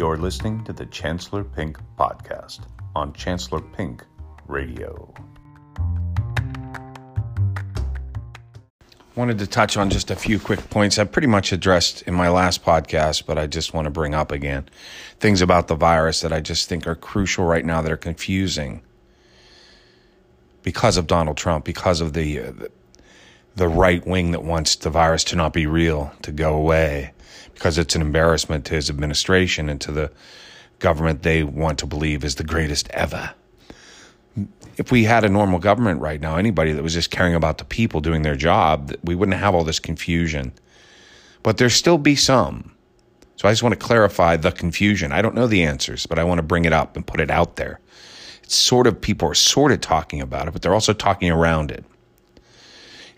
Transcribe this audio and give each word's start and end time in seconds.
You're 0.00 0.16
listening 0.16 0.64
to 0.64 0.72
the 0.72 0.86
Chancellor 0.86 1.44
Pink 1.44 1.78
podcast 1.98 2.60
on 2.96 3.12
Chancellor 3.12 3.60
Pink 3.60 4.02
Radio. 4.46 5.12
Wanted 9.14 9.38
to 9.40 9.46
touch 9.46 9.76
on 9.76 9.90
just 9.90 10.10
a 10.10 10.16
few 10.16 10.38
quick 10.38 10.70
points 10.70 10.98
I 10.98 11.04
pretty 11.04 11.28
much 11.28 11.52
addressed 11.52 12.00
in 12.04 12.14
my 12.14 12.30
last 12.30 12.64
podcast, 12.64 13.26
but 13.26 13.36
I 13.36 13.46
just 13.46 13.74
want 13.74 13.84
to 13.84 13.90
bring 13.90 14.14
up 14.14 14.32
again 14.32 14.70
things 15.18 15.42
about 15.42 15.68
the 15.68 15.74
virus 15.74 16.22
that 16.22 16.32
I 16.32 16.40
just 16.40 16.66
think 16.66 16.86
are 16.86 16.94
crucial 16.94 17.44
right 17.44 17.66
now 17.66 17.82
that 17.82 17.92
are 17.92 17.98
confusing 17.98 18.80
because 20.62 20.96
of 20.96 21.08
Donald 21.08 21.36
Trump, 21.36 21.66
because 21.66 22.00
of 22.00 22.14
the 22.14 22.40
uh, 22.40 22.52
the 22.52 22.70
right 23.56 24.06
wing 24.06 24.30
that 24.30 24.42
wants 24.42 24.76
the 24.76 24.90
virus 24.90 25.24
to 25.24 25.36
not 25.36 25.52
be 25.52 25.66
real, 25.66 26.12
to 26.22 26.32
go 26.32 26.54
away, 26.54 27.12
because 27.54 27.78
it's 27.78 27.94
an 27.94 28.02
embarrassment 28.02 28.64
to 28.66 28.74
his 28.74 28.88
administration 28.88 29.68
and 29.68 29.80
to 29.82 29.92
the 29.92 30.10
government 30.78 31.22
they 31.22 31.42
want 31.42 31.78
to 31.78 31.86
believe 31.86 32.24
is 32.24 32.36
the 32.36 32.44
greatest 32.44 32.88
ever. 32.90 33.34
If 34.76 34.90
we 34.90 35.04
had 35.04 35.24
a 35.24 35.28
normal 35.28 35.58
government 35.58 36.00
right 36.00 36.20
now, 36.20 36.36
anybody 36.36 36.72
that 36.72 36.82
was 36.82 36.94
just 36.94 37.10
caring 37.10 37.34
about 37.34 37.58
the 37.58 37.64
people 37.64 38.00
doing 38.00 38.22
their 38.22 38.36
job, 38.36 38.94
we 39.04 39.14
wouldn't 39.14 39.36
have 39.36 39.54
all 39.54 39.64
this 39.64 39.78
confusion. 39.78 40.52
But 41.42 41.58
there 41.58 41.68
still 41.68 41.98
be 41.98 42.16
some. 42.16 42.72
So 43.36 43.48
I 43.48 43.52
just 43.52 43.62
want 43.62 43.72
to 43.72 43.86
clarify 43.86 44.36
the 44.36 44.52
confusion. 44.52 45.12
I 45.12 45.22
don't 45.22 45.34
know 45.34 45.46
the 45.46 45.64
answers, 45.64 46.06
but 46.06 46.18
I 46.18 46.24
want 46.24 46.38
to 46.38 46.42
bring 46.42 46.64
it 46.64 46.72
up 46.72 46.96
and 46.96 47.06
put 47.06 47.20
it 47.20 47.30
out 47.30 47.56
there. 47.56 47.80
It's 48.42 48.54
sort 48.54 48.86
of 48.86 49.00
people 49.00 49.28
are 49.28 49.34
sort 49.34 49.72
of 49.72 49.80
talking 49.80 50.20
about 50.20 50.48
it, 50.48 50.52
but 50.52 50.62
they're 50.62 50.74
also 50.74 50.92
talking 50.92 51.30
around 51.30 51.70
it. 51.70 51.84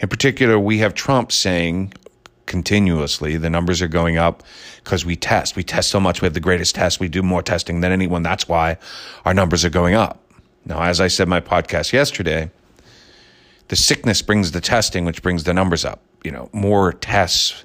In 0.03 0.09
particular, 0.09 0.59
we 0.59 0.79
have 0.79 0.95
Trump 0.95 1.31
saying 1.31 1.95
continuously 2.47 3.37
the 3.37 3.49
numbers 3.49 3.81
are 3.81 3.89
going 3.89 4.19
up 4.19 4.43
because 4.83 5.07
we 5.07 5.15
test. 5.15 5.55
We 5.55 5.63
test 5.63 5.91
so 5.91 6.01
much. 6.01 6.21
We 6.21 6.27
have 6.27 6.35
the 6.35 6.41
greatest 6.41 6.75
test. 6.75 6.99
We 6.99 7.09
do 7.09 7.23
more 7.23 7.43
testing 7.43 7.81
than 7.81 7.93
anyone. 7.93 8.25
That's 8.25 8.49
why 8.49 8.79
our 9.25 9.33
numbers 9.33 9.65
are 9.65 9.71
going 9.71 9.95
up. 9.95 10.19
Now, 10.65 10.83
as 10.83 11.01
I 11.01 11.07
said 11.07 11.25
in 11.25 11.29
my 11.29 11.41
podcast 11.41 11.93
yesterday, 11.93 12.51
the 13.69 13.77
sickness 13.77 14.23
brings 14.23 14.51
the 14.51 14.61
testing, 14.61 15.05
which 15.05 15.23
brings 15.23 15.45
the 15.45 15.55
numbers 15.55 15.85
up. 15.85 16.03
You 16.25 16.33
know, 16.33 16.51
more 16.53 16.93
tests 16.93 17.65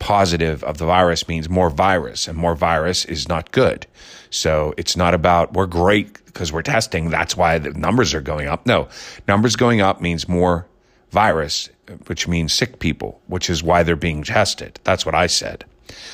positive 0.00 0.64
of 0.64 0.78
the 0.78 0.86
virus 0.86 1.28
means 1.28 1.48
more 1.48 1.70
virus, 1.70 2.26
and 2.26 2.36
more 2.36 2.56
virus 2.56 3.04
is 3.04 3.28
not 3.28 3.52
good. 3.52 3.86
So 4.30 4.74
it's 4.76 4.96
not 4.96 5.14
about 5.14 5.52
we're 5.52 5.66
great 5.66 6.24
because 6.26 6.52
we're 6.52 6.62
testing. 6.62 7.10
That's 7.10 7.36
why 7.36 7.58
the 7.58 7.70
numbers 7.70 8.12
are 8.12 8.20
going 8.20 8.48
up. 8.48 8.66
No, 8.66 8.88
numbers 9.28 9.54
going 9.56 9.80
up 9.80 10.00
means 10.00 10.28
more 10.28 10.66
virus, 11.10 11.68
which 12.06 12.28
means 12.28 12.52
sick 12.52 12.78
people, 12.78 13.20
which 13.26 13.50
is 13.50 13.62
why 13.62 13.82
they're 13.82 13.96
being 13.96 14.22
tested. 14.22 14.78
That's 14.84 15.04
what 15.04 15.14
I 15.14 15.26
said. 15.26 15.64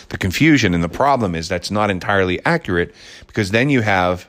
The 0.08 0.18
confusion 0.18 0.74
and 0.74 0.82
the 0.82 0.88
problem 0.88 1.34
is 1.34 1.48
that's 1.48 1.70
not 1.70 1.90
entirely 1.90 2.44
accurate 2.44 2.94
because 3.26 3.50
then 3.50 3.68
you 3.68 3.82
have. 3.82 4.28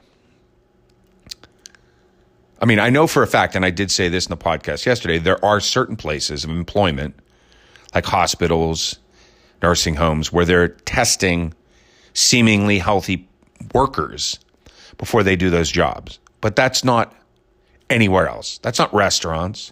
I 2.59 2.65
mean, 2.65 2.79
I 2.79 2.89
know 2.89 3.05
for 3.05 3.21
a 3.21 3.27
fact, 3.27 3.55
and 3.55 3.63
I 3.63 3.69
did 3.69 3.91
say 3.91 4.09
this 4.09 4.25
in 4.25 4.31
the 4.31 4.37
podcast 4.37 4.85
yesterday, 4.85 5.19
there 5.19 5.43
are 5.45 5.59
certain 5.59 5.95
places 5.95 6.43
of 6.43 6.49
employment, 6.49 7.15
like 7.93 8.05
hospitals, 8.05 8.97
nursing 9.61 9.95
homes, 9.95 10.33
where 10.33 10.43
they're 10.43 10.69
testing 10.69 11.53
seemingly 12.13 12.79
healthy 12.79 13.29
workers 13.75 14.39
before 14.97 15.21
they 15.21 15.35
do 15.35 15.51
those 15.51 15.69
jobs. 15.69 16.17
But 16.41 16.55
that's 16.55 16.83
not 16.83 17.13
anywhere 17.91 18.27
else. 18.27 18.57
That's 18.59 18.79
not 18.79 18.91
restaurants. 18.93 19.71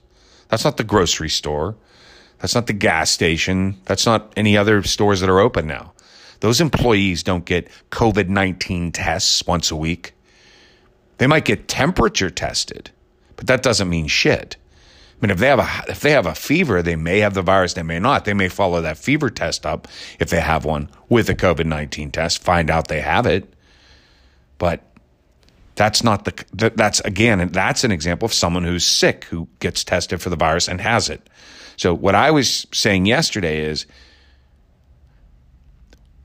That's 0.55 0.63
not 0.63 0.77
the 0.77 0.85
grocery 0.85 1.27
store. 1.27 1.75
That's 2.39 2.55
not 2.55 2.67
the 2.67 2.71
gas 2.71 3.11
station. 3.11 3.77
That's 3.83 4.05
not 4.05 4.31
any 4.37 4.55
other 4.55 4.83
stores 4.83 5.19
that 5.19 5.29
are 5.29 5.41
open 5.41 5.67
now. 5.67 5.91
Those 6.39 6.61
employees 6.61 7.23
don't 7.23 7.43
get 7.43 7.67
COVID 7.91 8.29
19 8.29 8.93
tests 8.93 9.45
once 9.45 9.69
a 9.69 9.75
week. 9.75 10.13
They 11.17 11.27
might 11.27 11.43
get 11.43 11.67
temperature 11.67 12.29
tested, 12.29 12.89
but 13.35 13.47
that 13.47 13.63
doesn't 13.63 13.89
mean 13.89 14.07
shit. 14.07 14.55
I 15.21 15.25
mean, 15.25 15.31
if 15.31 15.39
they 15.39 15.47
have 15.47 15.59
a 15.59 15.91
if 15.91 15.99
they 15.99 16.11
have 16.11 16.25
a 16.25 16.33
fever, 16.33 16.81
they 16.81 16.95
may 16.95 17.19
have 17.19 17.33
the 17.33 17.41
virus. 17.41 17.73
They 17.73 17.83
may 17.83 17.99
not. 17.99 18.23
They 18.23 18.33
may 18.33 18.47
follow 18.47 18.79
that 18.79 18.97
fever 18.97 19.29
test 19.29 19.65
up 19.65 19.89
if 20.21 20.29
they 20.29 20.39
have 20.39 20.63
one 20.63 20.89
with 21.09 21.29
a 21.29 21.35
COVID 21.35 21.65
nineteen 21.65 22.11
test. 22.11 22.41
Find 22.41 22.71
out 22.71 22.87
they 22.87 23.01
have 23.01 23.25
it, 23.25 23.53
but 24.57 24.81
that's 25.75 26.03
not 26.03 26.25
the, 26.25 26.71
that's 26.75 26.99
again, 27.01 27.49
that's 27.49 27.83
an 27.83 27.91
example 27.91 28.25
of 28.25 28.33
someone 28.33 28.63
who's 28.63 28.85
sick 28.85 29.25
who 29.25 29.47
gets 29.59 29.83
tested 29.83 30.21
for 30.21 30.29
the 30.29 30.35
virus 30.35 30.67
and 30.67 30.81
has 30.81 31.09
it. 31.09 31.29
So 31.77 31.93
what 31.93 32.15
I 32.15 32.31
was 32.31 32.65
saying 32.71 33.05
yesterday 33.05 33.61
is 33.61 33.85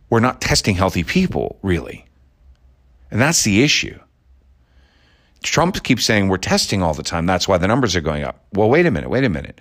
we're 0.08 0.20
not 0.20 0.40
testing 0.40 0.74
healthy 0.74 1.04
people, 1.04 1.58
really. 1.62 2.06
And 3.10 3.20
that's 3.20 3.42
the 3.42 3.62
issue. 3.62 3.98
Trump 5.42 5.82
keeps 5.82 6.04
saying 6.04 6.28
we're 6.28 6.36
testing 6.36 6.82
all 6.82 6.94
the 6.94 7.02
time. 7.02 7.26
That's 7.26 7.48
why 7.48 7.58
the 7.58 7.66
numbers 7.66 7.96
are 7.96 8.00
going 8.00 8.24
up. 8.24 8.44
Well, 8.52 8.68
wait 8.68 8.86
a 8.86 8.90
minute, 8.90 9.10
wait 9.10 9.24
a 9.24 9.28
minute. 9.28 9.60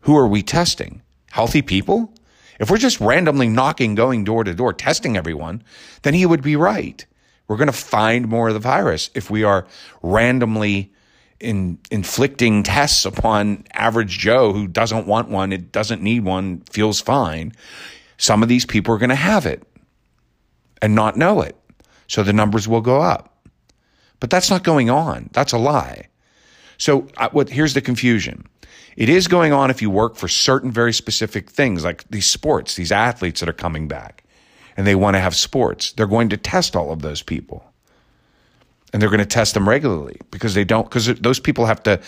Who 0.00 0.16
are 0.16 0.26
we 0.26 0.42
testing? 0.42 1.02
Healthy 1.30 1.62
people? 1.62 2.12
If 2.60 2.70
we're 2.70 2.78
just 2.78 3.00
randomly 3.00 3.48
knocking, 3.48 3.94
going 3.94 4.24
door 4.24 4.44
to 4.44 4.54
door, 4.54 4.72
testing 4.72 5.16
everyone, 5.16 5.62
then 6.02 6.14
he 6.14 6.26
would 6.26 6.42
be 6.42 6.56
right. 6.56 7.04
We're 7.46 7.56
going 7.56 7.66
to 7.66 7.72
find 7.72 8.28
more 8.28 8.48
of 8.48 8.54
the 8.54 8.60
virus 8.60 9.10
if 9.14 9.30
we 9.30 9.44
are 9.44 9.66
randomly 10.02 10.92
in, 11.40 11.78
inflicting 11.90 12.62
tests 12.62 13.04
upon 13.04 13.64
average 13.74 14.18
Joe 14.18 14.52
who 14.52 14.66
doesn't 14.66 15.06
want 15.06 15.28
one, 15.28 15.52
it 15.52 15.70
doesn't 15.70 16.02
need 16.02 16.24
one, 16.24 16.62
feels 16.70 17.00
fine. 17.00 17.52
Some 18.16 18.42
of 18.42 18.48
these 18.48 18.64
people 18.64 18.94
are 18.94 18.98
going 18.98 19.10
to 19.10 19.14
have 19.14 19.44
it 19.44 19.62
and 20.80 20.94
not 20.94 21.16
know 21.16 21.42
it. 21.42 21.56
So 22.06 22.22
the 22.22 22.32
numbers 22.32 22.66
will 22.66 22.80
go 22.80 23.00
up. 23.00 23.48
But 24.20 24.30
that's 24.30 24.50
not 24.50 24.64
going 24.64 24.88
on. 24.88 25.28
That's 25.32 25.52
a 25.52 25.58
lie. 25.58 26.08
So 26.78 27.08
uh, 27.16 27.28
what, 27.30 27.50
here's 27.50 27.74
the 27.74 27.80
confusion. 27.80 28.46
It 28.96 29.08
is 29.08 29.28
going 29.28 29.52
on 29.52 29.70
if 29.70 29.82
you 29.82 29.90
work 29.90 30.16
for 30.16 30.28
certain 30.28 30.70
very 30.70 30.92
specific 30.92 31.50
things 31.50 31.84
like 31.84 32.04
these 32.08 32.26
sports, 32.26 32.76
these 32.76 32.92
athletes 32.92 33.40
that 33.40 33.48
are 33.48 33.54
coming 33.54 33.88
back 33.88 34.23
and 34.76 34.86
they 34.86 34.94
want 34.94 35.14
to 35.14 35.20
have 35.20 35.34
sports, 35.34 35.92
they're 35.92 36.06
going 36.06 36.28
to 36.30 36.36
test 36.36 36.74
all 36.76 36.92
of 36.92 37.02
those 37.02 37.22
people. 37.22 37.64
And 38.92 39.02
they're 39.02 39.10
going 39.10 39.18
to 39.18 39.26
test 39.26 39.54
them 39.54 39.68
regularly 39.68 40.18
because 40.30 40.54
they 40.54 40.64
don't, 40.64 40.84
because 40.84 41.06
those 41.06 41.40
people 41.40 41.66
have 41.66 41.82
to 41.84 42.00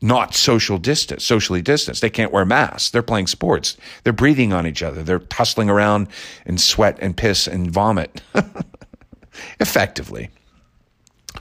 not 0.00 0.34
social 0.34 0.78
distance, 0.78 1.24
socially 1.24 1.62
distance. 1.62 2.00
They 2.00 2.10
can't 2.10 2.32
wear 2.32 2.44
masks. 2.44 2.90
They're 2.90 3.02
playing 3.02 3.26
sports. 3.26 3.76
They're 4.04 4.12
breathing 4.12 4.52
on 4.52 4.66
each 4.66 4.82
other. 4.82 5.02
They're 5.02 5.18
tussling 5.18 5.68
around 5.68 6.08
in 6.46 6.58
sweat 6.58 6.98
and 7.00 7.16
piss 7.16 7.46
and 7.46 7.70
vomit 7.70 8.22
effectively 9.60 10.30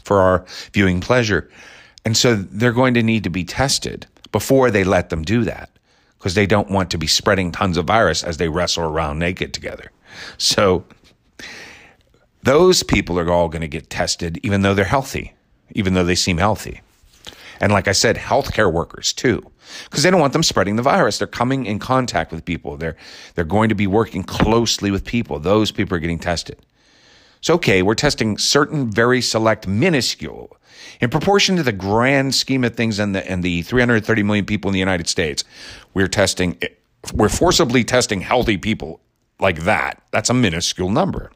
for 0.03 0.22
our 0.22 0.46
viewing 0.73 1.01
pleasure. 1.01 1.50
And 2.03 2.17
so 2.17 2.35
they're 2.35 2.72
going 2.72 2.94
to 2.96 3.03
need 3.03 3.23
to 3.25 3.29
be 3.29 3.44
tested 3.44 4.07
before 4.31 4.72
they 4.72 4.84
let 4.84 5.09
them 5.09 5.23
do 5.23 5.44
that 5.44 5.69
because 6.17 6.34
they 6.34 6.46
don't 6.46 6.72
want 6.72 6.90
to 6.91 6.97
be 6.97 7.07
spreading 7.07 7.51
tons 7.51 7.78
of 7.78 7.85
virus 7.85 8.23
as 8.23 8.38
they 8.38 8.50
wrestle 8.50 8.85
around 8.85 9.19
naked 9.19 9.53
together. 9.53 9.91
So 10.38 10.85
those 12.44 12.83
people 12.83 13.19
are 13.19 13.29
all 13.29 13.50
going 13.50 13.61
to 13.61 13.67
get 13.67 13.89
tested, 13.89 14.39
even 14.44 14.61
though 14.61 14.73
they're 14.73 14.85
healthy, 14.85 15.33
even 15.72 15.94
though 15.94 16.05
they 16.05 16.16
seem 16.16 16.38
healthy. 16.38 16.81
And 17.59 17.72
like 17.72 17.88
I 17.88 17.91
said, 17.91 18.16
healthcare 18.16 18.72
workers 18.72 19.11
too, 19.13 19.51
because 19.85 20.03
they 20.03 20.11
don't 20.11 20.22
want 20.22 20.33
them 20.33 20.44
spreading 20.44 20.75
the 20.75 20.81
virus. 20.81 21.17
They're 21.17 21.28
coming 21.28 21.66
in 21.66 21.79
contact 21.79 22.31
with 22.31 22.45
people. 22.45 22.78
They're, 22.78 22.95
they're 23.35 23.45
going 23.45 23.69
to 23.69 23.75
be 23.75 23.88
working 23.88 24.23
closely 24.23 24.91
with 24.91 25.03
people. 25.03 25.39
Those 25.39 25.72
people 25.72 25.97
are 25.97 26.00
getting 26.00 26.19
tested. 26.19 26.57
So, 27.41 27.55
okay, 27.55 27.81
we're 27.81 27.95
testing 27.95 28.38
certain 28.38 28.89
very 28.89 29.22
select, 29.22 29.67
minuscule, 29.67 30.57
in 31.01 31.09
proportion 31.09 31.55
to 31.57 31.63
the 31.63 31.72
grand 31.72 32.34
scheme 32.34 32.63
of 32.63 32.75
things 32.75 32.99
and 32.99 33.13
the, 33.13 33.29
and 33.29 33.44
the 33.44 33.61
330 33.63 34.23
million 34.23 34.45
people 34.45 34.69
in 34.69 34.73
the 34.73 34.79
United 34.79 35.07
States, 35.07 35.44
we're 35.94 36.07
testing, 36.07 36.57
we're 37.13 37.29
forcibly 37.29 37.84
testing 37.84 38.22
healthy 38.22 38.57
people 38.57 39.02
like 39.39 39.63
that. 39.63 40.01
That's 40.11 40.29
a 40.29 40.34
minuscule 40.34 40.89
number. 40.89 41.31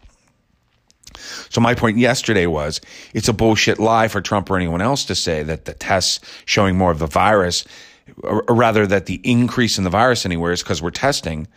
So 1.49 1.61
my 1.61 1.75
point 1.75 1.97
yesterday 1.97 2.45
was 2.45 2.81
it's 3.13 3.27
a 3.27 3.33
bullshit 3.33 3.79
lie 3.79 4.07
for 4.07 4.21
Trump 4.21 4.49
or 4.49 4.55
anyone 4.55 4.81
else 4.81 5.05
to 5.05 5.15
say 5.15 5.43
that 5.43 5.65
the 5.65 5.73
tests 5.73 6.19
showing 6.45 6.77
more 6.77 6.91
of 6.91 6.99
the 6.99 7.07
virus, 7.07 7.65
or, 8.23 8.43
rather 8.47 8.87
that 8.87 9.05
the 9.05 9.21
increase 9.23 9.77
in 9.77 9.83
the 9.83 9.89
virus 9.89 10.25
anywhere 10.25 10.51
is 10.51 10.63
because 10.63 10.81
we're 10.81 10.89
testing. 10.89 11.47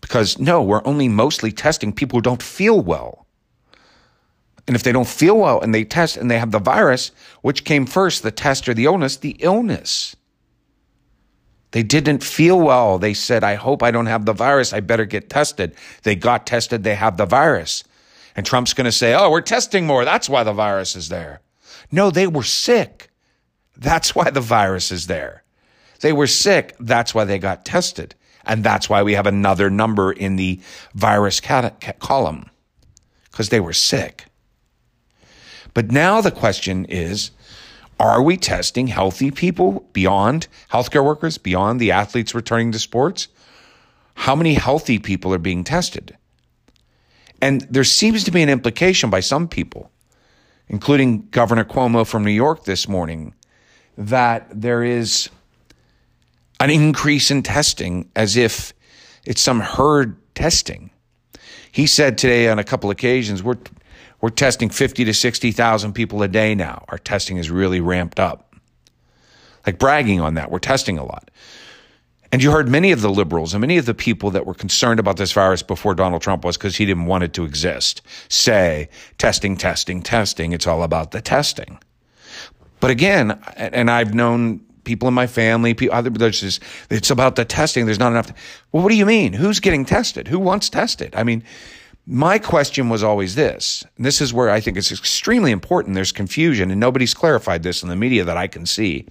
Because 0.00 0.38
no, 0.38 0.62
we're 0.62 0.82
only 0.84 1.08
mostly 1.08 1.52
testing 1.52 1.92
people 1.92 2.18
who 2.18 2.22
don't 2.22 2.42
feel 2.42 2.80
well. 2.80 3.26
And 4.66 4.74
if 4.74 4.82
they 4.82 4.92
don't 4.92 5.08
feel 5.08 5.38
well 5.38 5.60
and 5.60 5.74
they 5.74 5.84
test 5.84 6.16
and 6.16 6.30
they 6.30 6.38
have 6.38 6.50
the 6.50 6.58
virus, 6.58 7.10
which 7.42 7.64
came 7.64 7.86
first, 7.86 8.22
the 8.22 8.30
test 8.30 8.68
or 8.68 8.74
the 8.74 8.84
illness? 8.84 9.16
The 9.16 9.36
illness. 9.40 10.16
They 11.74 11.82
didn't 11.82 12.22
feel 12.22 12.60
well. 12.60 13.00
They 13.00 13.14
said, 13.14 13.42
I 13.42 13.56
hope 13.56 13.82
I 13.82 13.90
don't 13.90 14.06
have 14.06 14.26
the 14.26 14.32
virus. 14.32 14.72
I 14.72 14.78
better 14.78 15.04
get 15.04 15.28
tested. 15.28 15.74
They 16.04 16.14
got 16.14 16.46
tested. 16.46 16.84
They 16.84 16.94
have 16.94 17.16
the 17.16 17.26
virus. 17.26 17.82
And 18.36 18.46
Trump's 18.46 18.74
going 18.74 18.84
to 18.84 18.92
say, 18.92 19.12
oh, 19.12 19.28
we're 19.28 19.40
testing 19.40 19.84
more. 19.84 20.04
That's 20.04 20.28
why 20.28 20.44
the 20.44 20.52
virus 20.52 20.94
is 20.94 21.08
there. 21.08 21.40
No, 21.90 22.12
they 22.12 22.28
were 22.28 22.44
sick. 22.44 23.10
That's 23.76 24.14
why 24.14 24.30
the 24.30 24.40
virus 24.40 24.92
is 24.92 25.08
there. 25.08 25.42
They 25.98 26.12
were 26.12 26.28
sick. 26.28 26.76
That's 26.78 27.12
why 27.12 27.24
they 27.24 27.40
got 27.40 27.64
tested. 27.64 28.14
And 28.46 28.62
that's 28.62 28.88
why 28.88 29.02
we 29.02 29.14
have 29.14 29.26
another 29.26 29.68
number 29.68 30.12
in 30.12 30.36
the 30.36 30.60
virus 30.94 31.40
cat- 31.40 31.98
column 31.98 32.50
because 33.32 33.48
they 33.48 33.58
were 33.58 33.72
sick. 33.72 34.26
But 35.72 35.90
now 35.90 36.20
the 36.20 36.30
question 36.30 36.84
is 36.84 37.32
are 38.00 38.22
we 38.22 38.36
testing 38.36 38.88
healthy 38.88 39.30
people 39.30 39.88
beyond 39.92 40.48
healthcare 40.72 41.04
workers, 41.04 41.38
beyond 41.38 41.80
the 41.80 41.92
athletes 41.92 42.34
returning 42.34 42.72
to 42.72 42.78
sports? 42.78 43.28
How 44.14 44.34
many 44.34 44.54
healthy 44.54 44.98
people 44.98 45.32
are 45.34 45.38
being 45.38 45.64
tested? 45.64 46.16
And 47.40 47.62
there 47.62 47.84
seems 47.84 48.24
to 48.24 48.30
be 48.30 48.42
an 48.42 48.48
implication 48.48 49.10
by 49.10 49.20
some 49.20 49.48
people, 49.48 49.90
including 50.68 51.28
Governor 51.30 51.64
Cuomo 51.64 52.06
from 52.06 52.24
New 52.24 52.30
York 52.30 52.64
this 52.64 52.88
morning, 52.88 53.34
that 53.98 54.48
there 54.50 54.82
is 54.82 55.28
an 56.60 56.70
increase 56.70 57.30
in 57.30 57.42
testing 57.42 58.10
as 58.16 58.36
if 58.36 58.72
it's 59.24 59.42
some 59.42 59.60
herd 59.60 60.16
testing. 60.34 60.90
He 61.74 61.88
said 61.88 62.18
today 62.18 62.48
on 62.48 62.60
a 62.60 62.64
couple 62.64 62.88
occasions, 62.90 63.42
we're, 63.42 63.58
we're 64.20 64.30
testing 64.30 64.70
50 64.70 65.06
to 65.06 65.12
60,000 65.12 65.92
people 65.92 66.22
a 66.22 66.28
day 66.28 66.54
now. 66.54 66.84
Our 66.86 66.98
testing 66.98 67.36
is 67.36 67.50
really 67.50 67.80
ramped 67.80 68.20
up. 68.20 68.54
Like 69.66 69.80
bragging 69.80 70.20
on 70.20 70.34
that, 70.34 70.52
we're 70.52 70.60
testing 70.60 70.98
a 70.98 71.04
lot. 71.04 71.32
And 72.30 72.44
you 72.44 72.52
heard 72.52 72.68
many 72.68 72.92
of 72.92 73.00
the 73.00 73.10
liberals 73.10 73.54
and 73.54 73.60
many 73.60 73.76
of 73.76 73.86
the 73.86 73.94
people 73.94 74.30
that 74.30 74.46
were 74.46 74.54
concerned 74.54 75.00
about 75.00 75.16
this 75.16 75.32
virus 75.32 75.64
before 75.64 75.96
Donald 75.96 76.22
Trump 76.22 76.44
was 76.44 76.56
because 76.56 76.76
he 76.76 76.86
didn't 76.86 77.06
want 77.06 77.24
it 77.24 77.32
to 77.32 77.44
exist 77.44 78.02
say, 78.28 78.88
testing, 79.18 79.56
testing, 79.56 80.00
testing. 80.00 80.52
It's 80.52 80.68
all 80.68 80.84
about 80.84 81.10
the 81.10 81.20
testing. 81.20 81.80
But 82.78 82.92
again, 82.92 83.32
and 83.56 83.90
I've 83.90 84.14
known 84.14 84.64
people 84.84 85.08
in 85.08 85.14
my 85.14 85.26
family, 85.26 85.74
people, 85.74 85.96
other, 85.96 86.10
there's 86.10 86.40
just, 86.40 86.62
it's 86.90 87.10
about 87.10 87.36
the 87.36 87.44
testing. 87.44 87.86
There's 87.86 87.98
not 87.98 88.12
enough. 88.12 88.32
Well, 88.72 88.82
what 88.82 88.90
do 88.90 88.96
you 88.96 89.06
mean? 89.06 89.32
Who's 89.32 89.60
getting 89.60 89.84
tested? 89.84 90.28
Who 90.28 90.38
wants 90.38 90.68
tested? 90.68 91.14
I 91.16 91.24
mean, 91.24 91.42
my 92.06 92.38
question 92.38 92.90
was 92.90 93.02
always 93.02 93.34
this, 93.34 93.84
and 93.96 94.04
this 94.04 94.20
is 94.20 94.34
where 94.34 94.50
I 94.50 94.60
think 94.60 94.76
it's 94.76 94.92
extremely 94.92 95.50
important. 95.50 95.94
There's 95.94 96.12
confusion, 96.12 96.70
and 96.70 96.78
nobody's 96.78 97.14
clarified 97.14 97.62
this 97.62 97.82
in 97.82 97.88
the 97.88 97.96
media 97.96 98.24
that 98.24 98.36
I 98.36 98.46
can 98.46 98.66
see. 98.66 99.06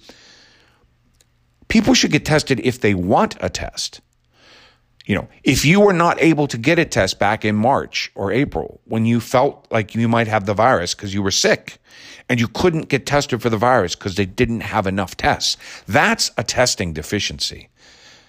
People 1.66 1.94
should 1.94 2.12
get 2.12 2.24
tested 2.24 2.60
if 2.60 2.80
they 2.80 2.94
want 2.94 3.36
a 3.40 3.50
test. 3.50 4.00
You 5.04 5.16
know, 5.16 5.28
if 5.42 5.66
you 5.66 5.80
were 5.80 5.92
not 5.92 6.20
able 6.22 6.46
to 6.46 6.56
get 6.56 6.78
a 6.78 6.84
test 6.84 7.18
back 7.18 7.44
in 7.44 7.54
March 7.54 8.10
or 8.14 8.32
April 8.32 8.80
when 8.86 9.04
you 9.04 9.20
felt 9.20 9.66
like 9.70 9.94
you 9.94 10.08
might 10.08 10.28
have 10.28 10.46
the 10.46 10.54
virus 10.54 10.94
because 10.94 11.12
you 11.12 11.22
were 11.22 11.30
sick 11.30 11.78
and 12.28 12.40
you 12.40 12.48
couldn't 12.48 12.88
get 12.88 13.04
tested 13.04 13.42
for 13.42 13.50
the 13.50 13.58
virus 13.58 13.94
because 13.94 14.14
they 14.14 14.24
didn't 14.24 14.60
have 14.60 14.86
enough 14.86 15.14
tests, 15.14 15.58
that's 15.86 16.30
a 16.38 16.42
testing 16.42 16.94
deficiency. 16.94 17.68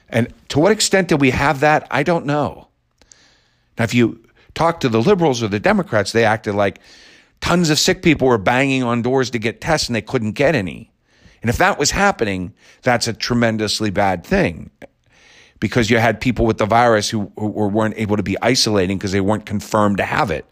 And 0.10 0.33
to 0.50 0.60
what 0.60 0.74
extent 0.74 1.07
did 1.07 1.22
we 1.22 1.30
have 1.31 1.62
that? 1.62 1.88
I 1.89 2.04
don't 2.04 2.25
know. 2.25 2.68
Now, 3.78 3.86
if 3.86 3.94
you 3.94 4.21
talk 4.54 4.81
to 4.81 4.89
the 4.89 5.01
liberals 5.01 5.42
or 5.42 5.48
the 5.48 5.60
Democrats, 5.62 6.12
they 6.12 6.25
acted 6.25 6.56
like 6.56 6.80
tons 7.39 7.69
of 7.69 7.80
sick 7.80 8.04
people 8.04 8.28
were 8.28 8.38
banging 8.38 8.83
on 8.83 9.01
doors 9.01 9.30
to 9.30 9.39
get 9.39 9.62
tests 9.62 9.88
and 9.88 9.95
they 9.95 10.01
couldn't 10.01 10.33
get 10.33 10.56
any. 10.56 10.92
And 11.42 11.50
if 11.50 11.57
that 11.57 11.80
was 11.80 11.92
happening, 11.92 12.54
that's 12.81 13.07
a 13.07 13.13
tremendously 13.13 13.92
bad 13.92 14.25
thing 14.25 14.71
because 15.60 15.90
you 15.90 15.98
had 15.98 16.19
people 16.19 16.46
with 16.46 16.57
the 16.57 16.66
virus 16.66 17.10
who, 17.10 17.31
who 17.38 17.48
weren't 17.48 17.96
able 17.98 18.18
to 18.18 18.24
be 18.24 18.38
isolating 18.42 18.98
because 18.98 19.12
they 19.12 19.22
weren't 19.22 19.46
confirmed 19.46 19.98
to 19.98 20.06
have 20.06 20.31
it. 20.31 20.46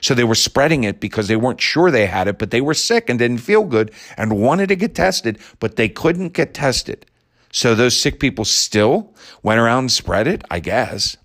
So 0.00 0.14
they 0.14 0.24
were 0.24 0.34
spreading 0.34 0.84
it 0.84 1.00
because 1.00 1.28
they 1.28 1.36
weren't 1.36 1.60
sure 1.60 1.90
they 1.90 2.06
had 2.06 2.28
it, 2.28 2.38
but 2.38 2.50
they 2.50 2.60
were 2.60 2.74
sick 2.74 3.08
and 3.08 3.18
didn't 3.18 3.38
feel 3.38 3.64
good 3.64 3.92
and 4.16 4.40
wanted 4.40 4.68
to 4.68 4.76
get 4.76 4.94
tested, 4.94 5.38
but 5.58 5.76
they 5.76 5.88
couldn't 5.88 6.32
get 6.32 6.54
tested. 6.54 7.06
So 7.52 7.74
those 7.74 8.00
sick 8.00 8.20
people 8.20 8.44
still 8.44 9.12
went 9.42 9.60
around 9.60 9.84
and 9.84 9.92
spread 9.92 10.26
it, 10.26 10.44
I 10.50 10.60
guess. 10.60 11.16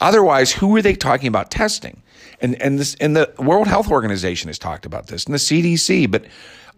Otherwise, 0.00 0.52
who 0.52 0.74
are 0.76 0.82
they 0.82 0.94
talking 0.94 1.28
about 1.28 1.50
testing? 1.50 2.02
And 2.40 2.60
and 2.62 2.78
this 2.78 2.94
and 2.96 3.16
the 3.16 3.32
World 3.38 3.66
Health 3.66 3.90
Organization 3.90 4.48
has 4.48 4.58
talked 4.58 4.86
about 4.86 5.08
this 5.08 5.24
and 5.24 5.34
the 5.34 5.38
CDC, 5.38 6.08
but 6.10 6.24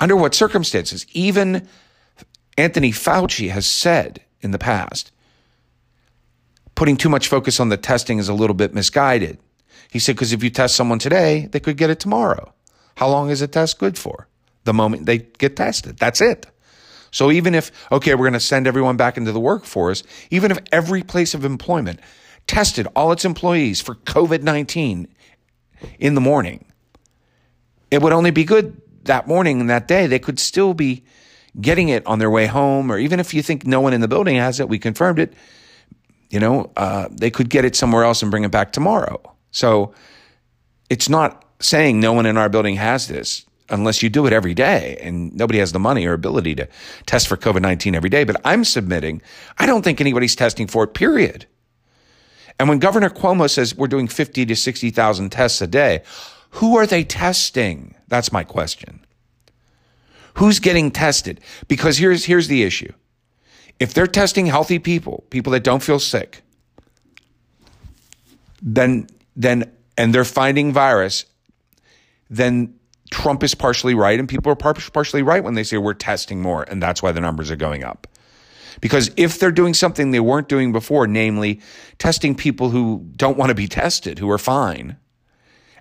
under 0.01 0.17
what 0.17 0.35
circumstances? 0.35 1.07
Even 1.13 1.69
Anthony 2.57 2.93
Fauci 2.93 3.51
has 3.51 3.67
said 3.67 4.23
in 4.41 4.51
the 4.51 4.59
past, 4.59 5.13
putting 6.75 6.97
too 6.97 7.09
much 7.09 7.29
focus 7.29 7.61
on 7.61 7.69
the 7.69 7.77
testing 7.77 8.19
is 8.19 8.29
a 8.29 8.35
little 8.35 8.55
bit 8.55 8.75
misguided. 8.75 9.39
He 9.91 9.99
said, 9.99 10.17
because 10.17 10.33
if 10.33 10.43
you 10.43 10.51
test 10.51 10.77
someone 10.77 10.99
today, 10.99 11.49
they 11.51 11.61
could 11.61 11.77
get 11.77 11.91
it 11.91 12.01
tomorrow. 12.01 12.53
How 12.97 13.09
long 13.09 13.31
is 13.31 13.43
a 13.43 13.49
test 13.49 13.79
good 13.79 13.99
for? 13.99 14.29
The 14.65 14.75
moment 14.75 15.07
they 15.07 15.19
get 15.19 15.57
tested. 15.57 15.99
That's 15.99 16.21
it. 16.21 16.47
So 17.11 17.31
even 17.31 17.55
if, 17.55 17.73
okay, 17.91 18.15
we're 18.15 18.25
going 18.25 18.35
to 18.35 18.41
send 18.41 18.67
everyone 18.67 18.97
back 18.97 19.17
into 19.17 19.33
the 19.33 19.41
workforce, 19.41 20.03
even 20.31 20.51
if 20.51 20.59
every 20.71 21.03
place 21.03 21.35
of 21.35 21.45
employment 21.45 22.01
tested 22.47 22.87
all 22.95 23.11
its 23.13 23.25
employees 23.25 23.81
for 23.81 23.95
COVID 23.95 24.43
19 24.43 25.09
in 25.99 26.15
the 26.15 26.21
morning, 26.21 26.65
it 27.91 28.01
would 28.03 28.13
only 28.13 28.31
be 28.31 28.45
good 28.45 28.81
that 29.05 29.27
morning 29.27 29.61
and 29.61 29.71
that 29.71 29.89
day. 29.89 30.07
They 30.07 30.19
could 30.19 30.39
still 30.39 30.75
be 30.75 31.05
getting 31.61 31.88
it 31.88 32.06
on 32.06 32.19
their 32.19 32.31
way 32.31 32.47
home, 32.47 32.93
or 32.93 32.99
even 32.99 33.20
if 33.20 33.32
you 33.32 33.43
think 33.43 33.67
no 33.67 33.81
one 33.81 33.93
in 33.93 34.00
the 34.00 34.08
building 34.08 34.37
has 34.37 34.61
it, 34.61 34.69
we 34.69 34.79
confirmed 34.79 35.19
it. 35.19 35.32
You 36.31 36.38
know, 36.38 36.70
uh, 36.76 37.08
they 37.11 37.31
could 37.31 37.50
get 37.50 37.64
it 37.64 37.75
somewhere 37.75 38.05
else 38.05 38.23
and 38.23 38.31
bring 38.31 38.44
it 38.44 38.50
back 38.50 38.73
tomorrow. 38.73 39.20
So 39.50 39.94
it's 40.88 41.08
not 41.08 41.44
saying 41.58 42.00
no 42.00 42.12
one 42.12 42.26
in 42.26 42.37
our 42.37 42.49
building 42.49 42.76
has 42.76 43.08
this 43.08 43.44
unless 43.69 44.02
you 44.02 44.11
do 44.11 44.26
it 44.26 44.32
every 44.32 44.55
day 44.55 44.99
and 45.00 45.35
nobody 45.35 45.58
has 45.58 45.73
the 45.73 45.79
money 45.79 46.05
or 46.06 46.12
ability 46.12 46.55
to 46.56 46.69
test 47.06 47.29
for 47.29 47.37
COVID 47.37 47.62
19 47.62 47.94
every 47.94 48.11
day. 48.11 48.25
But 48.25 48.41
I'm 48.44 48.64
submitting, 48.64 49.23
I 49.58 49.67
don't 49.67 49.82
think 49.82 50.00
anybody's 50.00 50.37
testing 50.37 50.67
for 50.67 50.85
it, 50.85 50.94
period. 50.94 51.46
And 52.58 52.69
when 52.69 52.79
Governor 52.79 53.08
Cuomo 53.11 53.49
says 53.49 53.75
we're 53.75 53.87
doing 53.87 54.06
50 54.06 54.44
to 54.46 54.56
60,000 54.56 55.31
tests 55.31 55.62
a 55.62 55.67
day, 55.67 56.03
who 56.50 56.76
are 56.76 56.87
they 56.87 57.05
testing? 57.05 57.94
That's 58.08 58.32
my 58.32 58.44
question. 58.44 59.00
Who's 60.35 60.61
getting 60.61 60.91
tested? 60.91 61.41
Because 61.69 61.99
here's, 61.99 62.25
here's 62.25 62.49
the 62.49 62.62
issue. 62.62 62.93
If 63.79 63.94
they're 63.94 64.06
testing 64.06 64.47
healthy 64.47 64.79
people, 64.79 65.25
people 65.31 65.53
that 65.53 65.65
don't 65.65 65.82
feel 65.82 65.99
sick, 65.99 66.43
then, 68.62 69.06
then, 69.37 69.71
and 69.97 70.15
they're 70.15 70.25
finding 70.25 70.73
virus, 70.73 71.25
then 72.29 72.75
Trump 73.11 73.43
is 73.43 73.55
partially 73.55 73.94
right 73.94 74.19
and 74.19 74.29
people 74.29 74.53
are 74.53 74.56
partially 74.56 75.23
right 75.23 75.43
when 75.43 75.55
they 75.55 75.65
say 75.65 75.79
we're 75.79 75.94
testing 75.94 76.41
more 76.41 76.62
and 76.65 76.82
that's 76.82 77.03
why 77.03 77.11
the 77.11 77.21
numbers 77.21 77.50
are 77.50 77.56
going 77.56 77.82
up. 77.82 78.06
Because 78.81 79.11
if 79.17 79.38
they're 79.38 79.50
doing 79.50 79.75
something 79.75 80.11
they 80.11 80.21
weren't 80.21 80.49
doing 80.49 80.73
before, 80.73 81.06
namely 81.06 81.61
testing 81.99 82.35
people 82.35 82.71
who 82.71 83.05
don't 83.17 83.37
want 83.37 83.51
to 83.51 83.55
be 83.55 83.67
tested, 83.67 84.19
who 84.19 84.31
are 84.31 84.39
fine, 84.39 84.96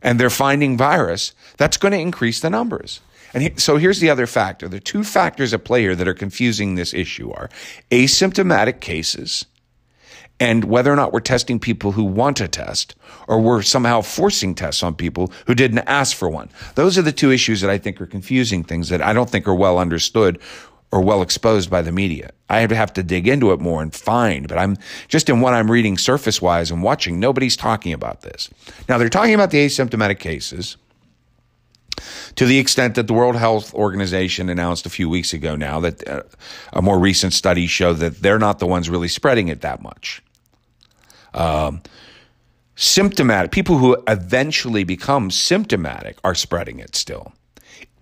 and 0.02 0.20
they're 0.20 0.30
finding 0.30 0.78
virus, 0.78 1.34
that's 1.58 1.78
going 1.78 1.92
to 1.92 2.00
increase 2.00 2.40
the 2.40 2.50
numbers. 2.50 3.00
And 3.34 3.44
he, 3.44 3.54
so 3.58 3.78
here's 3.78 4.00
the 4.00 4.10
other 4.10 4.28
factor. 4.28 4.68
The 4.68 4.80
two 4.80 5.04
factors 5.04 5.54
at 5.54 5.64
play 5.64 5.82
here 5.82 5.96
that 5.96 6.08
are 6.08 6.14
confusing 6.14 6.76
this 6.76 6.94
issue 6.94 7.32
are 7.32 7.50
asymptomatic 7.92 8.80
cases 8.80 9.46
and 10.40 10.64
whether 10.64 10.92
or 10.92 10.96
not 10.96 11.12
we're 11.12 11.20
testing 11.20 11.60
people 11.60 11.92
who 11.92 12.04
want 12.04 12.38
to 12.38 12.48
test 12.48 12.96
or 13.28 13.42
we're 13.42 13.62
somehow 13.62 14.02
forcing 14.02 14.56
tests 14.56 14.82
on 14.84 14.96
people 14.96 15.32
who 15.48 15.54
didn't 15.54 15.80
ask 15.80 16.16
for 16.16 16.30
one. 16.30 16.50
Those 16.76 16.98
are 16.98 17.02
the 17.02 17.12
two 17.12 17.32
issues 17.32 17.62
that 17.62 17.70
I 17.70 17.78
think 17.78 18.00
are 18.00 18.06
confusing 18.06 18.64
things 18.64 18.90
that 18.90 19.02
I 19.02 19.14
don't 19.14 19.30
think 19.30 19.48
are 19.48 19.56
well 19.56 19.78
understood 19.78 20.40
or 20.92 21.02
well 21.02 21.22
exposed 21.22 21.70
by 21.70 21.82
the 21.82 21.92
media. 21.92 22.32
I 22.50 22.62
have 22.62 22.94
to 22.94 23.04
dig 23.04 23.28
into 23.28 23.52
it 23.52 23.60
more 23.60 23.82
and 23.82 23.94
find, 23.94 24.48
but 24.48 24.58
I'm 24.58 24.78
just 25.08 25.30
in 25.30 25.42
what 25.42 25.54
I'm 25.54 25.70
reading 25.70 25.98
surface 25.98 26.42
wise 26.42 26.72
and 26.72 26.82
watching, 26.82 27.20
nobody's 27.20 27.56
talking 27.56 27.94
about 27.94 28.22
this. 28.22 28.50
Now 28.88 28.98
they're 28.98 29.10
talking 29.10 29.36
about 29.36 29.52
the 29.52 29.66
asymptomatic 29.66 30.20
cases 30.20 30.78
to 32.40 32.46
the 32.46 32.58
extent 32.58 32.96
that 32.96 33.06
the 33.06 33.14
World 33.14 33.36
Health 33.36 33.74
Organization 33.74 34.48
announced 34.48 34.86
a 34.86 34.90
few 34.90 35.10
weeks 35.10 35.34
ago 35.34 35.58
now 35.58 35.82
that 35.82 36.08
uh, 36.08 36.24
a 36.72 36.82
more 36.82 36.98
recent 36.98 37.34
study 37.34 37.68
showed 37.68 37.96
that 37.96 38.22
they're 38.22 38.40
not 38.40 38.60
the 38.60 38.66
ones 38.66 38.90
really 38.90 39.10
spreading 39.10 39.50
it 39.50 39.60
that 39.60 39.82
much. 39.82 40.24
Um, 41.34 41.82
symptomatic 42.78 43.52
people 43.52 43.78
who 43.78 44.02
eventually 44.08 44.86
become 44.86 45.30
symptomatic 45.30 46.18
are 46.24 46.34
spreading 46.34 46.80
it 46.80 46.96
still 46.96 47.34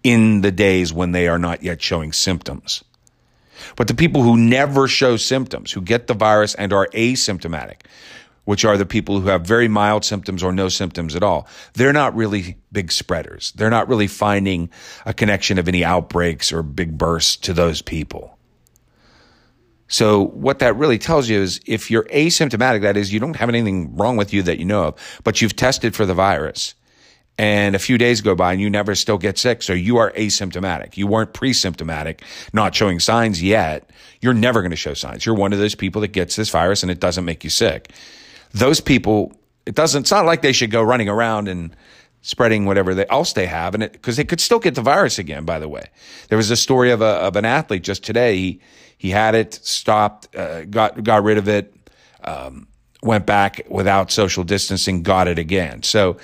in 0.04 0.42
the 0.42 0.52
days 0.52 0.94
when 0.94 1.14
they 1.14 1.28
are 1.28 1.40
not 1.40 1.64
yet 1.64 1.82
showing 1.82 2.14
symptoms. 2.14 2.84
But 3.76 3.88
the 3.88 3.96
people 3.96 4.22
who 4.22 4.38
never 4.38 4.88
show 4.88 5.18
symptoms, 5.18 5.72
who 5.72 5.82
get 5.82 6.06
the 6.06 6.14
virus 6.14 6.54
and 6.54 6.72
are 6.72 6.90
asymptomatic, 6.94 7.88
which 8.48 8.64
are 8.64 8.78
the 8.78 8.86
people 8.86 9.20
who 9.20 9.28
have 9.28 9.46
very 9.46 9.68
mild 9.68 10.06
symptoms 10.06 10.42
or 10.42 10.54
no 10.54 10.70
symptoms 10.70 11.18
at 11.18 11.22
all, 11.22 11.50
they're 11.74 11.92
not 11.92 12.16
really 12.16 12.56
big 12.72 12.94
spreaders. 12.94 13.52
They're 13.58 13.70
not 13.70 13.90
really 13.90 14.08
finding 14.08 14.70
a 15.06 15.14
connection 15.14 15.60
of 15.60 15.68
any 15.68 15.84
outbreaks 15.84 16.54
or 16.54 16.64
big 16.64 16.98
bursts 16.98 17.36
to 17.38 17.54
those 17.54 17.82
people. 17.82 18.38
So 19.90 20.28
what 20.28 20.60
that 20.60 20.78
really 20.78 20.98
tells 20.98 21.28
you 21.28 21.42
is 21.42 21.60
if 21.66 21.92
you're 21.92 22.06
asymptomatic, 22.06 22.84
that 22.84 22.96
is 22.96 23.12
you 23.12 23.20
don't 23.20 23.36
have 23.36 23.50
anything 23.50 23.98
wrong 23.98 24.16
with 24.16 24.34
you 24.34 24.42
that 24.44 24.60
you 24.60 24.66
know 24.66 24.86
of, 24.86 25.22
but 25.26 25.42
you've 25.42 25.58
tested 25.58 25.94
for 25.94 26.06
the 26.06 26.14
virus 26.14 26.74
and 27.38 27.76
a 27.76 27.80
few 27.80 27.98
days 27.98 28.22
go 28.22 28.34
by 28.34 28.54
and 28.54 28.62
you 28.62 28.70
never 28.70 28.96
still 28.96 29.18
get 29.18 29.38
sick. 29.38 29.62
So 29.62 29.74
you 29.74 29.98
are 29.98 30.12
asymptomatic. 30.12 30.96
You 30.96 31.06
weren't 31.08 31.34
pre-symptomatic, 31.34 32.24
not 32.54 32.74
showing 32.74 33.02
signs 33.02 33.44
yet. 33.44 33.90
You're 34.22 34.34
never 34.34 34.62
going 34.62 34.72
to 34.72 34.78
show 34.78 34.94
signs. 34.94 35.26
You're 35.26 35.36
one 35.36 35.52
of 35.52 35.60
those 35.60 35.76
people 35.76 36.00
that 36.00 36.14
gets 36.14 36.38
this 36.38 36.50
virus 36.50 36.82
and 36.82 36.90
it 36.90 37.02
doesn't 37.02 37.26
make 37.26 37.44
you 37.44 37.50
sick. 37.50 37.92
Those 38.54 38.82
people 38.82 39.32
It 39.66 39.76
doesn't. 39.76 40.04
It's 40.04 40.12
not 40.12 40.26
like 40.26 40.42
they 40.42 40.54
should 40.54 40.72
go 40.72 40.82
running 40.82 41.10
around 41.10 41.48
and 41.50 41.76
spreading 42.22 42.66
whatever 42.66 42.96
they, 42.96 43.06
else 43.10 43.34
they 43.34 43.46
have, 43.48 43.76
and 43.76 43.92
because 43.92 44.16
they 44.16 44.24
could 44.26 44.40
still 44.40 44.60
get 44.60 44.76
the 44.76 44.82
virus 44.82 45.20
again. 45.20 45.46
By 45.46 45.60
the 45.60 45.68
way, 45.68 45.90
there 46.30 46.38
was 46.38 46.52
a 46.52 46.56
story 46.56 46.92
of 46.92 47.02
a 47.02 47.28
of 47.28 47.36
an 47.36 47.46
athlete 47.46 47.84
just 47.84 48.04
today. 48.04 48.38
He 48.38 48.62
he 48.98 49.10
had 49.12 49.36
it, 49.36 49.54
stopped, 49.54 50.36
uh, 50.36 50.64
got 50.66 51.04
got 51.04 51.24
rid 51.24 51.38
of 51.38 51.48
it, 51.48 51.74
um, 52.24 52.68
went 53.04 53.26
back 53.26 53.62
without 53.70 54.12
social 54.12 54.44
distancing, 54.46 55.04
got 55.04 55.28
it 55.28 55.38
again. 55.38 55.84
So 55.84 56.18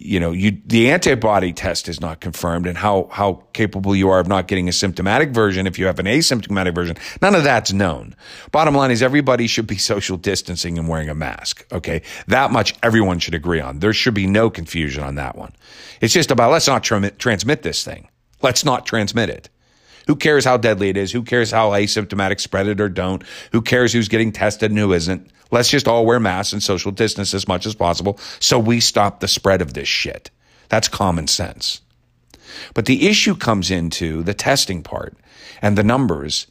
you 0.00 0.20
know, 0.20 0.30
you 0.30 0.56
the 0.64 0.92
antibody 0.92 1.52
test 1.52 1.88
is 1.88 2.00
not 2.00 2.20
confirmed, 2.20 2.68
and 2.68 2.78
how 2.78 3.08
how 3.10 3.42
capable 3.52 3.96
you 3.96 4.08
are 4.10 4.20
of 4.20 4.28
not 4.28 4.46
getting 4.46 4.68
a 4.68 4.72
symptomatic 4.72 5.30
version 5.30 5.66
if 5.66 5.76
you 5.76 5.86
have 5.86 5.98
an 5.98 6.06
asymptomatic 6.06 6.72
version. 6.72 6.96
None 7.20 7.34
of 7.34 7.42
that's 7.42 7.72
known. 7.72 8.14
Bottom 8.52 8.76
line 8.76 8.92
is 8.92 9.02
everybody 9.02 9.48
should 9.48 9.66
be 9.66 9.76
social 9.76 10.16
distancing 10.16 10.78
and 10.78 10.86
wearing 10.88 11.08
a 11.08 11.16
mask. 11.16 11.66
Okay, 11.72 12.02
that 12.28 12.52
much 12.52 12.76
everyone 12.80 13.18
should 13.18 13.34
agree 13.34 13.60
on. 13.60 13.80
There 13.80 13.92
should 13.92 14.14
be 14.14 14.28
no 14.28 14.50
confusion 14.50 15.02
on 15.02 15.16
that 15.16 15.36
one. 15.36 15.52
It's 16.00 16.14
just 16.14 16.30
about 16.30 16.52
let's 16.52 16.68
not 16.68 16.84
tra- 16.84 17.10
transmit 17.10 17.62
this 17.62 17.84
thing. 17.84 18.08
Let's 18.40 18.64
not 18.64 18.86
transmit 18.86 19.30
it. 19.30 19.50
Who 20.08 20.16
cares 20.16 20.46
how 20.46 20.56
deadly 20.56 20.88
it 20.88 20.96
is? 20.96 21.12
Who 21.12 21.22
cares 21.22 21.50
how 21.50 21.70
asymptomatic 21.72 22.40
spread 22.40 22.66
it 22.66 22.80
or 22.80 22.88
don't? 22.88 23.22
Who 23.52 23.60
cares 23.60 23.92
who's 23.92 24.08
getting 24.08 24.32
tested 24.32 24.70
and 24.70 24.78
who 24.78 24.94
isn't? 24.94 25.30
Let's 25.50 25.68
just 25.68 25.86
all 25.86 26.06
wear 26.06 26.18
masks 26.18 26.54
and 26.54 26.62
social 26.62 26.90
distance 26.90 27.34
as 27.34 27.46
much 27.46 27.66
as 27.66 27.74
possible 27.74 28.18
so 28.40 28.58
we 28.58 28.80
stop 28.80 29.20
the 29.20 29.28
spread 29.28 29.60
of 29.60 29.74
this 29.74 29.86
shit. 29.86 30.30
That's 30.70 30.88
common 30.88 31.26
sense. 31.26 31.82
But 32.72 32.86
the 32.86 33.06
issue 33.06 33.36
comes 33.36 33.70
into 33.70 34.22
the 34.22 34.32
testing 34.32 34.82
part 34.82 35.14
and 35.60 35.76
the 35.76 35.84
numbers 35.84 36.46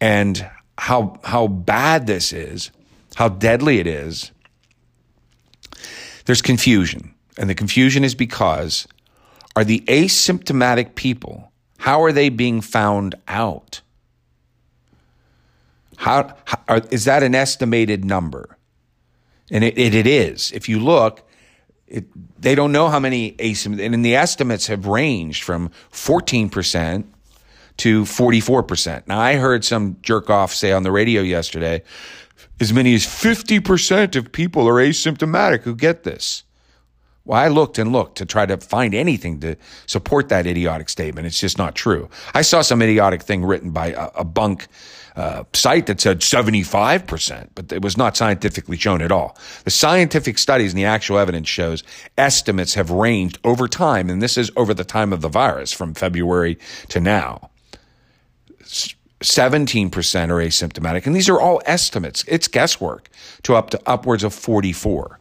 and 0.00 0.48
how, 0.78 1.20
how 1.24 1.46
bad 1.46 2.06
this 2.06 2.32
is, 2.32 2.70
how 3.16 3.28
deadly 3.28 3.80
it 3.80 3.86
is. 3.86 4.32
There's 6.24 6.42
confusion. 6.42 7.14
And 7.36 7.50
the 7.50 7.54
confusion 7.54 8.02
is 8.02 8.14
because 8.14 8.88
are 9.56 9.64
the 9.64 9.80
asymptomatic 9.88 10.94
people 10.94 11.50
how 11.78 12.02
are 12.02 12.12
they 12.12 12.28
being 12.28 12.60
found 12.60 13.14
out? 13.28 13.80
How, 15.96 16.34
is 16.90 17.04
that 17.04 17.22
an 17.22 17.34
estimated 17.34 18.04
number? 18.04 18.56
And 19.50 19.62
it, 19.62 19.78
it, 19.78 19.94
it 19.94 20.06
is. 20.06 20.52
If 20.52 20.68
you 20.68 20.80
look, 20.80 21.26
it, 21.86 22.06
they 22.40 22.54
don't 22.54 22.72
know 22.72 22.88
how 22.88 22.98
many 22.98 23.32
asymptomatic, 23.32 23.94
and 23.94 24.04
the 24.04 24.16
estimates 24.16 24.66
have 24.66 24.86
ranged 24.86 25.42
from 25.42 25.70
14% 25.92 27.04
to 27.78 28.02
44%. 28.02 29.06
Now, 29.06 29.20
I 29.20 29.34
heard 29.34 29.64
some 29.64 29.96
jerk 30.02 30.30
off 30.30 30.54
say 30.54 30.72
on 30.72 30.82
the 30.82 30.92
radio 30.92 31.22
yesterday, 31.22 31.82
as 32.60 32.72
many 32.72 32.94
as 32.94 33.04
50% 33.04 34.16
of 34.16 34.32
people 34.32 34.68
are 34.68 34.74
asymptomatic 34.74 35.62
who 35.62 35.74
get 35.74 36.04
this. 36.04 36.43
Well, 37.26 37.40
I 37.40 37.48
looked 37.48 37.78
and 37.78 37.90
looked 37.90 38.18
to 38.18 38.26
try 38.26 38.44
to 38.44 38.58
find 38.58 38.94
anything 38.94 39.40
to 39.40 39.56
support 39.86 40.28
that 40.28 40.46
idiotic 40.46 40.90
statement. 40.90 41.26
It's 41.26 41.40
just 41.40 41.56
not 41.56 41.74
true. 41.74 42.10
I 42.34 42.42
saw 42.42 42.60
some 42.60 42.82
idiotic 42.82 43.22
thing 43.22 43.44
written 43.44 43.70
by 43.70 43.88
a, 43.88 44.10
a 44.16 44.24
bunk 44.24 44.66
uh, 45.16 45.44
site 45.54 45.86
that 45.86 46.00
said 46.00 46.20
75%, 46.20 47.48
but 47.54 47.72
it 47.72 47.80
was 47.80 47.96
not 47.96 48.16
scientifically 48.16 48.76
shown 48.76 49.00
at 49.00 49.10
all. 49.10 49.38
The 49.64 49.70
scientific 49.70 50.36
studies 50.36 50.72
and 50.72 50.78
the 50.78 50.84
actual 50.84 51.18
evidence 51.18 51.48
shows 51.48 51.82
estimates 52.18 52.74
have 52.74 52.90
ranged 52.90 53.38
over 53.42 53.68
time, 53.68 54.10
and 54.10 54.20
this 54.20 54.36
is 54.36 54.50
over 54.56 54.74
the 54.74 54.84
time 54.84 55.12
of 55.12 55.22
the 55.22 55.28
virus 55.28 55.72
from 55.72 55.94
February 55.94 56.58
to 56.88 57.00
now. 57.00 57.50
17% 59.20 60.28
are 60.28 60.44
asymptomatic, 60.44 61.06
and 61.06 61.16
these 61.16 61.30
are 61.30 61.40
all 61.40 61.62
estimates. 61.64 62.24
It's 62.28 62.48
guesswork 62.48 63.08
to 63.44 63.54
up 63.54 63.70
to 63.70 63.80
upwards 63.86 64.24
of 64.24 64.34
44. 64.34 65.18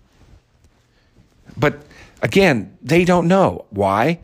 But 1.56 1.84
Again, 2.24 2.78
they 2.82 3.04
don't 3.04 3.28
know. 3.28 3.66
Why? 3.70 4.22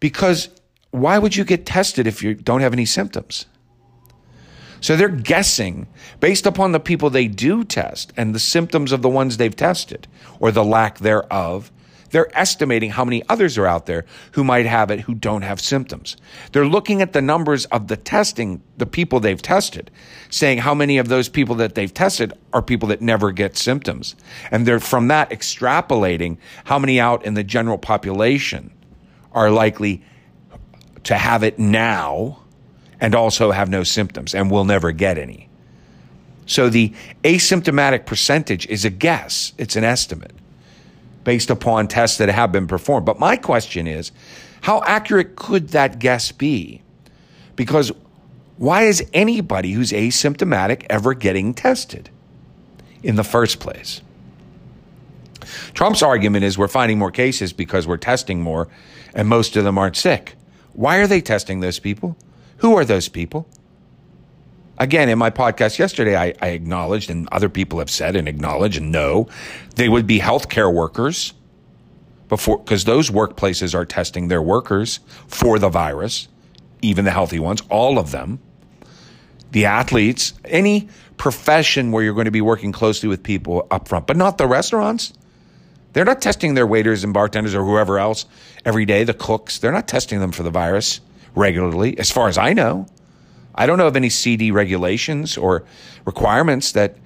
Because 0.00 0.48
why 0.90 1.18
would 1.18 1.36
you 1.36 1.44
get 1.44 1.66
tested 1.66 2.06
if 2.06 2.22
you 2.22 2.34
don't 2.34 2.62
have 2.62 2.72
any 2.72 2.86
symptoms? 2.86 3.46
So 4.80 4.96
they're 4.96 5.08
guessing 5.08 5.86
based 6.20 6.46
upon 6.46 6.72
the 6.72 6.80
people 6.80 7.10
they 7.10 7.28
do 7.28 7.62
test 7.64 8.12
and 8.16 8.34
the 8.34 8.38
symptoms 8.38 8.92
of 8.92 9.02
the 9.02 9.08
ones 9.08 9.36
they've 9.36 9.54
tested 9.54 10.08
or 10.40 10.50
the 10.50 10.64
lack 10.64 10.98
thereof 10.98 11.70
they're 12.14 12.38
estimating 12.38 12.90
how 12.90 13.04
many 13.04 13.24
others 13.28 13.58
are 13.58 13.66
out 13.66 13.86
there 13.86 14.04
who 14.32 14.44
might 14.44 14.66
have 14.66 14.88
it 14.92 15.00
who 15.00 15.14
don't 15.16 15.42
have 15.42 15.60
symptoms. 15.60 16.16
They're 16.52 16.64
looking 16.64 17.02
at 17.02 17.12
the 17.12 17.20
numbers 17.20 17.64
of 17.66 17.88
the 17.88 17.96
testing, 17.96 18.62
the 18.76 18.86
people 18.86 19.18
they've 19.18 19.42
tested, 19.42 19.90
saying 20.30 20.58
how 20.58 20.74
many 20.74 20.98
of 20.98 21.08
those 21.08 21.28
people 21.28 21.56
that 21.56 21.74
they've 21.74 21.92
tested 21.92 22.32
are 22.52 22.62
people 22.62 22.88
that 22.90 23.02
never 23.02 23.32
get 23.32 23.56
symptoms. 23.56 24.14
And 24.52 24.64
they're 24.64 24.78
from 24.78 25.08
that 25.08 25.30
extrapolating 25.30 26.36
how 26.62 26.78
many 26.78 27.00
out 27.00 27.24
in 27.24 27.34
the 27.34 27.42
general 27.42 27.78
population 27.78 28.70
are 29.32 29.50
likely 29.50 30.04
to 31.02 31.16
have 31.16 31.42
it 31.42 31.58
now 31.58 32.44
and 33.00 33.16
also 33.16 33.50
have 33.50 33.68
no 33.68 33.82
symptoms 33.82 34.36
and 34.36 34.52
will 34.52 34.64
never 34.64 34.92
get 34.92 35.18
any. 35.18 35.48
So 36.46 36.68
the 36.68 36.92
asymptomatic 37.24 38.06
percentage 38.06 38.68
is 38.68 38.84
a 38.84 38.90
guess, 38.90 39.52
it's 39.58 39.74
an 39.74 39.82
estimate 39.82 40.30
based 41.24 41.50
upon 41.50 41.88
tests 41.88 42.18
that 42.18 42.28
have 42.28 42.52
been 42.52 42.66
performed. 42.66 43.06
But 43.06 43.18
my 43.18 43.36
question 43.36 43.86
is, 43.86 44.12
how 44.60 44.82
accurate 44.84 45.36
could 45.36 45.70
that 45.70 45.98
guess 45.98 46.32
be? 46.32 46.82
Because 47.56 47.92
why 48.56 48.82
is 48.82 49.04
anybody 49.12 49.72
who's 49.72 49.90
asymptomatic 49.90 50.86
ever 50.88 51.14
getting 51.14 51.54
tested 51.54 52.10
in 53.02 53.16
the 53.16 53.24
first 53.24 53.58
place? 53.58 54.00
Trump's 55.74 56.02
argument 56.02 56.44
is 56.44 56.56
we're 56.56 56.68
finding 56.68 56.98
more 56.98 57.10
cases 57.10 57.52
because 57.52 57.86
we're 57.86 57.96
testing 57.96 58.40
more 58.40 58.68
and 59.14 59.28
most 59.28 59.56
of 59.56 59.64
them 59.64 59.76
aren't 59.78 59.96
sick. 59.96 60.34
Why 60.72 60.98
are 60.98 61.06
they 61.06 61.20
testing 61.20 61.60
those 61.60 61.78
people? 61.78 62.16
Who 62.58 62.76
are 62.76 62.84
those 62.84 63.08
people? 63.08 63.48
Again, 64.78 65.08
in 65.08 65.18
my 65.18 65.30
podcast 65.30 65.78
yesterday, 65.78 66.16
I, 66.16 66.34
I 66.42 66.48
acknowledged, 66.48 67.08
and 67.08 67.28
other 67.30 67.48
people 67.48 67.78
have 67.78 67.90
said 67.90 68.16
and 68.16 68.26
acknowledge 68.26 68.76
and 68.76 68.90
know, 68.90 69.28
they 69.76 69.88
would 69.88 70.06
be 70.06 70.18
healthcare 70.18 70.72
workers 70.72 71.32
before, 72.28 72.58
because 72.58 72.84
those 72.84 73.10
workplaces 73.10 73.74
are 73.74 73.84
testing 73.84 74.28
their 74.28 74.42
workers 74.42 74.98
for 75.28 75.58
the 75.58 75.68
virus, 75.68 76.26
even 76.82 77.04
the 77.04 77.12
healthy 77.12 77.38
ones, 77.38 77.62
all 77.68 77.98
of 77.98 78.10
them. 78.10 78.40
The 79.52 79.66
athletes, 79.66 80.32
any 80.44 80.88
profession 81.16 81.92
where 81.92 82.02
you're 82.02 82.14
going 82.14 82.24
to 82.24 82.32
be 82.32 82.40
working 82.40 82.72
closely 82.72 83.08
with 83.08 83.22
people 83.22 83.68
up 83.70 83.86
front, 83.86 84.08
but 84.08 84.16
not 84.16 84.38
the 84.38 84.48
restaurants. 84.48 85.12
They're 85.92 86.04
not 86.04 86.20
testing 86.20 86.54
their 86.54 86.66
waiters 86.66 87.04
and 87.04 87.14
bartenders 87.14 87.54
or 87.54 87.64
whoever 87.64 88.00
else 88.00 88.26
every 88.64 88.84
day, 88.84 89.04
the 89.04 89.14
cooks. 89.14 89.58
They're 89.58 89.70
not 89.70 89.86
testing 89.86 90.18
them 90.18 90.32
for 90.32 90.42
the 90.42 90.50
virus 90.50 91.00
regularly, 91.36 91.96
as 92.00 92.10
far 92.10 92.26
as 92.26 92.36
I 92.36 92.52
know. 92.52 92.88
I 93.54 93.66
don't 93.66 93.78
know 93.78 93.86
of 93.86 93.96
any 93.96 94.10
CD 94.10 94.50
regulations 94.50 95.36
or 95.36 95.64
requirements 96.04 96.72
that 96.72 96.96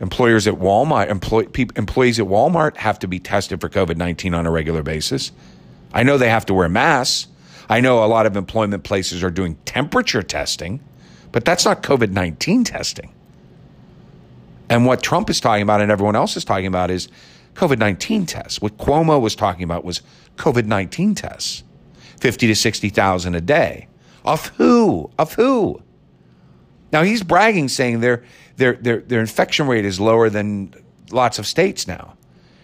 employers 0.00 0.46
at 0.46 0.54
Walmart, 0.54 1.08
employ, 1.08 1.46
employees 1.76 2.18
at 2.18 2.26
Walmart 2.26 2.76
have 2.78 2.98
to 3.00 3.08
be 3.08 3.18
tested 3.18 3.60
for 3.60 3.68
COVID 3.68 3.96
19 3.96 4.34
on 4.34 4.46
a 4.46 4.50
regular 4.50 4.82
basis. 4.82 5.32
I 5.92 6.02
know 6.02 6.18
they 6.18 6.30
have 6.30 6.46
to 6.46 6.54
wear 6.54 6.68
masks. 6.68 7.28
I 7.68 7.80
know 7.80 8.02
a 8.02 8.06
lot 8.06 8.26
of 8.26 8.36
employment 8.36 8.82
places 8.84 9.22
are 9.22 9.30
doing 9.30 9.56
temperature 9.64 10.22
testing, 10.22 10.80
but 11.32 11.44
that's 11.44 11.64
not 11.64 11.82
COVID 11.82 12.10
19 12.10 12.64
testing. 12.64 13.12
And 14.68 14.86
what 14.86 15.02
Trump 15.02 15.28
is 15.30 15.40
talking 15.40 15.62
about 15.62 15.80
and 15.80 15.90
everyone 15.90 16.16
else 16.16 16.36
is 16.36 16.44
talking 16.44 16.66
about 16.66 16.90
is 16.90 17.08
COVID 17.54 17.78
19 17.78 18.26
tests. 18.26 18.62
What 18.62 18.78
Cuomo 18.78 19.20
was 19.20 19.34
talking 19.34 19.64
about 19.64 19.84
was 19.84 20.00
COVID 20.36 20.64
19 20.64 21.14
tests 21.14 21.62
50 22.20 22.46
to 22.48 22.54
60,000 22.54 23.34
a 23.34 23.40
day. 23.40 23.88
Of 24.24 24.48
who? 24.48 25.10
Of 25.18 25.34
who? 25.34 25.82
Now 26.92 27.02
he's 27.02 27.22
bragging, 27.22 27.68
saying 27.68 28.00
their 28.00 28.24
their 28.56 28.74
their 28.74 28.98
their 29.00 29.20
infection 29.20 29.66
rate 29.66 29.84
is 29.84 30.00
lower 30.00 30.28
than 30.30 30.74
lots 31.10 31.38
of 31.38 31.46
states 31.46 31.86
now, 31.86 32.16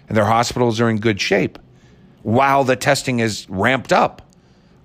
and 0.09 0.17
their 0.17 0.25
hospitals 0.25 0.81
are 0.81 0.89
in 0.91 0.99
good 0.99 1.21
shape, 1.21 1.59
while 2.23 2.65
the 2.65 2.77
testing 2.77 3.21
is 3.21 3.49
ramped 3.49 3.93
up. 3.93 4.23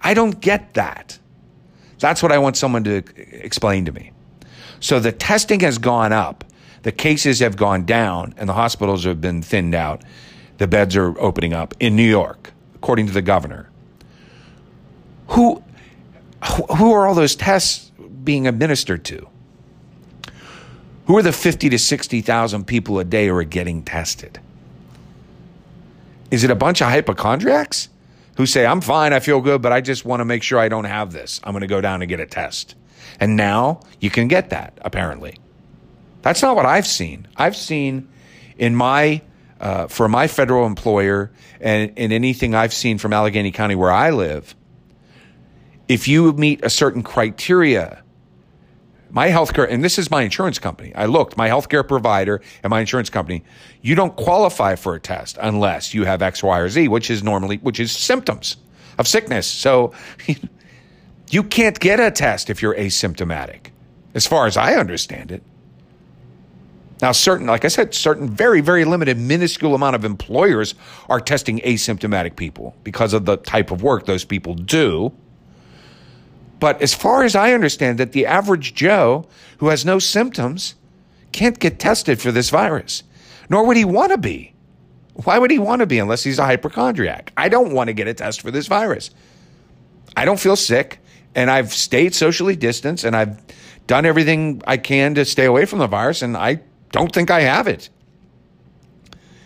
I 0.01 0.13
don't 0.13 0.39
get 0.39 0.73
that. 0.75 1.19
That's 1.99 2.23
what 2.23 2.31
I 2.31 2.39
want 2.39 2.57
someone 2.57 2.83
to 2.85 3.03
explain 3.43 3.85
to 3.85 3.91
me. 3.91 4.11
So 4.79 4.99
the 4.99 5.11
testing 5.11 5.59
has 5.59 5.77
gone 5.77 6.11
up, 6.11 6.43
the 6.81 6.91
cases 6.91 7.39
have 7.39 7.55
gone 7.55 7.85
down, 7.85 8.33
and 8.37 8.49
the 8.49 8.53
hospitals 8.53 9.03
have 9.03 9.21
been 9.21 9.43
thinned 9.43 9.75
out. 9.75 10.03
The 10.57 10.67
beds 10.67 10.95
are 10.95 11.19
opening 11.19 11.53
up 11.53 11.75
in 11.79 11.95
New 11.95 12.07
York, 12.07 12.51
according 12.75 13.07
to 13.07 13.13
the 13.13 13.21
governor. 13.21 13.69
Who 15.27 15.63
who 16.77 16.91
are 16.91 17.07
all 17.07 17.13
those 17.13 17.35
tests 17.35 17.91
being 18.23 18.47
administered 18.47 19.05
to? 19.05 19.27
Who 21.11 21.17
are 21.17 21.21
the 21.21 21.33
50 21.33 21.67
to 21.71 21.77
60,000 21.77 22.65
people 22.65 22.97
a 22.97 23.03
day 23.03 23.27
who 23.27 23.35
are 23.35 23.43
getting 23.43 23.83
tested? 23.83 24.39
Is 26.31 26.45
it 26.45 26.49
a 26.49 26.55
bunch 26.55 26.79
of 26.79 26.87
hypochondriacs 26.87 27.89
who 28.37 28.45
say, 28.45 28.65
I'm 28.65 28.79
fine, 28.79 29.11
I 29.11 29.19
feel 29.19 29.41
good, 29.41 29.61
but 29.61 29.73
I 29.73 29.81
just 29.81 30.05
want 30.05 30.21
to 30.21 30.23
make 30.23 30.41
sure 30.41 30.57
I 30.57 30.69
don't 30.69 30.85
have 30.85 31.11
this? 31.11 31.41
I'm 31.43 31.51
going 31.51 31.63
to 31.63 31.67
go 31.67 31.81
down 31.81 32.01
and 32.01 32.07
get 32.07 32.21
a 32.21 32.25
test. 32.25 32.75
And 33.19 33.35
now 33.35 33.81
you 33.99 34.09
can 34.09 34.29
get 34.29 34.51
that, 34.51 34.77
apparently. 34.83 35.35
That's 36.21 36.41
not 36.41 36.55
what 36.55 36.65
I've 36.65 36.87
seen. 36.87 37.27
I've 37.35 37.57
seen 37.57 38.07
in 38.57 38.73
my 38.73 39.21
uh, 39.59 39.87
for 39.87 40.07
my 40.07 40.29
federal 40.29 40.65
employer 40.65 41.29
and, 41.59 41.91
and 41.97 42.13
anything 42.13 42.55
I've 42.55 42.73
seen 42.73 42.97
from 42.97 43.11
Allegheny 43.11 43.51
County 43.51 43.75
where 43.75 43.91
I 43.91 44.11
live, 44.11 44.55
if 45.89 46.07
you 46.07 46.31
meet 46.31 46.63
a 46.63 46.69
certain 46.69 47.03
criteria, 47.03 48.01
my 49.11 49.27
healthcare, 49.27 49.67
and 49.69 49.83
this 49.83 49.99
is 49.99 50.09
my 50.09 50.23
insurance 50.23 50.57
company. 50.57 50.93
I 50.95 51.05
looked, 51.05 51.35
my 51.37 51.49
healthcare 51.49 51.85
provider 51.85 52.41
and 52.63 52.71
my 52.71 52.79
insurance 52.79 53.09
company, 53.09 53.43
you 53.81 53.93
don't 53.93 54.15
qualify 54.15 54.75
for 54.75 54.95
a 54.95 54.99
test 54.99 55.37
unless 55.41 55.93
you 55.93 56.05
have 56.05 56.21
X, 56.21 56.41
Y, 56.41 56.59
or 56.59 56.69
Z, 56.69 56.87
which 56.87 57.09
is 57.09 57.21
normally, 57.21 57.57
which 57.57 57.79
is 57.79 57.91
symptoms 57.91 58.57
of 58.97 59.07
sickness. 59.07 59.45
So 59.47 59.93
you 61.29 61.43
can't 61.43 61.79
get 61.79 61.99
a 61.99 62.09
test 62.09 62.49
if 62.49 62.61
you're 62.61 62.75
asymptomatic, 62.75 63.71
as 64.13 64.25
far 64.25 64.47
as 64.47 64.55
I 64.55 64.75
understand 64.75 65.31
it. 65.31 65.43
Now, 67.01 67.11
certain, 67.11 67.47
like 67.47 67.65
I 67.65 67.67
said, 67.67 67.95
certain 67.95 68.29
very, 68.29 68.61
very 68.61 68.85
limited, 68.85 69.17
minuscule 69.17 69.73
amount 69.73 69.95
of 69.95 70.05
employers 70.05 70.75
are 71.09 71.19
testing 71.19 71.59
asymptomatic 71.61 72.35
people 72.35 72.75
because 72.83 73.13
of 73.13 73.25
the 73.25 73.37
type 73.37 73.71
of 73.71 73.81
work 73.81 74.05
those 74.05 74.23
people 74.23 74.53
do. 74.53 75.11
But 76.61 76.79
as 76.79 76.93
far 76.93 77.23
as 77.23 77.35
I 77.35 77.53
understand 77.53 77.99
it, 77.99 78.11
the 78.11 78.27
average 78.27 78.75
Joe 78.75 79.27
who 79.57 79.69
has 79.69 79.83
no 79.83 79.97
symptoms 79.97 80.75
can't 81.31 81.57
get 81.57 81.79
tested 81.79 82.21
for 82.21 82.31
this 82.31 82.51
virus, 82.51 83.01
nor 83.49 83.65
would 83.65 83.77
he 83.77 83.83
want 83.83 84.11
to 84.11 84.17
be. 84.19 84.53
Why 85.25 85.39
would 85.39 85.49
he 85.49 85.57
want 85.57 85.79
to 85.79 85.87
be 85.87 85.97
unless 85.97 86.23
he's 86.23 86.37
a 86.37 86.45
hypochondriac? 86.45 87.33
I 87.35 87.49
don't 87.49 87.73
want 87.73 87.87
to 87.87 87.93
get 87.93 88.07
a 88.07 88.13
test 88.13 88.41
for 88.41 88.51
this 88.51 88.67
virus. 88.67 89.09
I 90.15 90.23
don't 90.23 90.39
feel 90.39 90.55
sick, 90.55 90.99
and 91.33 91.49
I've 91.49 91.73
stayed 91.73 92.13
socially 92.13 92.55
distanced, 92.55 93.05
and 93.05 93.15
I've 93.15 93.41
done 93.87 94.05
everything 94.05 94.61
I 94.67 94.77
can 94.77 95.15
to 95.15 95.25
stay 95.25 95.45
away 95.45 95.65
from 95.65 95.79
the 95.79 95.87
virus, 95.87 96.21
and 96.21 96.37
I 96.37 96.61
don't 96.91 97.11
think 97.11 97.31
I 97.31 97.41
have 97.41 97.67
it. 97.67 97.89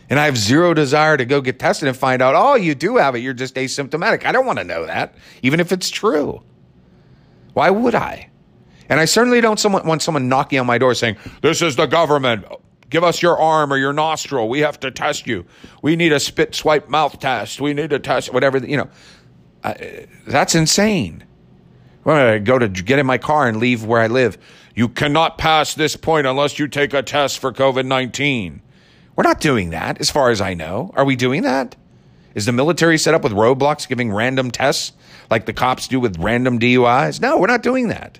And 0.09 0.19
I 0.19 0.25
have 0.25 0.37
zero 0.37 0.73
desire 0.73 1.15
to 1.15 1.23
go 1.23 1.39
get 1.39 1.59
tested 1.59 1.87
and 1.87 1.95
find 1.95 2.21
out, 2.21 2.35
oh, 2.35 2.55
you 2.55 2.75
do 2.75 2.97
have 2.97 3.15
it. 3.15 3.19
You're 3.19 3.33
just 3.33 3.55
asymptomatic. 3.55 4.25
I 4.25 4.33
don't 4.33 4.45
want 4.45 4.59
to 4.59 4.65
know 4.65 4.85
that, 4.85 5.15
even 5.43 5.61
if 5.61 5.71
it's 5.71 5.89
true. 5.89 6.43
Why 7.55 7.69
would 7.69 7.95
I? 7.95 8.29
And 8.89 8.99
I 8.99 9.05
certainly 9.05 9.39
don't 9.39 9.59
someone, 9.59 9.87
want 9.87 10.01
someone 10.01 10.27
knocking 10.27 10.59
on 10.59 10.67
my 10.67 10.77
door 10.77 10.93
saying, 10.93 11.15
This 11.41 11.61
is 11.61 11.77
the 11.77 11.85
government. 11.85 12.45
Give 12.89 13.03
us 13.03 13.21
your 13.21 13.39
arm 13.39 13.71
or 13.71 13.77
your 13.77 13.93
nostril. 13.93 14.49
We 14.49 14.59
have 14.59 14.77
to 14.81 14.91
test 14.91 15.25
you. 15.25 15.45
We 15.81 15.95
need 15.95 16.11
a 16.11 16.19
spit 16.19 16.53
swipe 16.53 16.89
mouth 16.89 17.17
test. 17.19 17.61
We 17.61 17.73
need 17.73 17.93
a 17.93 17.99
test, 17.99 18.31
whatever, 18.33 18.57
you 18.57 18.77
know. 18.77 18.89
That's 20.27 20.53
insane. 20.53 21.23
When 22.03 22.17
I 22.17 22.37
go 22.39 22.59
to 22.59 22.67
get 22.67 22.99
in 22.99 23.05
my 23.05 23.17
car 23.17 23.47
and 23.47 23.57
leave 23.57 23.85
where 23.85 24.01
I 24.01 24.07
live, 24.07 24.37
you 24.75 24.89
cannot 24.89 25.37
pass 25.37 25.73
this 25.73 25.95
point 25.95 26.27
unless 26.27 26.59
you 26.59 26.67
take 26.67 26.93
a 26.93 27.01
test 27.01 27.39
for 27.39 27.53
COVID 27.53 27.85
19. 27.85 28.61
We're 29.15 29.23
not 29.23 29.39
doing 29.39 29.69
that, 29.69 30.01
as 30.01 30.11
far 30.11 30.29
as 30.29 30.41
I 30.41 30.53
know. 30.55 30.91
Are 30.95 31.05
we 31.05 31.15
doing 31.15 31.43
that? 31.43 31.77
Is 32.35 32.45
the 32.45 32.51
military 32.51 32.97
set 32.97 33.13
up 33.13 33.23
with 33.23 33.31
roadblocks 33.31 33.87
giving 33.87 34.11
random 34.11 34.51
tests 34.51 34.91
like 35.29 35.45
the 35.45 35.53
cops 35.53 35.87
do 35.87 35.99
with 35.99 36.17
random 36.19 36.59
DUIs? 36.59 37.21
No, 37.21 37.37
we're 37.37 37.47
not 37.47 37.63
doing 37.63 37.87
that. 37.89 38.19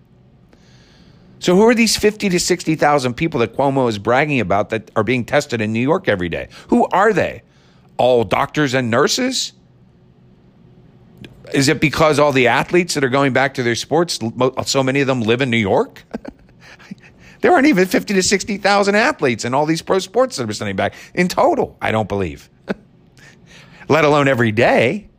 So, 1.40 1.56
who 1.56 1.68
are 1.68 1.76
these 1.76 1.96
50 1.96 2.30
to 2.30 2.40
60,000 2.40 3.14
people 3.14 3.40
that 3.42 3.56
Cuomo 3.56 3.88
is 3.88 4.00
bragging 4.00 4.40
about 4.40 4.70
that 4.70 4.90
are 4.96 5.04
being 5.04 5.26
tested 5.26 5.62
in 5.62 5.74
New 5.74 5.82
York 5.82 6.08
every 6.08 6.30
day? 6.30 6.50
Who 6.70 6.88
are 6.88 7.14
they? 7.14 7.44
All 7.98 8.24
doctors 8.24 8.74
and 8.74 8.90
nurses? 8.90 9.54
Is 11.54 11.68
it 11.68 11.80
because 11.80 12.18
all 12.18 12.32
the 12.32 12.48
athletes 12.48 12.96
that 12.96 13.04
are 13.04 13.10
going 13.10 13.34
back 13.34 13.54
to 13.56 13.64
their 13.64 13.76
sports, 13.76 14.20
so 14.66 14.82
many 14.82 15.02
of 15.02 15.08
them 15.08 15.22
live 15.22 15.42
in 15.42 15.50
New 15.50 15.58
York? 15.58 16.04
there 17.42 17.52
aren't 17.52 17.68
even 17.68 17.86
50 17.86 18.16
to 18.16 18.24
60,000 18.24 18.96
athletes 18.96 19.46
in 19.46 19.54
all 19.54 19.66
these 19.66 19.82
pro 19.82 20.00
sports 20.00 20.38
that 20.38 20.50
are 20.50 20.54
sending 20.54 20.76
back 20.76 20.96
in 21.14 21.28
total, 21.28 21.78
I 21.82 21.92
don't 21.92 22.10
believe, 22.10 22.50
let 23.88 24.04
alone 24.04 24.28
every 24.28 24.52
day. 24.52 25.10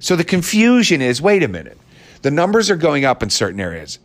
So 0.00 0.16
the 0.16 0.24
confusion 0.24 1.00
is 1.00 1.22
wait 1.22 1.44
a 1.44 1.48
minute, 1.48 1.78
the 2.22 2.30
numbers 2.30 2.70
are 2.70 2.76
going 2.76 3.04
up 3.04 3.22
in 3.22 3.30
certain 3.30 3.60
areas 3.60 4.00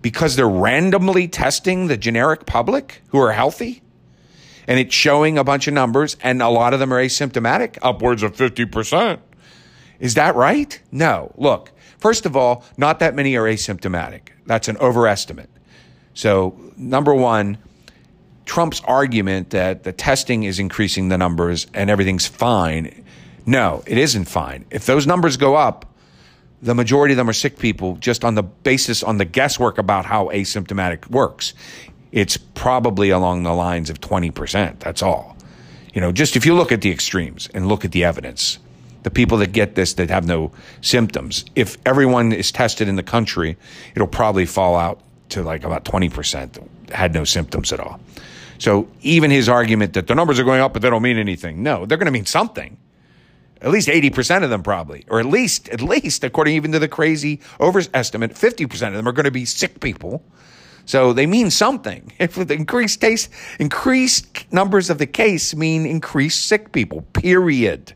because 0.00 0.36
they're 0.36 0.48
randomly 0.48 1.28
testing 1.28 1.88
the 1.88 1.96
generic 1.96 2.46
public 2.46 3.02
who 3.08 3.18
are 3.18 3.32
healthy 3.32 3.82
and 4.66 4.78
it's 4.78 4.94
showing 4.94 5.38
a 5.38 5.44
bunch 5.44 5.68
of 5.68 5.74
numbers 5.74 6.16
and 6.22 6.42
a 6.42 6.48
lot 6.48 6.72
of 6.72 6.80
them 6.80 6.92
are 6.92 7.02
asymptomatic, 7.02 7.78
upwards 7.82 8.22
of 8.22 8.34
50%. 8.34 9.18
Is 10.00 10.14
that 10.14 10.34
right? 10.34 10.80
No. 10.92 11.32
Look, 11.36 11.72
first 11.98 12.26
of 12.26 12.36
all, 12.36 12.64
not 12.76 12.98
that 12.98 13.14
many 13.14 13.36
are 13.36 13.44
asymptomatic. 13.44 14.28
That's 14.46 14.68
an 14.68 14.76
overestimate. 14.78 15.50
So, 16.14 16.58
number 16.76 17.14
one, 17.14 17.58
Trump's 18.44 18.80
argument 18.84 19.50
that 19.50 19.82
the 19.82 19.92
testing 19.92 20.44
is 20.44 20.58
increasing 20.58 21.08
the 21.08 21.18
numbers 21.18 21.66
and 21.74 21.90
everything's 21.90 22.26
fine. 22.26 23.04
No, 23.46 23.82
it 23.86 23.96
isn't 23.96 24.24
fine. 24.24 24.66
If 24.70 24.86
those 24.86 25.06
numbers 25.06 25.36
go 25.36 25.54
up, 25.54 25.94
the 26.60 26.74
majority 26.74 27.12
of 27.14 27.16
them 27.16 27.30
are 27.30 27.34
sick 27.34 27.58
people 27.58 27.96
just 27.96 28.24
on 28.24 28.34
the 28.34 28.42
basis 28.42 29.02
on 29.02 29.18
the 29.18 29.24
guesswork 29.24 29.78
about 29.78 30.04
how 30.04 30.26
asymptomatic 30.28 31.08
works. 31.08 31.54
It's 32.10 32.36
probably 32.36 33.10
along 33.10 33.44
the 33.44 33.52
lines 33.52 33.88
of 33.88 34.00
20%. 34.00 34.80
That's 34.80 35.02
all. 35.02 35.36
You 35.94 36.00
know, 36.00 36.12
just 36.12 36.36
if 36.36 36.44
you 36.44 36.54
look 36.54 36.72
at 36.72 36.80
the 36.80 36.90
extremes 36.90 37.48
and 37.54 37.68
look 37.68 37.84
at 37.84 37.92
the 37.92 38.04
evidence, 38.04 38.58
the 39.02 39.10
people 39.10 39.38
that 39.38 39.52
get 39.52 39.76
this 39.76 39.94
that 39.94 40.10
have 40.10 40.26
no 40.26 40.50
symptoms. 40.80 41.44
If 41.54 41.78
everyone 41.86 42.32
is 42.32 42.50
tested 42.50 42.88
in 42.88 42.96
the 42.96 43.04
country, 43.04 43.56
it'll 43.94 44.08
probably 44.08 44.46
fall 44.46 44.74
out 44.74 45.00
to 45.28 45.42
like 45.42 45.62
about 45.62 45.84
20% 45.84 46.68
had 46.90 47.14
no 47.14 47.24
symptoms 47.24 47.72
at 47.72 47.80
all. 47.80 48.00
So 48.58 48.88
even 49.02 49.30
his 49.30 49.48
argument 49.48 49.92
that 49.94 50.06
the 50.06 50.14
numbers 50.14 50.40
are 50.40 50.44
going 50.44 50.60
up, 50.60 50.72
but 50.72 50.82
they 50.82 50.90
don't 50.90 51.02
mean 51.02 51.18
anything. 51.18 51.62
No, 51.62 51.86
they're 51.86 51.98
going 51.98 52.06
to 52.06 52.12
mean 52.12 52.26
something. 52.26 52.78
At 53.62 53.70
least 53.70 53.88
80% 53.88 54.44
of 54.44 54.50
them 54.50 54.62
probably, 54.62 55.04
or 55.08 55.18
at 55.18 55.26
least, 55.26 55.68
at 55.70 55.80
least, 55.80 56.24
according 56.24 56.54
even 56.56 56.72
to 56.72 56.78
the 56.78 56.88
crazy 56.88 57.40
overestimate, 57.58 58.34
50% 58.34 58.88
of 58.88 58.94
them 58.94 59.08
are 59.08 59.12
going 59.12 59.24
to 59.24 59.30
be 59.30 59.44
sick 59.46 59.80
people. 59.80 60.22
So 60.84 61.12
they 61.12 61.26
mean 61.26 61.50
something. 61.50 62.12
If 62.18 62.34
the 62.34 62.54
increased 62.54 63.00
case, 63.00 63.28
increased 63.58 64.52
numbers 64.52 64.90
of 64.90 64.98
the 64.98 65.06
case 65.06 65.54
mean 65.54 65.86
increased 65.86 66.46
sick 66.46 66.72
people, 66.72 67.02
period 67.12 67.94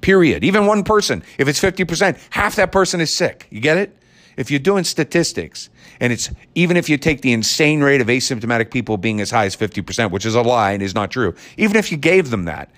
period. 0.00 0.44
Even 0.44 0.66
one 0.66 0.82
person, 0.82 1.22
if 1.38 1.48
it's 1.48 1.60
50%, 1.60 2.18
half 2.30 2.56
that 2.56 2.72
person 2.72 3.00
is 3.00 3.14
sick. 3.14 3.46
You 3.50 3.60
get 3.60 3.76
it? 3.76 3.96
If 4.36 4.50
you're 4.50 4.60
doing 4.60 4.84
statistics, 4.84 5.68
and 6.00 6.12
it's 6.12 6.30
even 6.54 6.76
if 6.76 6.88
you 6.88 6.96
take 6.96 7.20
the 7.20 7.32
insane 7.32 7.82
rate 7.82 8.00
of 8.00 8.06
asymptomatic 8.06 8.70
people 8.70 8.96
being 8.96 9.20
as 9.20 9.30
high 9.30 9.44
as 9.44 9.56
50%, 9.56 10.10
which 10.10 10.24
is 10.24 10.34
a 10.34 10.40
lie 10.42 10.72
and 10.72 10.82
is 10.82 10.94
not 10.94 11.10
true, 11.10 11.34
even 11.56 11.76
if 11.76 11.90
you 11.90 11.98
gave 11.98 12.30
them 12.30 12.44
that, 12.44 12.70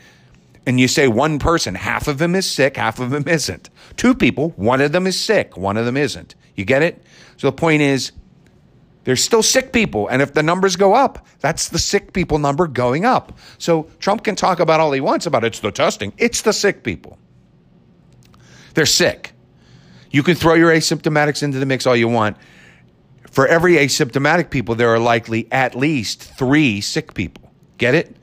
and 0.67 0.79
you 0.79 0.89
say 0.89 1.09
one 1.09 1.39
person, 1.39 1.75
half 1.75 2.09
of 2.09 2.19
them 2.19 2.35
is 2.35 2.49
sick, 2.49 2.77
half 2.77 3.01
of 3.01 3.11
them 3.11 3.27
isn't. 3.27 3.71
Two 3.97 4.15
people, 4.15 4.51
one 4.51 4.81
of 4.81 4.93
them 4.93 5.07
is 5.07 5.19
sick, 5.19 5.57
one 5.57 5.77
of 5.77 5.85
them 5.85 5.97
isn't. 5.97 6.35
You 6.55 6.65
get 6.65 6.83
it? 6.83 7.03
So 7.37 7.49
the 7.49 7.57
point 7.57 7.83
is, 7.83 8.13
there's 9.05 9.23
still 9.23 9.43
sick 9.43 9.73
people. 9.73 10.07
And 10.09 10.23
if 10.23 10.35
the 10.35 10.43
numbers 10.43 10.77
go 10.77 10.95
up, 10.95 11.27
that's 11.41 11.69
the 11.69 11.79
sick 11.79 12.13
people 12.13 12.39
number 12.39 12.67
going 12.67 13.05
up. 13.05 13.37
So 13.59 13.89
Trump 13.99 14.23
can 14.23 14.37
talk 14.37 14.61
about 14.61 14.79
all 14.81 14.93
he 14.93 15.01
wants 15.01 15.27
about 15.27 15.45
it's 15.45 15.59
the 15.59 15.73
testing. 15.73 16.13
It's 16.19 16.43
the 16.43 16.53
sick 16.53 16.85
people. 16.85 17.19
They're 18.75 18.87
sick. 18.87 19.33
You 20.11 20.23
can 20.23 20.35
throw 20.35 20.55
your 20.55 20.71
asymptomatics 20.71 21.43
into 21.43 21.59
the 21.59 21.67
mix 21.67 21.87
all 21.87 21.97
you 21.97 22.09
want. 22.09 22.37
For 23.31 23.47
every 23.47 23.75
asymptomatic 23.75 24.51
people, 24.51 24.75
there 24.75 24.91
are 24.91 24.99
likely 24.99 25.49
at 25.51 25.75
least 25.75 26.23
three 26.23 26.81
sick 26.81 27.15
people. 27.15 27.51
Get 27.79 27.95
it? 27.95 28.15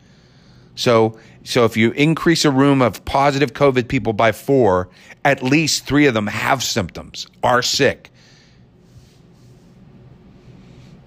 So, 0.76 1.20
so 1.50 1.66
if 1.66 1.76
you 1.76 1.92
increase 1.92 2.46
a 2.46 2.52
room 2.52 2.82
of 2.82 3.04
positive 3.06 3.54
COVID 3.54 3.88
people 3.88 4.14
by 4.14 4.32
four, 4.32 4.90
at 5.26 5.44
least 5.44 5.86
three 5.86 6.06
of 6.06 6.14
them 6.14 6.28
have 6.28 6.64
symptoms, 6.64 7.28
are 7.44 7.62
sick 7.62 8.10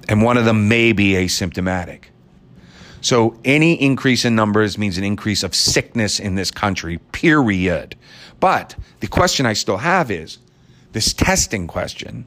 and 0.09 0.23
one 0.23 0.37
of 0.37 0.45
them 0.45 0.69
may 0.69 0.93
be 0.93 1.13
asymptomatic. 1.13 2.05
So 3.01 3.39
any 3.45 3.81
increase 3.81 4.25
in 4.25 4.35
numbers 4.35 4.79
means 4.79 4.99
an 4.99 5.05
increase 5.05 5.43
of 5.43 5.55
sickness 5.55 6.21
in 6.21 6.35
this 6.35 6.51
country, 6.51 6.99
period. 6.99 7.97
But 8.39 8.77
the 9.01 9.07
question 9.07 9.47
I 9.47 9.55
still 9.55 9.79
have 9.79 10.11
is 10.11 10.39
this 10.93 11.13
testing 11.13 11.67
question. 11.67 12.27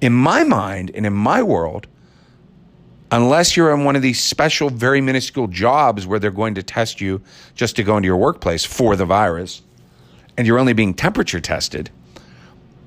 In 0.00 0.12
my 0.12 0.42
mind 0.42 0.90
and 0.94 1.06
in 1.06 1.12
my 1.12 1.42
world, 1.42 1.86
unless 3.10 3.56
you're 3.56 3.72
in 3.72 3.84
one 3.84 3.96
of 3.96 4.02
these 4.02 4.22
special, 4.22 4.70
very 4.70 5.00
minuscule 5.00 5.46
jobs 5.46 6.06
where 6.06 6.18
they're 6.18 6.30
going 6.30 6.54
to 6.54 6.62
test 6.62 7.00
you 7.00 7.22
just 7.54 7.76
to 7.76 7.82
go 7.82 7.96
into 7.96 8.06
your 8.06 8.16
workplace 8.16 8.64
for 8.64 8.96
the 8.96 9.04
virus, 9.04 9.62
and 10.36 10.46
you're 10.46 10.58
only 10.58 10.72
being 10.72 10.94
temperature 10.94 11.40
tested, 11.40 11.90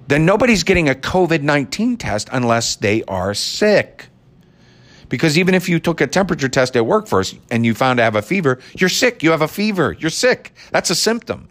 then 0.08 0.26
nobody's 0.26 0.64
getting 0.64 0.90
a 0.90 0.96
COVID 0.96 1.42
19 1.42 1.98
test 1.98 2.30
unless 2.32 2.76
they 2.76 3.04
are 3.04 3.34
sick. 3.34 4.08
Because 5.08 5.38
even 5.38 5.56
if 5.56 5.68
you 5.68 5.80
took 5.80 6.02
a 6.02 6.08
temperature 6.08 6.50
test 6.50 6.76
at 6.76 6.86
work 6.86 7.08
first 7.08 7.36
and 7.50 7.66
you 7.66 7.74
found 7.74 7.98
to 7.98 8.04
have 8.04 8.16
a 8.16 8.22
fever, 8.22 8.60
you're 8.78 8.90
sick. 8.90 9.24
You 9.24 9.32
have 9.32 9.42
a 9.42 9.48
fever. 9.48 9.96
You're 10.00 10.12
sick. 10.12 10.54
That's 10.72 10.92
a 10.92 10.96
symptom. 10.96 11.50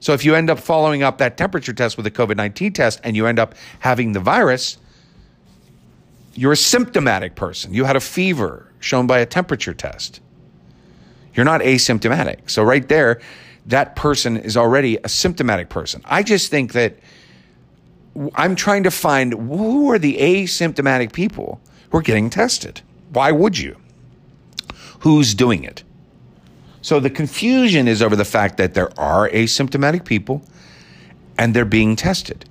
So 0.00 0.12
if 0.12 0.24
you 0.24 0.34
end 0.34 0.50
up 0.50 0.58
following 0.58 1.02
up 1.02 1.18
that 1.18 1.38
temperature 1.38 1.72
test 1.72 1.96
with 1.96 2.06
a 2.06 2.10
COVID 2.10 2.36
19 2.36 2.74
test 2.74 3.00
and 3.02 3.16
you 3.16 3.26
end 3.26 3.38
up 3.38 3.54
having 3.80 4.12
the 4.12 4.20
virus, 4.20 4.76
you're 6.36 6.52
a 6.52 6.56
symptomatic 6.56 7.34
person. 7.34 7.72
You 7.72 7.84
had 7.84 7.96
a 7.96 8.00
fever 8.00 8.70
shown 8.78 9.06
by 9.06 9.18
a 9.18 9.26
temperature 9.26 9.74
test. 9.74 10.20
You're 11.34 11.46
not 11.46 11.60
asymptomatic. 11.60 12.48
So, 12.50 12.62
right 12.62 12.86
there, 12.88 13.20
that 13.66 13.96
person 13.96 14.36
is 14.36 14.56
already 14.56 14.98
a 15.02 15.08
symptomatic 15.08 15.68
person. 15.68 16.02
I 16.04 16.22
just 16.22 16.50
think 16.50 16.72
that 16.72 16.96
I'm 18.34 18.54
trying 18.54 18.84
to 18.84 18.90
find 18.90 19.32
who 19.32 19.90
are 19.90 19.98
the 19.98 20.16
asymptomatic 20.18 21.12
people 21.12 21.60
who 21.90 21.98
are 21.98 22.02
getting 22.02 22.30
tested. 22.30 22.80
Why 23.12 23.32
would 23.32 23.58
you? 23.58 23.76
Who's 25.00 25.34
doing 25.34 25.64
it? 25.64 25.82
So 26.80 27.00
the 27.00 27.10
confusion 27.10 27.88
is 27.88 28.02
over 28.02 28.16
the 28.16 28.24
fact 28.24 28.56
that 28.58 28.74
there 28.74 28.98
are 28.98 29.28
asymptomatic 29.30 30.04
people 30.04 30.42
and 31.36 31.52
they're 31.52 31.64
being 31.64 31.96
tested. 31.96 32.48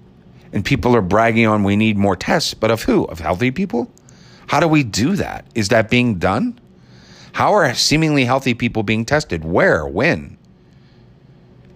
And 0.55 0.63
people 0.63 0.95
are 0.95 1.01
bragging 1.01 1.45
on 1.45 1.63
we 1.65 1.75
need 1.75 1.97
more 1.97 2.15
tests, 2.15 2.53
but 2.53 2.71
of 2.71 2.83
who? 2.83 3.03
Of 3.05 3.19
healthy 3.19 3.51
people? 3.51 3.91
How 4.47 4.61
do 4.61 4.69
we 4.69 4.83
do 4.83 5.17
that? 5.17 5.45
Is 5.53 5.67
that 5.67 5.89
being 5.89 6.17
done? 6.17 6.57
How 7.33 7.53
are 7.53 7.75
seemingly 7.75 8.23
healthy 8.23 8.53
people 8.53 8.81
being 8.81 9.03
tested? 9.03 9.43
Where? 9.43 9.85
When? 9.85 10.37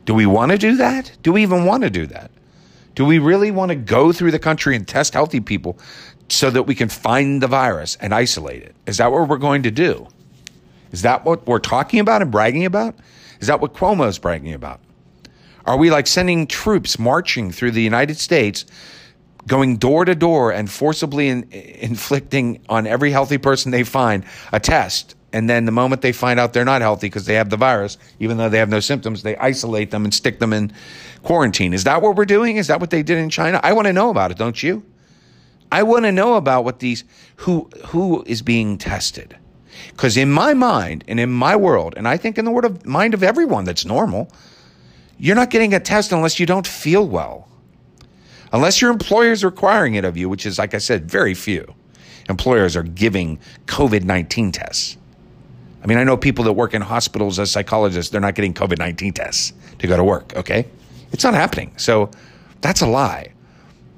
Do 0.05 0.13
we 0.13 0.25
want 0.25 0.53
to 0.53 0.57
do 0.57 0.77
that? 0.77 1.11
Do 1.23 1.33
we 1.33 1.41
even 1.41 1.65
want 1.65 1.83
to 1.83 1.89
do 1.89 2.05
that? 2.07 2.31
Do 2.95 3.05
we 3.05 3.19
really 3.19 3.51
want 3.51 3.69
to 3.69 3.75
go 3.75 4.13
through 4.13 4.31
the 4.31 4.39
country 4.39 4.77
and 4.77 4.87
test 4.87 5.13
healthy 5.13 5.41
people 5.41 5.77
so 6.29 6.49
that 6.49 6.63
we 6.63 6.73
can 6.73 6.87
find 6.87 7.43
the 7.43 7.47
virus 7.47 7.97
and 7.99 8.13
isolate 8.13 8.63
it? 8.63 8.75
Is 8.87 8.97
that 8.97 9.11
what 9.11 9.27
we're 9.27 9.37
going 9.37 9.63
to 9.63 9.71
do? 9.71 10.07
Is 10.91 11.01
that 11.01 11.25
what 11.25 11.45
we're 11.45 11.59
talking 11.59 11.99
about 11.99 12.21
and 12.21 12.31
bragging 12.31 12.65
about? 12.65 12.95
Is 13.41 13.47
that 13.47 13.59
what 13.59 13.73
Cuomo 13.73 14.07
is 14.07 14.19
bragging 14.19 14.53
about? 14.53 14.79
Are 15.69 15.77
we 15.77 15.91
like 15.91 16.07
sending 16.07 16.47
troops 16.47 16.97
marching 16.97 17.51
through 17.51 17.71
the 17.71 17.81
United 17.83 18.17
States, 18.17 18.65
going 19.45 19.77
door 19.77 20.03
to 20.03 20.15
door 20.15 20.51
and 20.51 20.67
forcibly 20.67 21.29
in, 21.29 21.47
inflicting 21.51 22.65
on 22.67 22.87
every 22.87 23.11
healthy 23.11 23.37
person 23.37 23.69
they 23.69 23.83
find 23.83 24.25
a 24.51 24.59
test? 24.59 25.13
And 25.31 25.47
then 25.47 25.65
the 25.65 25.71
moment 25.71 26.01
they 26.01 26.11
find 26.11 26.39
out 26.39 26.53
they're 26.53 26.65
not 26.65 26.81
healthy 26.81 27.05
because 27.05 27.27
they 27.27 27.35
have 27.35 27.51
the 27.51 27.55
virus, 27.55 27.99
even 28.19 28.37
though 28.37 28.49
they 28.49 28.57
have 28.57 28.69
no 28.69 28.79
symptoms, 28.79 29.21
they 29.21 29.37
isolate 29.37 29.91
them 29.91 30.05
and 30.05 30.11
stick 30.11 30.39
them 30.39 30.53
in 30.53 30.73
quarantine. 31.21 31.75
Is 31.75 31.83
that 31.83 32.01
what 32.01 32.15
we're 32.15 32.25
doing? 32.25 32.57
Is 32.57 32.65
that 32.65 32.79
what 32.79 32.89
they 32.89 33.03
did 33.03 33.19
in 33.19 33.29
China? 33.29 33.59
I 33.61 33.73
want 33.73 33.85
to 33.85 33.93
know 33.93 34.09
about 34.09 34.31
it, 34.31 34.39
don't 34.39 34.63
you? 34.63 34.83
I 35.71 35.83
want 35.83 36.05
to 36.05 36.11
know 36.11 36.33
about 36.33 36.63
what 36.63 36.79
these 36.79 37.03
who 37.35 37.69
who 37.89 38.23
is 38.25 38.41
being 38.41 38.79
tested. 38.79 39.37
Because 39.91 40.17
in 40.17 40.31
my 40.31 40.55
mind 40.55 41.03
and 41.07 41.19
in 41.19 41.31
my 41.31 41.55
world, 41.55 41.93
and 41.95 42.07
I 42.07 42.17
think 42.17 42.39
in 42.39 42.45
the 42.45 42.49
word 42.49 42.65
of 42.65 42.87
mind 42.87 43.13
of 43.13 43.21
everyone 43.21 43.65
that's 43.65 43.85
normal, 43.85 44.31
you're 45.19 45.35
not 45.35 45.49
getting 45.49 45.73
a 45.73 45.79
test 45.79 46.11
unless 46.11 46.39
you 46.39 46.45
don't 46.45 46.65
feel 46.65 47.05
well. 47.05 47.47
Unless 48.51 48.81
your 48.81 48.89
employer 48.89 49.31
is 49.31 49.43
requiring 49.43 49.95
it 49.95 50.05
of 50.05 50.17
you, 50.17 50.27
which 50.27 50.45
is, 50.45 50.57
like 50.57 50.73
I 50.73 50.79
said, 50.79 51.09
very 51.09 51.33
few 51.33 51.75
employers 52.29 52.75
are 52.75 52.83
giving 52.83 53.39
COVID 53.65 54.03
19 54.03 54.51
tests. 54.51 54.97
I 55.83 55.87
mean, 55.87 55.97
I 55.97 56.03
know 56.03 56.17
people 56.17 56.45
that 56.45 56.53
work 56.53 56.73
in 56.73 56.81
hospitals 56.81 57.39
as 57.39 57.51
psychologists, 57.51 58.11
they're 58.11 58.21
not 58.21 58.35
getting 58.35 58.53
COVID 58.53 58.77
19 58.77 59.13
tests 59.13 59.53
to 59.79 59.87
go 59.87 59.97
to 59.97 60.03
work, 60.03 60.35
okay? 60.35 60.65
It's 61.11 61.23
not 61.23 61.33
happening. 61.33 61.73
So 61.77 62.11
that's 62.61 62.81
a 62.81 62.87
lie. 62.87 63.33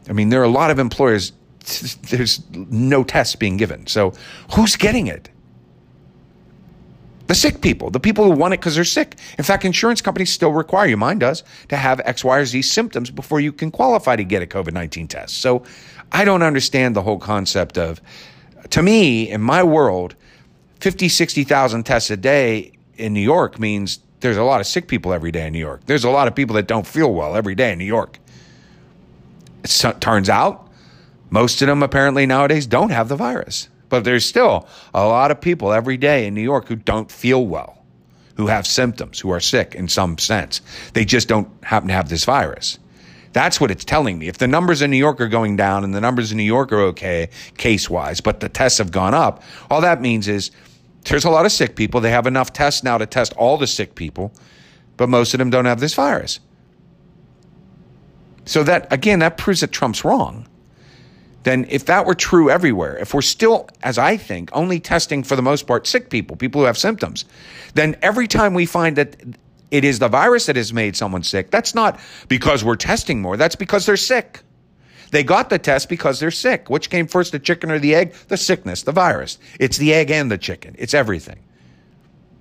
I 0.09 0.13
mean, 0.13 0.29
there 0.29 0.41
are 0.41 0.45
a 0.45 0.49
lot 0.49 0.71
of 0.71 0.79
employers, 0.79 1.33
there's 2.09 2.41
no 2.51 3.03
tests 3.03 3.35
being 3.35 3.57
given. 3.57 3.87
So 3.87 4.13
who's 4.55 4.75
getting 4.75 5.07
it? 5.07 5.29
The 7.31 7.35
sick 7.35 7.61
people, 7.61 7.89
the 7.89 7.99
people 8.01 8.25
who 8.25 8.31
want 8.31 8.53
it 8.53 8.59
because 8.59 8.75
they're 8.75 8.83
sick. 8.83 9.15
In 9.37 9.45
fact, 9.45 9.63
insurance 9.63 10.01
companies 10.01 10.33
still 10.33 10.51
require 10.51 10.87
you, 10.87 10.97
mine 10.97 11.17
does, 11.17 11.45
to 11.69 11.77
have 11.77 12.01
X, 12.03 12.25
Y, 12.25 12.37
or 12.37 12.43
Z 12.43 12.61
symptoms 12.63 13.09
before 13.09 13.39
you 13.39 13.53
can 13.53 13.71
qualify 13.71 14.17
to 14.17 14.23
get 14.25 14.43
a 14.43 14.45
COVID 14.45 14.73
19 14.73 15.07
test. 15.07 15.37
So 15.37 15.63
I 16.11 16.25
don't 16.25 16.43
understand 16.43 16.93
the 16.93 17.01
whole 17.01 17.17
concept 17.17 17.77
of, 17.77 18.01
to 18.71 18.83
me, 18.83 19.29
in 19.29 19.39
my 19.39 19.63
world, 19.63 20.13
50, 20.81 21.07
60,000 21.07 21.85
tests 21.85 22.11
a 22.11 22.17
day 22.17 22.73
in 22.97 23.13
New 23.13 23.21
York 23.21 23.57
means 23.57 23.99
there's 24.19 24.35
a 24.35 24.43
lot 24.43 24.59
of 24.59 24.67
sick 24.67 24.89
people 24.89 25.13
every 25.13 25.31
day 25.31 25.47
in 25.47 25.53
New 25.53 25.59
York. 25.59 25.85
There's 25.85 26.03
a 26.03 26.09
lot 26.09 26.27
of 26.27 26.35
people 26.35 26.57
that 26.57 26.67
don't 26.67 26.85
feel 26.85 27.13
well 27.13 27.37
every 27.37 27.55
day 27.55 27.71
in 27.71 27.79
New 27.79 27.85
York. 27.85 28.19
It 29.63 30.01
turns 30.01 30.27
out 30.27 30.67
most 31.29 31.61
of 31.61 31.69
them 31.69 31.81
apparently 31.81 32.25
nowadays 32.25 32.67
don't 32.67 32.89
have 32.89 33.07
the 33.07 33.15
virus. 33.15 33.69
But 33.91 34.05
there's 34.05 34.25
still 34.25 34.69
a 34.93 35.05
lot 35.05 35.31
of 35.31 35.41
people 35.41 35.73
every 35.73 35.97
day 35.97 36.25
in 36.25 36.33
New 36.33 36.41
York 36.41 36.69
who 36.69 36.77
don't 36.77 37.11
feel 37.11 37.45
well, 37.45 37.83
who 38.37 38.47
have 38.47 38.65
symptoms, 38.65 39.19
who 39.19 39.29
are 39.31 39.41
sick 39.41 39.75
in 39.75 39.89
some 39.89 40.17
sense. 40.17 40.61
They 40.93 41.03
just 41.03 41.27
don't 41.27 41.49
happen 41.61 41.89
to 41.89 41.93
have 41.93 42.07
this 42.07 42.23
virus. 42.23 42.79
That's 43.33 43.59
what 43.59 43.69
it's 43.69 43.83
telling 43.83 44.17
me. 44.17 44.29
If 44.29 44.37
the 44.37 44.47
numbers 44.47 44.81
in 44.81 44.91
New 44.91 44.97
York 44.97 45.19
are 45.19 45.27
going 45.27 45.57
down 45.57 45.83
and 45.83 45.93
the 45.93 45.99
numbers 45.99 46.31
in 46.31 46.37
New 46.37 46.43
York 46.43 46.71
are 46.71 46.79
okay 46.83 47.29
case 47.57 47.89
wise, 47.89 48.21
but 48.21 48.39
the 48.39 48.47
tests 48.47 48.77
have 48.77 48.91
gone 48.93 49.13
up, 49.13 49.43
all 49.69 49.81
that 49.81 50.01
means 50.01 50.29
is 50.29 50.51
there's 51.03 51.25
a 51.25 51.29
lot 51.29 51.45
of 51.45 51.51
sick 51.51 51.75
people. 51.75 51.99
They 51.99 52.11
have 52.11 52.27
enough 52.27 52.53
tests 52.53 52.83
now 52.83 52.97
to 52.97 53.05
test 53.05 53.33
all 53.33 53.57
the 53.57 53.67
sick 53.67 53.95
people, 53.95 54.31
but 54.95 55.09
most 55.09 55.33
of 55.33 55.39
them 55.39 55.49
don't 55.49 55.65
have 55.65 55.81
this 55.81 55.93
virus. 55.93 56.39
So 58.45 58.63
that, 58.63 58.91
again, 58.91 59.19
that 59.19 59.37
proves 59.37 59.59
that 59.59 59.73
Trump's 59.73 60.05
wrong 60.05 60.47
then 61.43 61.65
if 61.69 61.85
that 61.85 62.05
were 62.05 62.13
true 62.13 62.49
everywhere, 62.49 62.97
if 62.97 63.13
we're 63.13 63.21
still, 63.21 63.67
as 63.83 63.97
I 63.97 64.17
think, 64.17 64.49
only 64.53 64.79
testing 64.79 65.23
for 65.23 65.35
the 65.35 65.41
most 65.41 65.65
part 65.65 65.87
sick 65.87 66.09
people, 66.09 66.35
people 66.35 66.61
who 66.61 66.65
have 66.65 66.77
symptoms, 66.77 67.25
then 67.73 67.95
every 68.01 68.27
time 68.27 68.53
we 68.53 68.65
find 68.65 68.95
that 68.95 69.15
it 69.71 69.83
is 69.83 69.99
the 69.99 70.07
virus 70.07 70.45
that 70.45 70.55
has 70.55 70.73
made 70.73 70.95
someone 70.95 71.23
sick, 71.23 71.49
that's 71.49 71.73
not 71.73 71.99
because 72.27 72.63
we're 72.63 72.75
testing 72.75 73.21
more, 73.21 73.37
that's 73.37 73.55
because 73.55 73.85
they're 73.85 73.97
sick. 73.97 74.41
They 75.11 75.23
got 75.23 75.49
the 75.49 75.59
test 75.59 75.89
because 75.89 76.19
they're 76.19 76.31
sick. 76.31 76.69
Which 76.69 76.89
came 76.89 77.05
first, 77.05 77.33
the 77.33 77.39
chicken 77.39 77.69
or 77.69 77.79
the 77.79 77.95
egg? 77.95 78.13
The 78.29 78.37
sickness, 78.37 78.83
the 78.83 78.93
virus. 78.93 79.37
It's 79.59 79.77
the 79.77 79.93
egg 79.93 80.09
and 80.09 80.31
the 80.31 80.37
chicken. 80.37 80.73
It's 80.79 80.93
everything. 80.93 81.39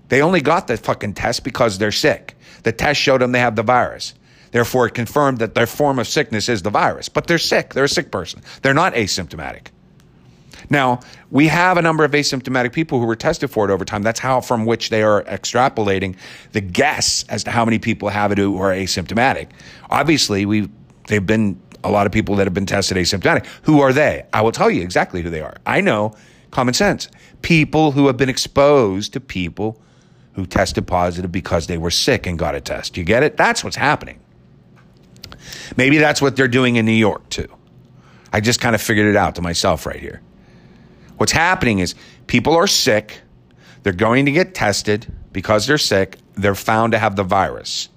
They 0.09 0.23
only 0.23 0.41
got 0.41 0.69
the 0.69 0.77
fucking 0.77 1.15
test 1.15 1.43
because 1.43 1.79
they're 1.79 1.93
sick. 1.93 2.37
The 2.63 2.73
test 2.73 3.01
showed 3.01 3.23
them 3.23 3.33
they 3.33 3.41
have 3.41 3.57
the 3.57 3.65
virus. 3.65 4.15
Therefore, 4.53 4.87
it 4.87 4.95
confirmed 4.95 5.39
that 5.39 5.55
their 5.55 5.67
form 5.67 5.99
of 5.99 6.09
sickness 6.09 6.49
is 6.49 6.63
the 6.63 6.71
virus. 6.71 7.09
But 7.09 7.27
they're 7.27 7.39
sick. 7.39 7.75
They're 7.75 7.85
a 7.85 7.89
sick 7.89 8.11
person. 8.11 8.43
They're 8.63 8.75
not 8.75 8.95
asymptomatic. 8.95 9.69
Now, 10.69 11.01
we 11.31 11.49
have 11.49 11.79
a 11.79 11.83
number 11.83 12.05
of 12.05 12.13
asymptomatic 12.13 12.73
people 12.73 13.01
who 13.01 13.07
were 13.07 13.17
tested 13.17 13.51
for 13.51 13.69
it 13.69 13.73
over 13.73 13.85
time. 13.85 14.03
That's 14.03 14.21
how 14.21 14.41
from 14.41 14.67
which 14.67 14.91
they 14.91 15.03
are 15.03 15.23
extrapolating 15.25 16.17
the 16.53 16.61
guess 16.61 17.25
as 17.29 17.45
to 17.45 17.51
how 17.51 17.65
many 17.65 17.79
people 17.79 18.09
have 18.09 18.31
it 18.33 18.39
who 18.39 18.59
are 18.59 18.71
asymptomatic. 18.71 19.49
Obviously, 19.91 20.47
we 20.47 20.69
they've 21.07 21.27
been 21.27 21.61
a 21.83 21.91
lot 21.91 22.07
of 22.07 22.13
people 22.13 22.37
that 22.37 22.47
have 22.47 22.55
been 22.55 22.67
tested 22.67 22.97
asymptomatic. 22.97 23.47
Who 23.63 23.81
are 23.81 23.93
they? 23.93 24.27
I 24.33 24.43
will 24.43 24.53
tell 24.53 24.71
you 24.71 24.83
exactly 24.83 25.23
who 25.23 25.31
they 25.31 25.41
are. 25.41 25.57
I 25.67 25.81
know 25.81 26.15
common 26.51 26.75
sense. 26.75 27.09
People 27.43 27.93
who 27.93 28.07
have 28.07 28.17
been 28.17 28.29
exposed 28.29 29.13
to 29.15 29.21
people 29.21 29.81
who 30.35 30.47
tested 30.47 30.87
positive 30.87 31.33
because 31.33 31.67
they 31.67 31.79
were 31.79 31.91
sick 31.91 32.27
and 32.27 32.39
got 32.39 32.55
a 32.55 32.61
test. 32.61 32.97
You 32.97 33.05
get 33.05 33.23
it? 33.23 33.37
That's 33.37 33.65
what's 33.65 33.77
happening. 33.77 34.21
Maybe 35.77 35.99
that's 35.99 36.21
what 36.23 36.37
they're 36.37 36.49
doing 36.49 36.77
in 36.77 36.87
New 36.87 36.93
York 36.93 37.29
too. 37.29 37.49
I 38.33 38.41
just 38.41 38.61
kind 38.61 38.75
of 38.75 38.83
figured 38.83 39.07
it 39.07 39.17
out 39.17 39.37
to 39.37 39.43
myself 39.43 39.87
right 39.87 39.99
here. 39.99 40.21
What's 41.17 41.33
happening 41.33 41.81
is 41.81 41.95
people 42.27 42.55
are 42.55 42.67
sick. 42.67 43.21
They're 43.83 43.93
going 43.93 44.27
to 44.27 44.33
get 44.33 44.55
tested 44.55 45.13
because 45.33 45.67
they're 45.67 45.79
sick. 45.79 46.17
They're 46.35 46.55
found 46.55 46.93
to 46.93 46.99
have 46.99 47.17
the 47.17 47.25
virus. 47.25 47.89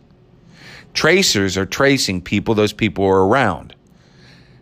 Tracers 0.94 1.58
are 1.58 1.66
tracing 1.66 2.22
people 2.22 2.56
those 2.56 2.74
people 2.74 3.06
were 3.06 3.28
around 3.28 3.76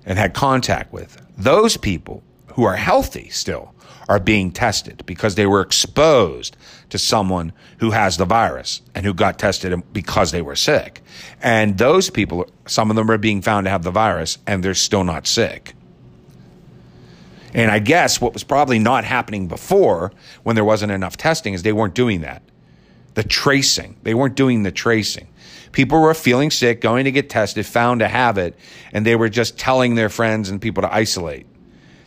and 0.06 0.18
had 0.18 0.34
contact 0.34 0.94
with. 0.94 1.22
Those 1.38 1.78
people 1.78 2.24
who 2.54 2.64
are 2.64 2.76
healthy 2.76 3.30
still 3.30 3.74
are 4.12 4.20
being 4.20 4.52
tested 4.52 5.02
because 5.06 5.36
they 5.36 5.46
were 5.46 5.62
exposed 5.62 6.58
to 6.90 6.98
someone 6.98 7.54
who 7.78 7.92
has 7.92 8.18
the 8.18 8.26
virus 8.26 8.82
and 8.94 9.06
who 9.06 9.14
got 9.14 9.40
tested 9.40 9.82
because 9.94 10.34
they 10.34 10.42
were 10.42 10.58
sick. 10.58 11.02
And 11.42 11.78
those 11.78 12.10
people, 12.10 12.46
some 12.68 12.90
of 12.90 12.98
them 12.98 13.10
are 13.10 13.18
being 13.18 13.42
found 13.42 13.68
to 13.68 13.70
have 13.70 13.84
the 13.84 13.92
virus 13.92 14.38
and 14.46 14.62
they're 14.62 14.74
still 14.74 15.06
not 15.06 15.28
sick. 15.28 15.76
And 17.54 17.72
I 17.72 17.80
guess 17.80 18.20
what 18.20 18.34
was 18.34 18.44
probably 18.44 18.80
not 18.80 19.06
happening 19.06 19.48
before 19.48 20.12
when 20.44 20.56
there 20.56 20.66
wasn't 20.66 20.92
enough 20.92 21.16
testing 21.16 21.54
is 21.54 21.64
they 21.64 21.72
weren't 21.72 21.96
doing 21.96 22.20
that. 22.20 22.42
The 23.14 23.24
tracing, 23.24 23.96
they 24.04 24.14
weren't 24.14 24.36
doing 24.36 24.64
the 24.64 24.74
tracing. 24.74 25.30
People 25.72 26.02
were 26.02 26.14
feeling 26.14 26.52
sick, 26.52 26.82
going 26.82 27.06
to 27.06 27.12
get 27.14 27.30
tested, 27.30 27.66
found 27.66 28.02
to 28.02 28.10
have 28.10 28.38
it, 28.38 28.58
and 28.92 29.06
they 29.06 29.16
were 29.16 29.30
just 29.30 29.58
telling 29.58 29.96
their 29.96 30.10
friends 30.10 30.50
and 30.50 30.62
people 30.62 30.82
to 30.82 30.94
isolate. 30.94 31.46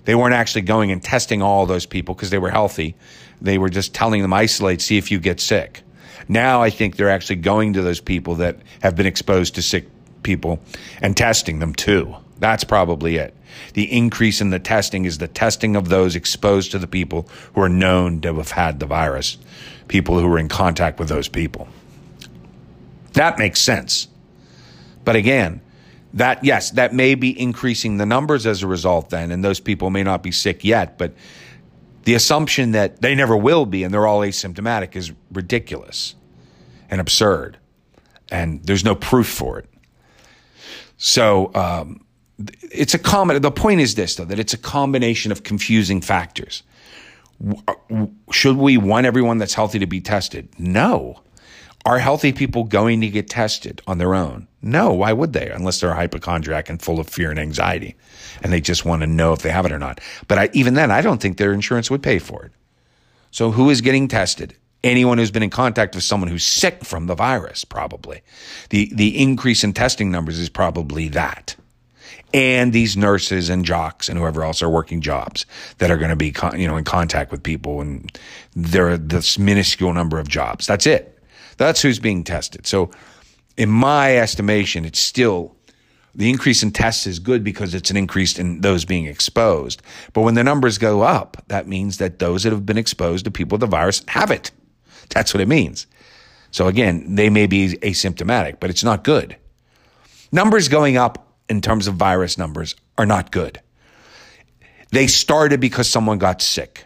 They 0.04 0.14
weren't 0.14 0.34
actually 0.34 0.62
going 0.62 0.90
and 0.90 1.02
testing 1.02 1.42
all 1.42 1.66
those 1.66 1.86
people 1.86 2.14
because 2.14 2.30
they 2.30 2.38
were 2.38 2.50
healthy. 2.50 2.94
They 3.40 3.58
were 3.58 3.68
just 3.68 3.94
telling 3.94 4.22
them 4.22 4.32
isolate, 4.32 4.80
see 4.80 4.98
if 4.98 5.10
you 5.10 5.18
get 5.18 5.40
sick. 5.40 5.82
Now 6.28 6.62
I 6.62 6.70
think 6.70 6.96
they're 6.96 7.10
actually 7.10 7.36
going 7.36 7.74
to 7.74 7.82
those 7.82 8.00
people 8.00 8.36
that 8.36 8.56
have 8.82 8.96
been 8.96 9.06
exposed 9.06 9.54
to 9.56 9.62
sick 9.62 9.88
people 10.22 10.60
and 11.00 11.16
testing 11.16 11.58
them 11.58 11.74
too. 11.74 12.14
That's 12.38 12.64
probably 12.64 13.16
it. 13.16 13.34
The 13.74 13.90
increase 13.92 14.40
in 14.40 14.50
the 14.50 14.58
testing 14.58 15.04
is 15.04 15.18
the 15.18 15.28
testing 15.28 15.76
of 15.76 15.88
those 15.88 16.16
exposed 16.16 16.72
to 16.72 16.78
the 16.78 16.86
people 16.86 17.28
who 17.54 17.62
are 17.62 17.68
known 17.68 18.20
to 18.22 18.34
have 18.34 18.50
had 18.50 18.80
the 18.80 18.86
virus, 18.86 19.38
people 19.88 20.18
who 20.18 20.32
are 20.32 20.38
in 20.38 20.48
contact 20.48 20.98
with 20.98 21.08
those 21.08 21.28
people. 21.28 21.68
That 23.12 23.38
makes 23.38 23.60
sense. 23.60 24.08
But 25.04 25.14
again, 25.16 25.60
that 26.14 26.42
yes, 26.42 26.70
that 26.72 26.94
may 26.94 27.14
be 27.14 27.38
increasing 27.38 27.98
the 27.98 28.06
numbers 28.06 28.46
as 28.46 28.62
a 28.62 28.66
result 28.66 29.10
then, 29.10 29.30
and 29.30 29.44
those 29.44 29.60
people 29.60 29.90
may 29.90 30.02
not 30.02 30.22
be 30.22 30.32
sick 30.32 30.64
yet, 30.64 30.96
but 30.96 31.12
The 32.04 32.14
assumption 32.14 32.72
that 32.72 33.00
they 33.00 33.14
never 33.14 33.36
will 33.36 33.64
be 33.66 33.82
and 33.82 33.92
they're 33.92 34.06
all 34.06 34.20
asymptomatic 34.20 34.94
is 34.94 35.12
ridiculous 35.32 36.14
and 36.90 37.00
absurd. 37.00 37.58
And 38.30 38.62
there's 38.64 38.84
no 38.84 38.94
proof 38.94 39.26
for 39.26 39.58
it. 39.58 39.68
So, 40.96 41.50
um, 41.54 42.04
it's 42.62 42.94
a 42.94 42.98
common, 42.98 43.40
the 43.40 43.50
point 43.50 43.80
is 43.80 43.94
this 43.94 44.16
though, 44.16 44.24
that 44.26 44.38
it's 44.38 44.52
a 44.52 44.58
combination 44.58 45.32
of 45.32 45.44
confusing 45.44 46.00
factors. 46.00 46.62
Should 48.30 48.56
we 48.56 48.76
want 48.76 49.06
everyone 49.06 49.38
that's 49.38 49.54
healthy 49.54 49.78
to 49.78 49.86
be 49.86 50.00
tested? 50.00 50.48
No. 50.58 51.20
Are 51.86 51.98
healthy 51.98 52.32
people 52.32 52.64
going 52.64 53.00
to 53.02 53.08
get 53.08 53.28
tested 53.28 53.82
on 53.86 53.98
their 53.98 54.14
own? 54.14 54.48
No. 54.62 54.92
Why 54.92 55.12
would 55.12 55.34
they? 55.34 55.50
Unless 55.50 55.80
they're 55.80 55.90
a 55.90 55.94
hypochondriac 55.94 56.70
and 56.70 56.80
full 56.80 56.98
of 56.98 57.08
fear 57.08 57.30
and 57.30 57.38
anxiety 57.38 57.94
and 58.42 58.52
they 58.52 58.60
just 58.60 58.84
want 58.84 59.02
to 59.02 59.06
know 59.06 59.32
if 59.32 59.40
they 59.40 59.50
have 59.50 59.66
it 59.66 59.72
or 59.72 59.78
not. 59.78 60.00
But 60.28 60.38
I, 60.38 60.50
even 60.52 60.74
then, 60.74 60.90
I 60.90 61.00
don't 61.00 61.20
think 61.20 61.36
their 61.36 61.52
insurance 61.52 61.90
would 61.90 62.02
pay 62.02 62.18
for 62.18 62.44
it. 62.44 62.52
So 63.30 63.50
who 63.50 63.70
is 63.70 63.80
getting 63.80 64.08
tested? 64.08 64.56
Anyone 64.82 65.18
who's 65.18 65.30
been 65.30 65.42
in 65.42 65.50
contact 65.50 65.94
with 65.94 66.04
someone 66.04 66.28
who's 66.28 66.44
sick 66.44 66.84
from 66.84 67.06
the 67.06 67.14
virus, 67.14 67.64
probably. 67.64 68.20
The, 68.68 68.90
the 68.94 69.20
increase 69.20 69.64
in 69.64 69.72
testing 69.72 70.10
numbers 70.10 70.38
is 70.38 70.50
probably 70.50 71.08
that 71.08 71.56
and 72.34 72.72
these 72.72 72.96
nurses 72.96 73.48
and 73.48 73.64
jocks 73.64 74.08
and 74.08 74.18
whoever 74.18 74.42
else 74.42 74.60
are 74.60 74.68
working 74.68 75.00
jobs 75.00 75.46
that 75.78 75.90
are 75.90 75.96
going 75.96 76.10
to 76.10 76.16
be, 76.16 76.32
con- 76.32 76.58
you 76.58 76.66
know, 76.66 76.76
in 76.76 76.84
contact 76.84 77.30
with 77.30 77.42
people. 77.42 77.80
And 77.80 78.18
there 78.54 78.88
are 78.88 78.98
this 78.98 79.38
minuscule 79.38 79.94
number 79.94 80.18
of 80.18 80.28
jobs. 80.28 80.66
That's 80.66 80.86
it. 80.86 81.13
That's 81.56 81.82
who's 81.82 81.98
being 81.98 82.24
tested. 82.24 82.66
So 82.66 82.90
in 83.56 83.70
my 83.70 84.16
estimation, 84.16 84.84
it's 84.84 84.98
still 84.98 85.54
the 86.14 86.30
increase 86.30 86.62
in 86.62 86.70
tests 86.70 87.06
is 87.06 87.18
good 87.18 87.42
because 87.42 87.74
it's 87.74 87.90
an 87.90 87.96
increase 87.96 88.38
in 88.38 88.60
those 88.60 88.84
being 88.84 89.06
exposed. 89.06 89.82
But 90.12 90.22
when 90.22 90.34
the 90.34 90.44
numbers 90.44 90.78
go 90.78 91.02
up, 91.02 91.42
that 91.48 91.66
means 91.66 91.98
that 91.98 92.20
those 92.20 92.44
that 92.44 92.52
have 92.52 92.64
been 92.64 92.78
exposed 92.78 93.24
to 93.24 93.30
people 93.30 93.56
with 93.56 93.60
the 93.60 93.66
virus 93.66 94.02
have 94.08 94.30
it. 94.30 94.50
That's 95.10 95.34
what 95.34 95.40
it 95.40 95.48
means. 95.48 95.86
So 96.50 96.68
again, 96.68 97.16
they 97.16 97.30
may 97.30 97.46
be 97.46 97.70
asymptomatic, 97.78 98.60
but 98.60 98.70
it's 98.70 98.84
not 98.84 99.02
good. 99.02 99.36
Numbers 100.30 100.68
going 100.68 100.96
up 100.96 101.34
in 101.48 101.60
terms 101.60 101.88
of 101.88 101.96
virus 101.96 102.38
numbers 102.38 102.76
are 102.96 103.06
not 103.06 103.32
good. 103.32 103.60
They 104.90 105.08
started 105.08 105.60
because 105.60 105.88
someone 105.88 106.18
got 106.18 106.40
sick. 106.40 106.84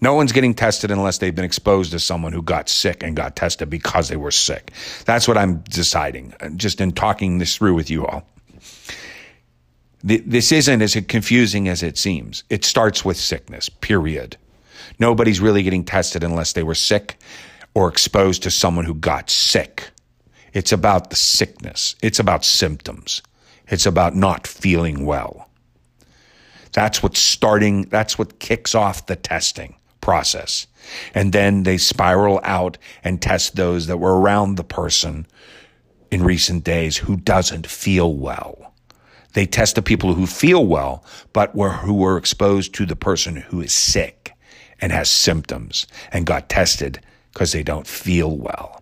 No 0.00 0.14
one's 0.14 0.32
getting 0.32 0.54
tested 0.54 0.90
unless 0.90 1.18
they've 1.18 1.34
been 1.34 1.44
exposed 1.44 1.92
to 1.92 1.98
someone 1.98 2.32
who 2.32 2.42
got 2.42 2.68
sick 2.68 3.02
and 3.02 3.16
got 3.16 3.34
tested 3.34 3.70
because 3.70 4.08
they 4.08 4.16
were 4.16 4.30
sick. 4.30 4.72
That's 5.06 5.26
what 5.26 5.38
I'm 5.38 5.58
deciding, 5.70 6.34
uh, 6.40 6.50
just 6.50 6.80
in 6.80 6.92
talking 6.92 7.38
this 7.38 7.56
through 7.56 7.74
with 7.74 7.90
you 7.90 8.06
all. 8.06 8.28
This 10.04 10.52
isn't 10.52 10.82
as 10.82 10.94
confusing 11.08 11.66
as 11.68 11.82
it 11.82 11.98
seems. 11.98 12.44
It 12.48 12.64
starts 12.64 13.04
with 13.04 13.16
sickness, 13.16 13.68
period. 13.68 14.36
Nobody's 15.00 15.40
really 15.40 15.64
getting 15.64 15.84
tested 15.84 16.22
unless 16.22 16.52
they 16.52 16.62
were 16.62 16.76
sick 16.76 17.18
or 17.74 17.88
exposed 17.88 18.44
to 18.44 18.50
someone 18.50 18.84
who 18.84 18.94
got 18.94 19.30
sick. 19.30 19.90
It's 20.52 20.70
about 20.70 21.10
the 21.10 21.16
sickness. 21.16 21.96
It's 22.02 22.20
about 22.20 22.44
symptoms. 22.44 23.20
It's 23.66 23.86
about 23.86 24.14
not 24.14 24.46
feeling 24.46 25.06
well. 25.06 25.50
That's 26.72 27.02
what's 27.02 27.18
starting, 27.18 27.82
that's 27.86 28.16
what 28.16 28.38
kicks 28.38 28.76
off 28.76 29.06
the 29.06 29.16
testing 29.16 29.74
process. 30.06 30.68
And 31.14 31.32
then 31.32 31.64
they 31.64 31.78
spiral 31.78 32.38
out 32.44 32.78
and 33.02 33.20
test 33.20 33.56
those 33.56 33.88
that 33.88 33.98
were 33.98 34.20
around 34.20 34.54
the 34.54 34.62
person 34.62 35.26
in 36.12 36.22
recent 36.22 36.62
days 36.62 36.96
who 36.96 37.16
doesn't 37.16 37.66
feel 37.66 38.14
well. 38.14 38.72
They 39.32 39.46
test 39.46 39.74
the 39.74 39.82
people 39.82 40.14
who 40.14 40.28
feel 40.28 40.64
well, 40.64 41.04
but 41.32 41.56
were, 41.56 41.72
who 41.72 41.92
were 41.92 42.16
exposed 42.16 42.72
to 42.74 42.86
the 42.86 42.94
person 42.94 43.34
who 43.34 43.60
is 43.60 43.72
sick 43.72 44.32
and 44.80 44.92
has 44.92 45.10
symptoms 45.10 45.88
and 46.12 46.24
got 46.24 46.48
tested 46.48 47.00
because 47.32 47.50
they 47.50 47.64
don't 47.64 47.88
feel 47.88 48.36
well. 48.36 48.80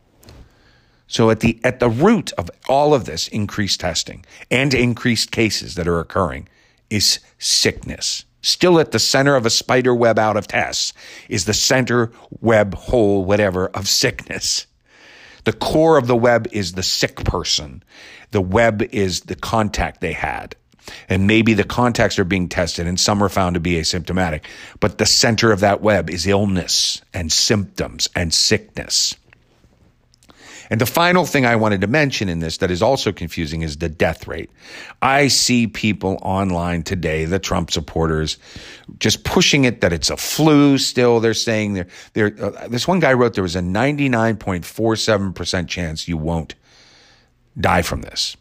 So 1.07 1.31
at 1.31 1.41
the 1.41 1.59
at 1.65 1.81
the 1.81 1.89
root 1.89 2.33
of 2.33 2.51
all 2.69 2.93
of 2.93 3.07
this 3.07 3.29
increased 3.29 3.81
testing 3.81 4.27
and 4.51 4.75
increased 4.75 5.31
cases 5.31 5.75
that 5.77 5.89
are 5.89 6.01
occurring 6.01 6.49
is 6.91 7.21
sickness 7.39 8.27
still 8.45 8.79
at 8.79 8.93
the 8.93 8.99
center 8.99 9.35
of 9.35 9.47
a 9.47 9.51
spider 9.51 9.95
web 9.95 10.19
out 10.19 10.37
of 10.37 10.47
tests 10.47 10.93
is 11.29 11.45
the 11.45 11.55
center 11.55 12.13
web 12.41 12.75
hole, 12.75 13.25
whatever, 13.25 13.69
of 13.69 13.89
sickness. 13.89 14.67
The 15.45 15.53
core 15.53 15.99
of 15.99 16.07
the 16.07 16.17
web 16.17 16.49
is 16.53 16.73
the 16.73 16.83
sick 16.83 17.25
person. 17.25 17.83
The 18.31 18.41
web 18.41 18.83
is 18.93 19.23
the 19.23 19.37
contact 19.37 20.01
they 20.01 20.13
had. 20.13 20.57
And 21.09 21.27
maybe 21.27 21.55
the 21.55 21.65
contacts 21.65 22.19
are 22.19 22.25
being 22.25 22.49
tested 22.49 22.87
and 22.87 23.01
some 23.01 23.23
are 23.23 23.29
found 23.29 23.55
to 23.55 23.61
be 23.61 23.75
asymptomatic. 23.75 24.43
But 24.81 24.99
the 24.99 25.07
center 25.07 25.51
of 25.51 25.61
that 25.61 25.81
web 25.81 26.11
is 26.11 26.27
illness 26.27 27.01
and 27.13 27.33
symptoms 27.33 28.09
and 28.15 28.35
sickness. 28.35 29.17
And 30.71 30.81
the 30.81 30.87
final 30.87 31.27
thing 31.27 31.45
I 31.45 31.57
wanted 31.57 31.81
to 31.83 31.87
mention 31.87 32.29
in 32.29 32.41
this 32.41 32.59
that 32.59 32.71
is 32.71 32.83
also 32.83 33.13
confusing 33.13 33.63
is 33.63 33.77
the 33.77 33.89
death 33.89 34.27
rate. 34.27 34.51
I 35.03 35.29
see 35.29 35.67
people 35.67 36.19
online 36.23 36.83
today, 36.83 37.25
the 37.25 37.39
Trump 37.39 37.71
supporters, 37.71 38.39
just 38.99 39.25
pushing 39.25 39.65
it 39.65 39.81
that 39.81 39.93
it's 39.93 40.11
a 40.11 40.17
flu 40.17 40.79
still. 40.79 41.21
They're 41.21 41.35
saying 41.35 41.75
there, 41.75 41.87
there, 42.15 42.35
uh, 42.41 42.69
this 42.69 42.89
one 42.89 43.01
guy 43.01 43.13
wrote 43.13 43.35
there 43.35 43.43
was 43.43 43.57
a 43.57 43.61
99.47% 43.61 45.69
chance 45.69 46.09
you 46.09 46.17
won't 46.17 46.55
die 47.59 47.83
from 47.83 48.03
this. 48.03 48.37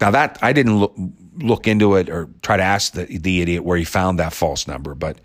Now 0.00 0.10
that 0.10 0.38
I 0.42 0.52
didn't 0.52 0.80
look, 0.80 0.94
look 1.36 1.68
into 1.68 1.94
it 1.94 2.10
or 2.10 2.28
try 2.42 2.56
to 2.56 2.62
ask 2.62 2.92
the, 2.92 3.04
the 3.04 3.40
idiot 3.40 3.64
where 3.64 3.78
he 3.78 3.84
found 3.84 4.18
that 4.18 4.32
false 4.32 4.66
number, 4.66 4.94
but 4.94 5.18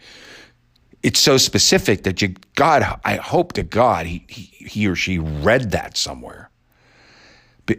it's 1.04 1.20
so 1.20 1.38
specific 1.38 2.04
that 2.04 2.22
you, 2.22 2.36
God, 2.56 3.00
I 3.06 3.16
hope 3.16 3.54
to 3.54 3.64
God 3.64 4.06
he, 4.06 4.26
he, 4.28 4.42
he 4.66 4.88
or 4.88 4.96
she 4.96 5.20
read 5.20 5.72
that 5.72 5.98
somewhere. 5.98 6.50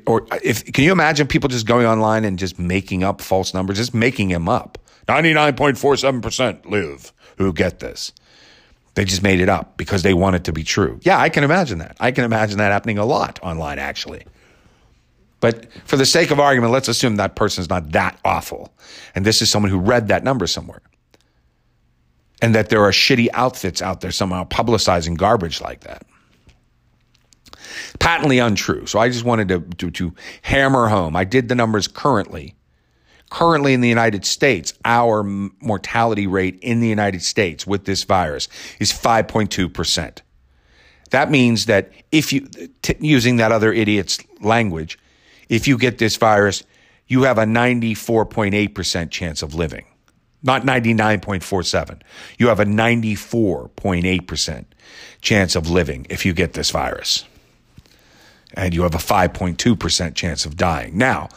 Or 0.07 0.27
if, 0.43 0.71
can 0.73 0.85
you 0.85 0.93
imagine 0.93 1.27
people 1.27 1.49
just 1.49 1.67
going 1.67 1.87
online 1.87 2.25
and 2.25 2.39
just 2.39 2.59
making 2.59 3.03
up 3.03 3.21
false 3.21 3.55
numbers, 3.55 3.79
just 3.79 3.95
making 3.95 4.29
them 4.29 4.49
up? 4.49 4.79
99.47% 5.09 6.67
live 6.67 7.13
who 7.39 7.53
get 7.53 7.81
this. 7.81 8.13
They 8.95 9.05
just 9.05 9.23
made 9.23 9.41
it 9.41 9.49
up 9.49 9.77
because 9.77 10.03
they 10.03 10.13
want 10.13 10.37
it 10.37 10.45
to 10.45 10.53
be 10.53 10.65
true. 10.65 10.99
Yeah, 11.03 11.19
I 11.19 11.29
can 11.29 11.45
imagine 11.45 11.79
that. 11.79 11.97
I 12.01 12.11
can 12.11 12.25
imagine 12.25 12.59
that 12.59 12.73
happening 12.73 12.99
a 12.99 13.05
lot 13.05 13.39
online, 13.43 13.79
actually. 13.79 14.25
But 15.41 15.73
for 15.87 15.97
the 15.97 16.05
sake 16.05 16.31
of 16.31 16.41
argument, 16.41 16.73
let's 16.73 16.89
assume 16.89 17.17
that 17.17 17.37
person's 17.37 17.71
not 17.71 17.93
that 17.93 18.19
awful. 18.25 18.73
And 19.15 19.25
this 19.25 19.41
is 19.41 19.49
someone 19.49 19.71
who 19.71 19.79
read 19.79 20.09
that 20.09 20.25
number 20.25 20.47
somewhere 20.47 20.83
and 22.41 22.55
that 22.55 22.69
there 22.69 22.83
are 22.83 22.91
shitty 22.91 23.29
outfits 23.33 23.83
out 23.83 24.01
there 24.01 24.13
somehow 24.13 24.45
publicizing 24.45 25.17
garbage 25.17 25.61
like 25.61 25.81
that. 25.81 26.07
Patently 27.99 28.39
untrue. 28.39 28.87
So 28.87 28.99
I 28.99 29.09
just 29.09 29.25
wanted 29.25 29.49
to, 29.49 29.61
to, 29.61 29.91
to 29.91 30.15
hammer 30.43 30.89
home. 30.89 31.17
I 31.17 31.25
did 31.25 31.49
the 31.49 31.55
numbers 31.55 31.89
currently. 31.89 32.55
Currently 33.31 33.75
in 33.75 33.83
the 33.83 33.89
United 33.89 34.25
States, 34.25 34.73
our 34.85 35.23
mortality 35.23 36.27
rate 36.27 36.59
in 36.63 36.81
the 36.81 36.89
United 36.89 37.23
States 37.23 37.67
with 37.67 37.85
this 37.85 38.05
virus 38.05 38.49
is 38.81 38.91
5.2%. 38.91 40.19
That 41.11 41.31
means 41.31 41.67
that 41.67 41.93
if 42.11 42.33
you, 42.33 42.49
t- 42.83 42.97
using 43.01 43.37
that 43.37 43.53
other 43.53 43.73
idiot's 43.73 44.19
language, 44.41 44.99
if 45.49 45.69
you 45.69 45.77
get 45.77 45.99
this 45.99 46.17
virus, 46.17 46.63
you 47.07 47.23
have 47.25 47.39
a 47.39 47.45
94.8% 47.45 49.11
chance 49.11 49.43
of 49.43 49.55
living 49.55 49.85
not 50.43 50.63
99.47. 50.63 52.01
You 52.39 52.49
have 52.49 52.61
a 52.61 52.65
94.8% 52.65 54.65
chance 55.21 55.57
of 55.57 55.69
living 55.69 56.07
if 56.09 56.25
you 56.25 56.33
get 56.33 56.53
this 56.53 56.71
virus. 56.71 57.25
And 58.55 58.75
you 58.75 58.83
have 58.83 58.95
a 58.95 58.99
5.2% 58.99 60.15
chance 60.15 60.47
of 60.47 60.57
dying. 60.57 60.97
Now, 60.97 61.29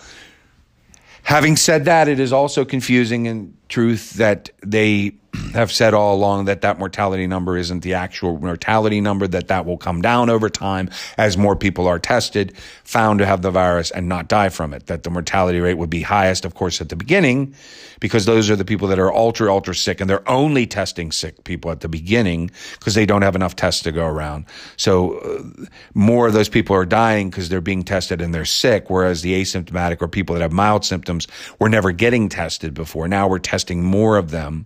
having 1.24 1.56
said 1.56 1.86
that, 1.86 2.08
it 2.08 2.20
is 2.20 2.32
also 2.32 2.64
confusing 2.64 3.26
in 3.26 3.56
truth 3.70 4.14
that 4.14 4.50
they 4.66 5.14
have 5.54 5.72
said 5.72 5.94
all 5.94 6.16
along 6.16 6.46
that 6.46 6.62
that 6.62 6.80
mortality 6.80 7.28
number 7.28 7.58
isn't 7.58 7.82
the 7.82 7.94
actual 7.94 8.38
mortality 8.40 9.02
number, 9.02 9.28
that 9.28 9.48
that 9.48 9.66
will 9.66 9.78
come 9.78 10.02
down 10.02 10.30
over 10.30 10.50
time 10.50 10.90
as 11.18 11.38
more 11.38 11.56
people 11.56 11.88
are 11.88 12.00
tested, 12.00 12.54
found 12.84 13.20
to 13.20 13.26
have 13.26 13.42
the 13.42 13.52
virus 13.52 13.92
and 13.92 14.08
not 14.08 14.28
die 14.28 14.50
from 14.50 14.74
it. 14.74 14.88
That 14.88 15.04
the 15.04 15.10
mortality 15.10 15.60
rate 15.60 15.76
would 15.76 15.90
be 15.90 16.02
highest, 16.02 16.46
of 16.46 16.54
course, 16.54 16.82
at 16.82 16.90
the 16.90 16.96
beginning, 16.96 17.56
because 18.00 18.26
those 18.26 18.50
are 18.50 18.56
the 18.56 18.66
people 18.66 18.88
that 18.90 19.00
are 19.00 19.14
ultra, 19.14 19.52
ultra 19.52 19.76
sick 19.76 20.02
and 20.02 20.10
they're 20.10 20.28
only 20.30 20.66
testing 20.66 21.12
sick 21.12 21.44
people 21.44 21.72
at 21.72 21.82
the 21.82 21.90
beginning 21.90 22.52
because 22.74 22.96
they 22.96 23.06
don't 23.06 23.22
have 23.22 23.36
enough 23.36 23.56
tests 23.56 23.84
to 23.84 23.92
go 23.92 24.06
around. 24.06 24.46
So 24.78 25.18
uh, 25.20 25.66
more 25.94 26.28
of 26.28 26.34
those 26.34 26.50
people 26.50 26.76
are 26.76 26.86
dying 26.86 27.30
because 27.30 27.50
they're 27.50 27.62
being 27.62 27.84
tested 27.84 28.22
and 28.22 28.34
they're 28.34 28.46
sick, 28.46 28.90
whereas 28.90 29.22
the 29.22 29.42
asymptomatic 29.42 30.02
or 30.02 30.08
people 30.08 30.36
that 30.36 30.42
have 30.42 30.52
mild 30.52 30.84
symptoms 30.84 31.28
were 31.60 31.70
never 31.70 31.92
getting 31.92 32.28
tested 32.28 32.74
before. 32.74 33.08
Now 33.08 33.28
we're 33.28 33.40
testing 33.40 33.84
more 33.84 34.18
of 34.18 34.32
them 34.32 34.66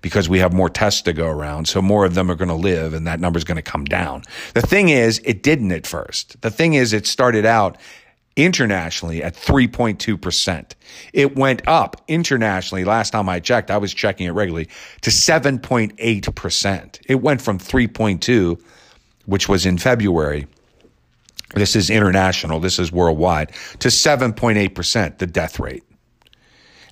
because 0.00 0.28
we 0.28 0.38
have 0.38 0.52
more 0.52 0.68
tests 0.68 1.02
to 1.02 1.12
go 1.12 1.28
around. 1.28 1.68
So 1.68 1.82
more 1.82 2.04
of 2.04 2.14
them 2.14 2.30
are 2.30 2.34
going 2.34 2.48
to 2.48 2.54
live 2.54 2.94
and 2.94 3.06
that 3.06 3.20
number 3.20 3.36
is 3.36 3.44
going 3.44 3.56
to 3.56 3.62
come 3.62 3.84
down. 3.84 4.22
The 4.54 4.62
thing 4.62 4.88
is, 4.88 5.20
it 5.24 5.42
didn't 5.42 5.72
at 5.72 5.86
first. 5.86 6.40
The 6.42 6.50
thing 6.50 6.74
is, 6.74 6.92
it 6.92 7.06
started 7.06 7.44
out 7.44 7.76
internationally 8.36 9.22
at 9.22 9.34
3.2%. 9.34 10.72
It 11.12 11.36
went 11.36 11.66
up 11.68 12.02
internationally. 12.08 12.84
Last 12.84 13.10
time 13.10 13.28
I 13.28 13.40
checked, 13.40 13.70
I 13.70 13.76
was 13.76 13.92
checking 13.92 14.26
it 14.26 14.30
regularly 14.30 14.68
to 15.02 15.10
7.8%. 15.10 17.00
It 17.06 17.16
went 17.16 17.42
from 17.42 17.58
3.2, 17.58 18.60
which 19.26 19.48
was 19.48 19.66
in 19.66 19.78
February. 19.78 20.46
This 21.54 21.76
is 21.76 21.90
international. 21.90 22.60
This 22.60 22.78
is 22.78 22.90
worldwide 22.90 23.52
to 23.80 23.88
7.8%, 23.88 25.18
the 25.18 25.26
death 25.26 25.60
rate. 25.60 25.84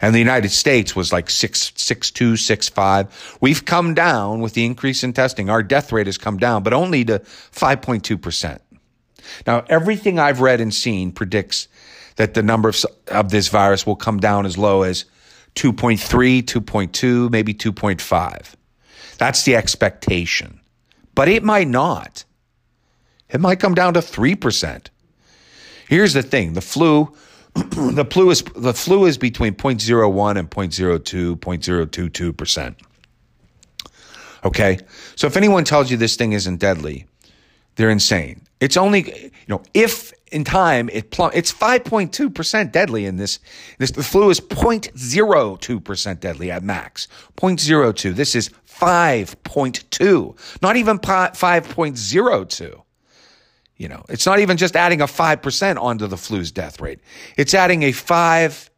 And 0.01 0.15
the 0.15 0.19
United 0.19 0.51
States 0.51 0.97
was 0.97 1.13
like 1.13 1.29
six, 1.29 1.73
six, 1.77 2.11
two, 2.11 2.37
six, 2.37 2.69
five. 2.69 3.37
We've 3.41 3.65
come 3.65 3.93
down 3.95 4.41
with 4.41 4.55
the 4.55 4.65
increase 4.65 5.05
in 5.05 5.13
testing. 5.13 5.51
Our 5.51 5.63
death 5.63 5.93
rate 5.93 6.07
has 6.07 6.17
come 6.17 6.39
down, 6.39 6.63
but 6.63 6.73
only 6.73 7.05
to 7.05 7.19
5.2%. 7.19 8.59
Now, 9.47 9.65
everything 9.69 10.19
I've 10.19 10.41
read 10.41 10.61
and 10.61 10.73
seen 10.73 11.13
predicts 11.13 11.69
that 12.17 12.35
the 12.35 12.43
number 12.43 12.69
of, 12.69 12.85
of 13.09 13.31
this 13.31 13.49
virus 13.49 13.87
will 13.87 13.97
come 13.97 14.19
down 14.19 14.47
as 14.47 14.57
low 14.57 14.83
as 14.83 15.05
2.3, 15.55 16.43
2.2, 16.43 17.31
maybe 17.31 17.53
2.5. 17.53 18.55
That's 19.19 19.45
the 19.45 19.57
expectation. 19.57 20.61
But 21.15 21.29
it 21.29 21.43
might 21.43 21.69
not. 21.69 22.25
It 23.29 23.41
might 23.41 23.61
come 23.61 23.75
down 23.75 23.95
to 23.95 24.01
3%. 24.01 24.89
Here's 25.89 26.15
the 26.15 26.23
thing 26.23 26.55
the 26.55 26.61
flu. 26.61 27.15
the 27.55 28.07
flu 28.11 28.31
is 28.31 28.43
the 28.43 28.75
flu 28.75 29.07
is 29.07 29.19
between 29.19 29.55
0.01 29.55 30.39
and 30.39 30.51
0.02, 30.51 31.37
0.022 31.37 32.37
percent. 32.37 32.77
Okay, 34.45 34.79
so 35.17 35.27
if 35.27 35.37
anyone 35.37 35.65
tells 35.65 35.91
you 35.91 35.97
this 35.97 36.17
thing 36.17 36.33
isn't 36.33 36.57
deadly, 36.57 37.07
they're 37.77 37.91
insane. 37.91 38.43
It's 38.61 38.77
only, 38.77 39.01
you 39.25 39.31
know, 39.49 39.63
if 39.75 40.13
in 40.33 40.45
time 40.45 40.89
it 40.93 41.11
plum, 41.11 41.31
it's 41.35 41.53
5.2% 41.53 42.73
deadly 42.73 43.05
in 43.07 43.17
this, 43.17 43.39
this, 43.79 43.91
the 43.91 44.03
flu 44.03 44.31
is 44.31 44.41
0.02% 44.41 46.21
deadly 46.21 46.51
at 46.51 46.63
max. 46.63 47.09
0.02. 47.37 48.15
This 48.15 48.35
is 48.35 48.51
5.2, 48.69 50.61
not 50.63 50.77
even 50.77 50.99
5.02. 50.99 52.83
You 53.81 53.89
know, 53.89 54.05
it's 54.11 54.27
not 54.27 54.41
even 54.41 54.59
just 54.59 54.77
adding 54.77 55.01
a 55.01 55.07
5% 55.07 55.81
onto 55.81 56.07
the 56.07 56.19
flu's 56.19 56.53
death 56.53 56.83
rate. 56.83 57.01
It's 57.39 57.55
adding 57.55 57.85
a 57.85 57.93
5 57.93 58.71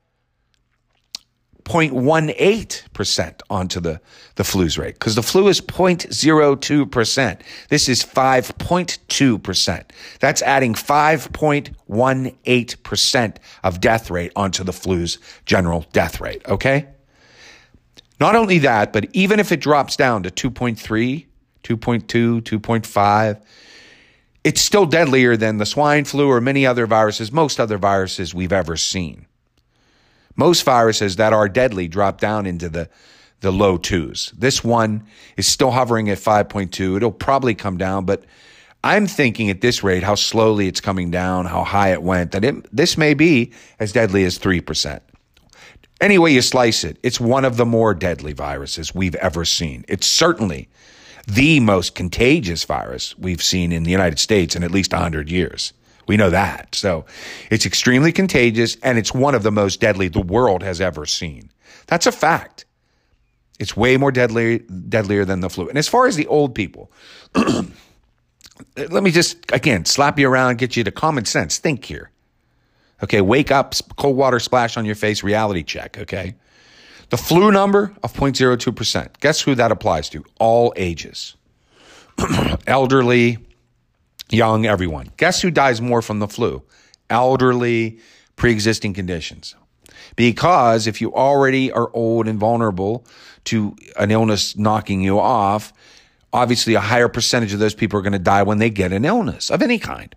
0.18% 1.65 3.41
onto 3.51 3.81
the, 3.81 4.01
the 4.37 4.45
flu's 4.45 4.79
rate 4.79 4.95
because 4.95 5.17
the 5.17 5.23
flu 5.23 5.49
is 5.49 5.61
0.02%. 5.61 7.41
This 7.69 7.89
is 7.89 8.05
5.2%. 8.05 9.85
That's 10.21 10.43
adding 10.43 10.75
5.18% 10.75 13.37
of 13.65 13.81
death 13.81 14.11
rate 14.11 14.33
onto 14.37 14.63
the 14.65 14.73
flu's 14.73 15.19
general 15.47 15.85
death 15.93 16.21
rate. 16.21 16.43
Okay. 16.49 16.87
Not 18.21 18.37
only 18.37 18.59
that, 18.59 18.93
but 18.93 19.09
even 19.13 19.41
if 19.41 19.51
it 19.51 19.61
drops 19.61 19.97
down 19.97 20.23
to 20.23 20.31
2.3, 20.31 21.27
2.2, 21.65 22.41
2.5, 22.41 23.43
it's 24.45 24.61
still 24.61 24.87
deadlier 24.87 25.37
than 25.37 25.59
the 25.59 25.67
swine 25.67 26.05
flu 26.05 26.29
or 26.29 26.41
many 26.41 26.67
other 26.67 26.87
viruses, 26.87 27.31
most 27.31 27.61
other 27.61 27.79
viruses 27.79 28.35
we've 28.35 28.53
ever 28.53 28.77
seen. 28.77 29.27
Most 30.35 30.65
viruses 30.65 31.17
that 31.17 31.33
are 31.33 31.49
deadly 31.49 31.89
drop 31.89 32.21
down 32.21 32.47
into 32.47 32.69
the, 32.69 32.89
the 33.41 33.53
low 33.53 33.77
twos. 33.77 34.33
This 34.37 34.65
one 34.65 35.05
is 35.37 35.47
still 35.47 35.71
hovering 35.71 36.09
at 36.09 36.19
5.2. 36.19 36.97
It'll 36.97 37.13
probably 37.13 37.55
come 37.55 37.77
down, 37.77 38.05
but 38.05 38.25
I'm 38.83 39.07
thinking 39.07 39.49
at 39.51 39.61
this 39.61 39.85
rate, 39.85 40.03
how 40.03 40.17
slowly 40.17 40.67
it's 40.67 40.81
coming 40.81 41.11
down, 41.11 41.47
how 41.47 41.63
high 41.63 41.93
it 41.93 42.03
went, 42.03 42.33
that 42.33 42.45
it, 42.45 42.75
this 42.75 42.99
may 42.99 43.15
be 43.15 43.53
as 43.79 43.93
deadly 43.93 44.25
as 44.25 44.39
3%. 44.39 45.01
Any 46.01 46.19
way 46.19 46.33
you 46.33 46.43
slice 46.43 46.83
it, 46.83 46.99
it's 47.05 47.21
one 47.21 47.45
of 47.45 47.57
the 47.57 47.67
more 47.67 47.95
deadly 47.95 48.33
viruses 48.33 48.93
we've 48.93 49.15
ever 49.17 49.45
seen. 49.45 49.85
It's 49.87 50.07
certainly 50.07 50.69
the 51.27 51.61
most 51.61 51.95
contagious 51.95 52.65
virus 52.65 53.17
we've 53.19 53.43
seen 53.43 53.73
in 53.73 53.85
the 53.85 53.91
United 53.91 54.19
States 54.19 54.57
in 54.57 54.65
at 54.65 54.71
least 54.71 54.93
100 54.93 55.31
years. 55.31 55.73
We 56.07 56.17
know 56.17 56.31
that. 56.31 56.75
So 56.75 57.05
it's 57.51 57.67
extremely 57.67 58.13
contagious 58.13 58.77
and 58.83 58.99
it's 58.99 59.15
one 59.15 59.35
of 59.35 59.43
the 59.43 59.53
most 59.53 59.81
deadly 59.81 60.09
the 60.09 60.21
world 60.21 60.63
has 60.63 60.81
ever 60.81 61.07
seen. 61.07 61.51
That's 61.87 62.07
a 62.07 62.13
fact. 62.13 62.65
It's 63.59 63.77
way 63.77 63.97
more 63.97 64.11
deadly, 64.11 64.59
deadlier 64.59 65.25
than 65.25 65.41
the 65.41 65.49
flu. 65.49 65.69
And 65.69 65.79
as 65.79 65.89
far 65.89 66.07
as 66.07 66.17
the 66.17 66.27
old 66.27 66.55
people, 66.55 66.91
let 67.35 69.03
me 69.03 69.11
just, 69.11 69.39
again, 69.53 69.85
slap 69.85 70.19
you 70.19 70.29
around, 70.29 70.59
get 70.59 70.77
you 70.77 70.83
to 70.85 70.91
common 70.91 71.25
sense. 71.25 71.59
Think 71.59 71.85
here. 71.85 72.11
Okay, 73.03 73.21
wake 73.21 73.51
up, 73.51 73.75
cold 73.97 74.17
water 74.17 74.39
splash 74.39 74.77
on 74.77 74.85
your 74.85 74.95
face, 74.95 75.23
reality 75.23 75.63
check, 75.63 75.99
okay? 75.99 76.35
The 77.13 77.19
flu 77.19 77.53
number 77.53 77.93
of 78.03 78.15
0.02%. 78.15 79.21
Guess 79.21 79.43
who 79.43 79.55
that 79.57 79.71
applies 79.71 80.09
to? 80.09 80.25
All 80.41 80.73
ages. 80.77 81.37
Elderly, 82.67 83.37
young, 84.31 84.65
everyone. 84.65 85.11
Guess 85.19 85.43
who 85.43 85.51
dies 85.51 85.83
more 85.83 86.01
from 86.01 86.21
the 86.21 86.27
flu? 86.27 86.63
Elderly, 87.11 87.99
pre 88.37 88.51
existing 88.51 88.95
conditions. 88.95 89.55
Because 90.17 90.87
if 90.87 91.03
you 91.03 91.13
already 91.13 91.71
are 91.71 91.91
old 91.93 92.27
and 92.29 92.39
vulnerable 92.39 93.05
to 93.45 93.77
an 93.99 94.11
illness 94.11 94.57
knocking 94.57 95.03
you 95.03 95.21
off, 95.21 95.75
obviously 96.33 96.75
a 96.75 96.81
higher 96.81 97.09
percentage 97.09 97.53
of 97.53 97.59
those 97.59 97.75
people 97.75 97.99
are 97.99 98.03
going 98.03 98.13
to 98.13 98.19
die 98.19 98.43
when 98.43 98.59
they 98.59 98.71
get 98.71 98.93
an 98.93 99.05
illness 99.05 99.51
of 99.51 99.63
any 99.63 99.79
kind. 99.79 100.15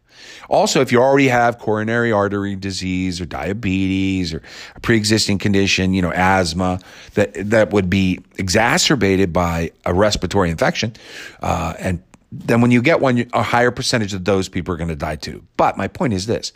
Also, 0.50 0.82
if 0.82 0.92
you 0.92 1.02
already 1.02 1.28
have 1.28 1.60
coronary 1.60 2.12
artery 2.12 2.56
disease 2.56 3.20
or 3.20 3.26
diabetes 3.26 4.34
or 4.34 4.42
a 4.76 4.80
pre-existing 4.80 5.38
condition, 5.38 5.94
you 5.94 6.02
know, 6.02 6.14
asthma, 6.14 6.80
that, 7.16 7.34
that 7.34 7.72
would 7.72 7.90
be 7.90 8.20
exacerbated 8.38 9.34
by 9.34 9.72
a 9.86 9.94
respiratory 9.94 10.50
infection, 10.50 10.94
uh, 11.42 11.74
and 11.80 12.02
then 12.32 12.62
when 12.62 12.72
you 12.72 12.82
get 12.82 13.00
one, 13.00 13.26
a 13.34 13.44
higher 13.44 13.72
percentage 13.72 14.14
of 14.14 14.26
those 14.26 14.50
people 14.50 14.74
are 14.74 14.78
going 14.78 14.90
to 14.90 14.96
die 14.96 15.16
too. 15.16 15.44
But 15.58 15.78
my 15.78 15.88
point 15.88 16.14
is 16.14 16.26
this. 16.26 16.52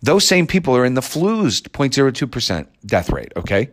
Those 0.00 0.26
same 0.26 0.46
people 0.46 0.76
are 0.76 0.84
in 0.84 0.94
the 0.94 1.02
flu's 1.02 1.62
0.02% 1.62 2.66
death 2.86 3.10
rate. 3.10 3.32
Okay. 3.36 3.70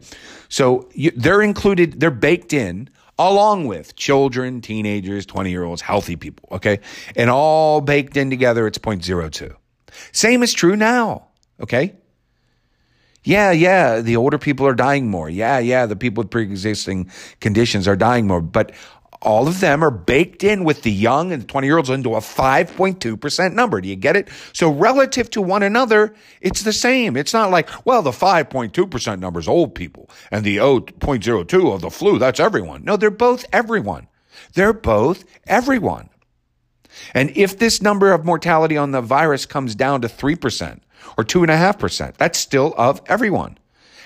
So 0.48 0.88
you, 0.94 1.12
they're 1.16 1.42
included, 1.42 2.00
they're 2.00 2.12
baked 2.12 2.54
in 2.54 2.90
along 3.20 3.68
with 3.68 3.96
children, 3.96 4.62
teenagers, 4.62 5.26
20 5.26 5.52
year 5.52 5.64
olds, 5.66 5.82
healthy 5.82 6.16
people. 6.16 6.50
Okay. 6.54 6.80
And 7.16 7.30
all 7.30 7.82
baked 7.82 8.18
in 8.18 8.30
together, 8.30 8.66
it's 8.66 8.80
0.02. 8.80 9.54
Same 10.12 10.42
is 10.42 10.54
true 10.54 10.76
now. 10.76 11.28
Okay. 11.62 11.94
Yeah, 13.26 13.52
yeah, 13.52 14.00
the 14.00 14.16
older 14.16 14.38
people 14.38 14.66
are 14.66 14.74
dying 14.74 15.10
more. 15.10 15.30
Yeah, 15.30 15.60
yeah, 15.60 15.86
the 15.86 15.98
people 15.98 16.24
with 16.24 16.32
pre 16.32 16.44
existing 16.44 17.12
conditions 17.42 17.86
are 17.86 17.98
dying 17.98 18.26
more. 18.26 18.40
But 18.40 18.72
all 19.22 19.48
of 19.48 19.60
them 19.60 19.84
are 19.84 19.92
baked 19.92 20.44
in 20.44 20.64
with 20.64 20.84
the 20.84 20.92
young 20.92 21.34
and 21.34 21.42
the 21.42 21.48
20 21.48 21.68
year 21.68 21.78
olds 21.78 21.90
into 21.90 22.16
a 22.16 22.20
5.2% 22.20 23.54
number. 23.54 23.82
Do 23.82 23.90
you 23.90 23.96
get 23.96 24.16
it? 24.16 24.30
So 24.54 24.72
relative 24.72 25.30
to 25.32 25.42
one 25.42 25.64
another, 25.64 26.16
it's 26.42 26.64
the 26.64 26.72
same. 26.74 27.18
It's 27.18 27.34
not 27.34 27.52
like, 27.52 27.70
well, 27.86 28.02
the 28.02 28.12
5.2% 28.12 29.20
number 29.20 29.40
is 29.40 29.48
old 29.48 29.76
people 29.76 30.10
and 30.32 30.46
the 30.46 30.58
0.02 30.58 31.74
of 31.74 31.82
the 31.82 31.90
flu, 31.90 32.18
that's 32.18 32.40
everyone. 32.40 32.84
No, 32.86 32.96
they're 32.96 33.12
both 33.12 33.46
everyone. 33.52 34.08
They're 34.54 34.74
both 34.74 35.26
everyone. 35.48 36.10
And 37.14 37.32
if 37.36 37.60
this 37.60 37.82
number 37.82 38.14
of 38.14 38.26
mortality 38.26 38.78
on 38.78 38.92
the 38.92 39.02
virus 39.02 39.46
comes 39.46 39.76
down 39.76 40.02
to 40.02 40.08
3% 40.08 40.80
or 41.18 41.24
2.5%, 41.24 42.18
that's 42.18 42.40
still 42.40 42.74
of 42.78 43.02
everyone, 43.08 43.58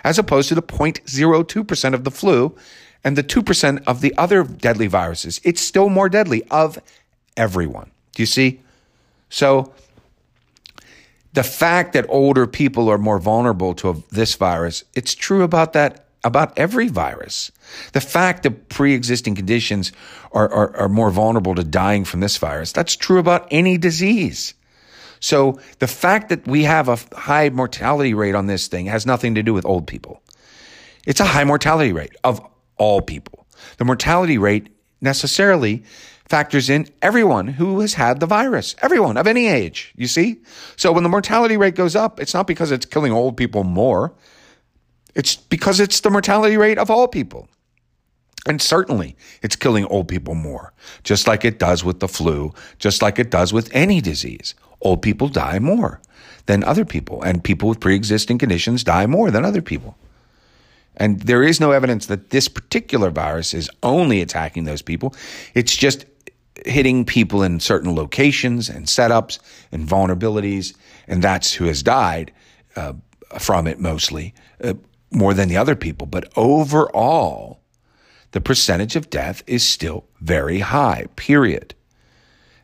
as 0.04 0.20
opposed 0.20 0.50
to 0.50 0.56
the 0.56 0.62
0.02% 0.62 1.94
of 1.94 2.04
the 2.04 2.12
flu 2.12 2.56
and 3.04 3.18
the 3.18 3.24
2% 3.24 3.84
of 3.86 4.02
the 4.02 4.14
other 4.18 4.44
deadly 4.44 4.88
viruses, 4.88 5.42
it's 5.44 5.62
still 5.62 5.90
more 5.90 6.10
deadly 6.10 6.44
of 6.50 6.80
everyone. 7.36 7.92
Do 8.16 8.22
you 8.22 8.28
see? 8.28 8.62
So 9.30 9.74
the 11.34 11.44
fact 11.44 11.94
that 11.94 12.06
older 12.10 12.48
people 12.48 12.90
are 12.90 12.98
more 12.98 13.20
vulnerable 13.20 13.74
to 13.76 14.04
this 14.12 14.36
virus, 14.36 14.84
it's 14.94 15.16
true 15.16 15.44
about 15.44 15.74
that 15.74 16.00
about 16.24 16.58
every 16.58 16.88
virus. 16.88 17.52
The 17.92 18.00
fact 18.00 18.44
that 18.44 18.70
pre-existing 18.70 19.36
conditions 19.36 19.92
are, 20.32 20.50
are, 20.52 20.78
are 20.78 20.90
more 20.90 21.12
vulnerable 21.12 21.54
to 21.56 21.64
dying 21.64 22.06
from 22.06 22.22
this 22.22 22.38
virus, 22.38 22.72
that's 22.72 22.96
true 22.96 23.20
about 23.20 23.48
any 23.52 23.78
disease. 23.78 24.54
So 25.20 25.60
the 25.80 25.88
fact 25.88 26.30
that 26.30 26.48
we 26.48 26.64
have 26.64 26.90
a 26.90 26.98
high 27.18 27.50
mortality 27.50 28.14
rate 28.14 28.36
on 28.36 28.48
this 28.48 28.68
thing 28.68 28.86
has 28.88 29.06
nothing 29.06 29.36
to 29.36 29.44
do 29.44 29.54
with 29.54 29.66
old 29.66 29.88
people. 29.88 30.22
It's 31.06 31.20
a 31.20 31.26
high 31.26 31.44
mortality 31.44 31.92
rate 31.92 32.16
of 32.24 32.42
all 32.78 33.02
people. 33.02 33.48
The 33.78 33.86
mortality 33.86 34.38
rate 34.38 34.70
necessarily 35.02 35.84
factors 36.28 36.70
in 36.70 36.88
everyone 37.02 37.48
who 37.48 37.80
has 37.82 37.94
had 37.94 38.20
the 38.20 38.26
virus, 38.26 38.76
everyone 38.82 39.18
of 39.18 39.28
any 39.28 39.48
age, 39.48 39.94
you 39.96 40.08
see? 40.08 40.42
So 40.76 40.92
when 40.92 41.04
the 41.04 41.10
mortality 41.10 41.58
rate 41.58 41.76
goes 41.76 41.96
up, 41.96 42.20
it's 42.20 42.34
not 42.34 42.48
because 42.48 42.72
it's 42.72 42.86
killing 42.86 43.12
old 43.12 43.38
people 43.38 43.64
more, 43.64 44.14
it's 45.14 45.36
because 45.36 45.80
it's 45.80 46.00
the 46.00 46.10
mortality 46.10 46.58
rate 46.58 46.78
of 46.78 46.90
all 46.90 47.08
people. 47.08 47.48
And 48.46 48.62
certainly 48.62 49.16
it's 49.42 49.56
killing 49.56 49.86
old 49.86 50.08
people 50.08 50.36
more, 50.36 50.74
just 51.04 51.28
like 51.28 51.46
it 51.46 51.60
does 51.60 51.84
with 51.84 52.00
the 52.00 52.08
flu, 52.08 52.54
just 52.78 53.02
like 53.02 53.20
it 53.20 53.30
does 53.30 53.54
with 53.54 53.70
any 53.74 54.02
disease. 54.02 54.56
Old 54.82 55.02
people 55.02 55.30
die 55.30 55.60
more 55.60 56.02
than 56.46 56.64
other 56.64 56.84
people, 56.84 57.22
and 57.22 57.44
people 57.44 57.70
with 57.70 57.80
pre 57.80 57.96
existing 57.96 58.38
conditions 58.38 58.84
die 58.84 59.06
more 59.06 59.32
than 59.32 59.46
other 59.46 59.62
people. 59.62 59.98
And 60.98 61.22
there 61.22 61.44
is 61.44 61.60
no 61.60 61.72
evidence 61.72 62.06
that 62.08 62.30
this 62.30 62.48
particular 62.48 63.10
virus 63.10 63.54
is 63.54 63.70
only 63.82 64.22
attacking 64.22 64.66
those 64.66 64.82
people. 64.82 65.16
It's 65.54 65.76
just 65.76 66.06
hitting 66.66 67.04
people 67.04 67.42
in 67.44 67.60
certain 67.60 67.96
locations 67.96 68.70
and 68.70 68.86
setups 68.86 69.40
and 69.72 69.88
vulnerabilities, 69.88 70.76
and 71.08 71.24
that's 71.24 71.54
who 71.54 71.66
has 71.66 71.82
died 71.82 72.32
uh, 72.76 72.94
from 73.40 73.68
it 73.68 73.80
mostly, 73.80 74.34
uh, 74.64 74.74
more 75.12 75.34
than 75.34 75.50
the 75.50 75.58
other 75.58 75.76
people. 75.76 76.08
But 76.08 76.32
overall, 76.36 77.60
the 78.32 78.42
percentage 78.42 78.96
of 78.96 79.10
death 79.10 79.44
is 79.48 79.68
still 79.68 80.06
very 80.22 80.60
high, 80.60 81.08
period. 81.16 81.74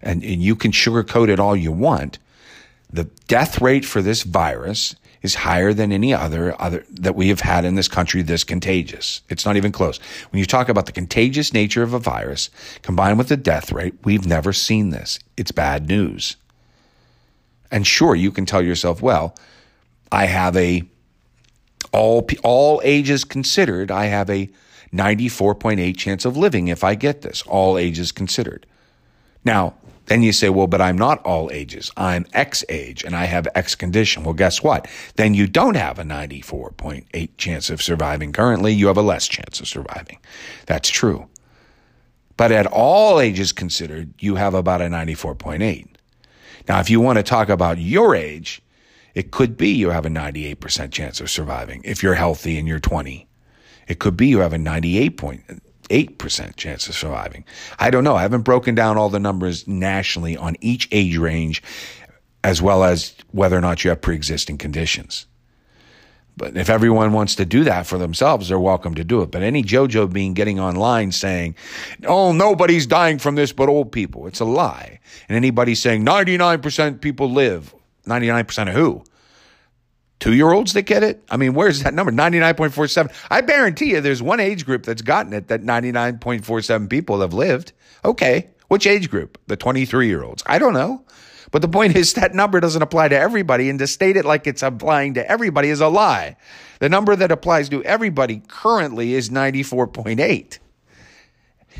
And, 0.02 0.24
and 0.24 0.42
you 0.42 0.56
can 0.56 0.72
sugarcoat 0.72 1.30
it 1.30 1.40
all 1.40 1.56
you 1.56 1.72
want. 1.72 2.20
The 2.92 3.06
death 3.28 3.62
rate 3.62 3.86
for 3.86 4.02
this 4.02 4.24
virus 4.24 4.96
is 5.22 5.36
higher 5.36 5.74
than 5.74 5.91
any 5.91 6.13
other 6.13 6.59
other 6.61 6.86
that 6.89 7.15
we 7.15 7.30
have 7.30 7.41
had 7.41 7.65
in 7.65 7.76
this 7.76 7.88
country 7.88 8.22
this 8.22 8.43
contagious. 8.43 9.22
It's 9.30 9.45
not 9.45 9.57
even 9.57 9.72
close. 9.72 9.97
When 10.32 10.39
you 10.39 10.45
talk 10.45 10.70
about 10.70 10.86
the 10.86 10.91
contagious 10.91 11.53
nature 11.53 11.84
of 11.84 11.93
a 11.93 11.99
virus 11.99 12.49
combined 12.82 13.17
with 13.17 13.30
the 13.30 13.38
death 13.38 13.72
rate, 13.72 13.95
we've 14.03 14.26
never 14.26 14.53
seen 14.53 14.89
this. 14.89 15.20
It's 15.36 15.51
bad 15.51 15.88
news. 15.88 16.38
And 17.72 17.86
sure, 17.86 18.15
you 18.15 18.32
can 18.32 18.45
tell 18.45 18.63
yourself, 18.63 19.01
well, 19.01 19.36
I 20.11 20.26
have 20.26 20.55
a 20.55 20.84
all 21.91 22.28
all 22.43 22.82
ages 22.84 23.24
considered, 23.24 23.91
I 23.91 24.05
have 24.05 24.30
a 24.30 24.49
94.8 24.93 25.97
chance 25.97 26.26
of 26.26 26.36
living 26.36 26.67
if 26.67 26.84
I 26.84 26.95
get 26.95 27.22
this, 27.22 27.41
all 27.43 27.78
ages 27.78 28.11
considered. 28.11 28.65
Now, 29.45 29.76
then 30.10 30.24
you 30.24 30.34
say, 30.34 30.49
well, 30.49 30.66
but 30.66 30.82
I'm 30.82 30.97
not 30.97 31.22
all 31.24 31.51
ages. 31.51 31.91
I'm 31.95 32.26
X 32.34 32.66
age 32.68 33.03
and 33.03 33.16
I 33.16 33.26
have 33.26 33.47
X 33.53 33.76
condition. 33.76 34.24
Well, 34.24 34.34
guess 34.34 34.64
what? 34.64 34.88
Then 35.16 35.36
you 35.36 35.45
don't 35.45 35.76
have 35.76 35.99
a 35.99 36.03
94.8 36.03 37.30
chance 37.38 37.70
of 37.70 37.82
surviving 37.82 38.34
currently. 38.34 38.74
You 38.74 38.88
have 38.88 38.97
a 38.97 39.03
less 39.03 39.28
chance 39.28 39.60
of 39.60 39.68
surviving. 39.68 40.18
That's 40.66 40.89
true. 40.89 41.28
But 42.38 42.51
at 42.51 42.66
all 42.66 43.20
ages 43.20 43.51
considered, 43.51 44.14
you 44.20 44.36
have 44.36 44.55
about 44.55 44.82
a 44.82 44.86
94.8. 44.86 45.88
Now, 46.68 46.80
if 46.80 46.89
you 46.89 46.99
want 46.99 47.18
to 47.18 47.24
talk 47.24 47.49
about 47.49 47.78
your 47.78 48.16
age, 48.16 48.62
it 49.14 49.32
could 49.32 49.57
be 49.57 49.70
you 49.70 49.89
have 49.89 50.05
a 50.05 50.10
98% 50.10 50.91
chance 50.91 51.22
of 51.22 51.30
surviving 51.30 51.82
if 51.84 52.01
you're 52.01 52.16
healthy 52.16 52.57
and 52.57 52.68
you're 52.68 52.80
20. 52.80 53.28
It 53.88 53.99
could 53.99 54.18
be 54.18 54.28
you 54.28 54.39
have 54.39 54.53
a 54.53 54.57
98 54.57 55.18
point, 55.18 55.43
8% 55.90 56.56
chance 56.56 56.88
of 56.88 56.96
surviving. 56.96 57.46
I 57.80 57.90
don't 57.90 58.04
know. 58.04 58.16
I 58.16 58.22
haven't 58.22 58.42
broken 58.42 58.76
down 58.76 58.98
all 58.98 59.10
the 59.10 59.20
numbers 59.20 59.68
nationally 59.68 60.38
on 60.38 60.56
each 60.62 60.88
age 60.92 61.18
range, 61.18 61.62
as 62.44 62.62
well 62.62 62.84
as 62.84 63.14
whether 63.32 63.58
or 63.58 63.62
not 63.62 63.84
you 63.84 63.90
have 63.90 64.02
pre 64.02 64.16
existing 64.16 64.58
conditions. 64.58 65.26
But 66.40 66.56
if 66.56 66.70
everyone 66.70 67.12
wants 67.12 67.36
to 67.36 67.46
do 67.46 67.66
that 67.66 67.86
for 67.86 67.98
themselves, 67.98 68.48
they're 68.48 68.58
welcome 68.58 68.96
to 68.96 69.04
do 69.04 69.22
it. 69.22 69.30
But 69.30 69.44
any 69.44 69.62
JoJo 69.62 70.14
being 70.14 70.34
getting 70.34 70.58
online 70.58 71.12
saying, 71.12 71.56
oh, 72.06 72.32
nobody's 72.32 72.88
dying 72.88 73.20
from 73.20 73.36
this 73.36 73.52
but 73.52 73.68
old 73.68 73.92
people, 73.92 74.26
it's 74.26 74.40
a 74.40 74.46
lie. 74.46 75.02
And 75.28 75.36
anybody 75.36 75.76
saying 75.76 76.06
99% 76.06 77.02
people 77.02 77.30
live, 77.30 77.76
99% 78.06 78.70
of 78.70 78.74
who? 78.74 79.04
Two 80.20 80.34
year 80.34 80.51
olds 80.51 80.74
that 80.74 80.84
get 80.84 81.03
it? 81.03 81.24
I 81.30 81.38
mean, 81.38 81.53
where's 81.53 81.84
that 81.84 81.93
number? 81.93 82.11
99.47. 82.11 83.13
I 83.30 83.41
guarantee 83.41 83.91
you 83.91 84.01
there's 84.01 84.22
one 84.22 84.39
age 84.39 84.65
group 84.65 84.84
that's 84.84 85.01
gotten 85.01 85.34
it 85.34 85.47
that 85.47 85.61
99.47 85.61 86.89
people 86.89 87.22
have 87.22 87.34
lived. 87.34 87.74
Okay. 88.03 88.49
Which 88.67 88.86
age 88.86 89.09
group? 89.09 89.38
The 89.47 89.57
23 89.57 90.07
year 90.07 90.24
olds. 90.24 90.43
I 90.45 90.59
don't 90.59 90.74
know. 90.74 91.03
But 91.51 91.61
the 91.61 91.67
point 91.67 91.95
is 91.97 92.13
that 92.13 92.36
number 92.36 92.59
doesn't 92.59 92.82
apply 92.82 93.09
to 93.09 93.17
everybody, 93.17 93.70
and 93.70 93.80
to 93.80 93.88
state 93.88 94.17
it 94.17 94.26
like 94.26 94.47
it's 94.47 94.63
applying 94.63 95.15
to 95.15 95.30
everybody 95.30 95.70
is 95.70 95.82
a 95.82 95.88
lie. 95.88 96.38
The 96.80 96.89
number 96.89 97.15
that 97.15 97.32
applies 97.32 97.70
to 97.70 97.84
everybody 97.84 98.41
currently 98.47 99.13
is 99.13 99.30
94.8. 99.30 100.59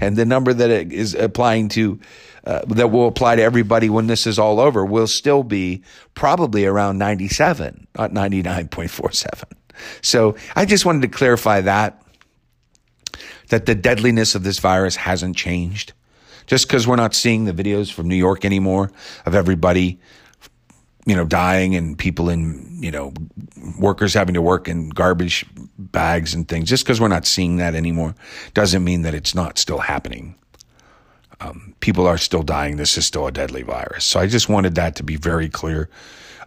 And 0.02 0.16
the 0.16 0.26
number 0.26 0.54
that 0.54 0.70
is 0.70 1.14
applying 1.14 1.70
to 1.70 2.00
uh, 2.46 2.62
that 2.68 2.90
will 2.90 3.08
apply 3.08 3.36
to 3.36 3.42
everybody 3.42 3.90
when 3.90 4.08
this 4.08 4.26
is 4.26 4.40
all 4.40 4.60
over 4.60 4.86
will 4.86 5.08
still 5.08 5.44
be 5.44 5.84
probably 6.14 6.66
around 6.66 6.98
97, 6.98 7.88
not 7.98 8.12
99.47. 8.12 9.44
So 10.02 10.36
I 10.56 10.66
just 10.66 10.86
wanted 10.86 11.02
to 11.04 11.10
clarify 11.10 11.62
that, 11.62 12.02
that 13.50 13.66
the 13.66 13.76
deadliness 13.76 14.36
of 14.36 14.44
this 14.44 14.60
virus 14.60 14.96
hasn't 14.96 15.36
changed. 15.36 15.94
Just 16.48 16.68
because 16.68 16.88
we're 16.88 16.96
not 16.96 17.14
seeing 17.14 17.46
the 17.46 17.54
videos 17.54 17.92
from 17.92 18.08
New 18.08 18.16
York 18.16 18.44
anymore 18.44 18.92
of 19.26 19.36
everybody, 19.36 20.00
you 21.06 21.16
know, 21.16 21.26
dying 21.26 21.76
and 21.76 21.98
people 21.98 22.30
in, 22.30 22.78
you 22.82 22.92
know, 22.92 23.14
workers 23.80 24.14
having 24.14 24.34
to 24.34 24.42
work 24.42 24.68
in 24.68 24.90
garbage 24.90 25.46
bags 25.78 26.34
and 26.34 26.48
things, 26.48 26.70
just 26.70 26.84
because 26.84 27.02
we're 27.02 27.08
not 27.08 27.26
seeing 27.26 27.58
that 27.58 27.76
anymore 27.76 28.16
doesn't 28.54 28.84
mean 28.84 29.02
that 29.04 29.14
it's 29.14 29.34
not 29.34 29.58
still 29.58 29.80
happening 29.80 30.36
um, 31.42 31.74
people 31.80 32.08
are 32.08 32.18
still 32.18 32.44
dying. 32.44 32.78
This 32.78 32.98
is 32.98 33.06
still 33.06 33.28
a 33.28 33.32
deadly 33.32 33.64
virus. 33.64 34.06
So 34.06 34.20
I 34.20 34.28
just 34.28 34.50
wanted 34.50 34.76
that 34.76 34.96
to 34.98 35.04
be 35.04 35.16
very 35.16 35.50
clear. 35.50 35.90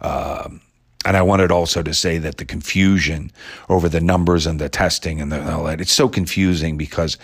Um, 0.01 0.61
and 1.05 1.17
I 1.17 1.21
wanted 1.21 1.51
also 1.51 1.83
to 1.83 1.93
say 1.93 2.17
that 2.19 2.37
the 2.37 2.45
confusion 2.45 3.31
over 3.69 3.89
the 3.89 3.99
numbers 3.99 4.45
and 4.45 4.59
the 4.59 4.69
testing 4.69 5.19
and, 5.19 5.31
the, 5.31 5.39
and 5.39 5.49
all 5.49 5.63
that, 5.65 5.81
it's 5.81 5.91
so 5.91 6.07
confusing 6.07 6.77
because 6.77 7.17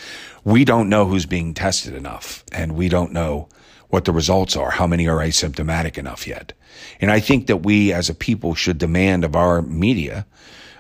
we 0.44 0.66
don't 0.66 0.90
know 0.90 1.06
who's 1.06 1.26
being 1.26 1.54
tested 1.54 1.94
enough 1.94 2.44
and 2.52 2.76
we 2.76 2.90
don't 2.90 3.14
know 3.14 3.48
what 3.90 4.06
the 4.06 4.12
results 4.12 4.56
are, 4.56 4.72
how 4.72 4.88
many 4.88 5.08
are 5.08 5.18
asymptomatic 5.18 5.98
enough 5.98 6.28
yet. 6.28 6.54
And 7.02 7.12
I 7.12 7.20
think 7.20 7.48
that 7.48 7.58
we 7.58 7.92
as 7.92 8.10
a 8.10 8.16
people 8.16 8.56
should 8.56 8.78
demand 8.78 9.24
of 9.24 9.36
our 9.36 9.62
media 9.62 10.26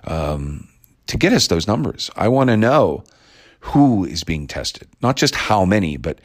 um, 0.06 0.68
to 1.08 1.18
get 1.18 1.34
us 1.34 1.48
those 1.48 1.68
numbers. 1.68 2.12
I 2.16 2.28
want 2.28 2.50
to 2.50 2.58
know 2.58 3.04
who 3.62 4.06
is 4.06 4.24
being 4.24 4.48
tested, 4.48 4.88
not 5.02 5.18
just 5.18 5.36
how 5.36 5.66
many, 5.66 5.98
but 5.98 6.20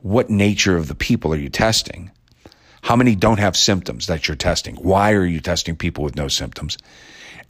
what 0.00 0.28
nature 0.28 0.76
of 0.76 0.88
the 0.88 0.94
people 0.94 1.32
are 1.32 1.38
you 1.38 1.48
testing? 1.48 2.10
How 2.82 2.96
many 2.96 3.14
don't 3.14 3.38
have 3.38 3.56
symptoms 3.56 4.06
that 4.08 4.28
you're 4.28 4.36
testing? 4.36 4.76
Why 4.76 5.12
are 5.12 5.24
you 5.24 5.40
testing 5.40 5.76
people 5.76 6.04
with 6.04 6.16
no 6.16 6.28
symptoms? 6.28 6.76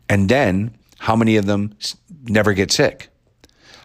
And 0.08 0.28
then 0.28 0.76
how 0.98 1.16
many 1.16 1.36
of 1.36 1.46
them 1.46 1.76
never 2.24 2.52
get 2.52 2.70
sick? 2.70 3.08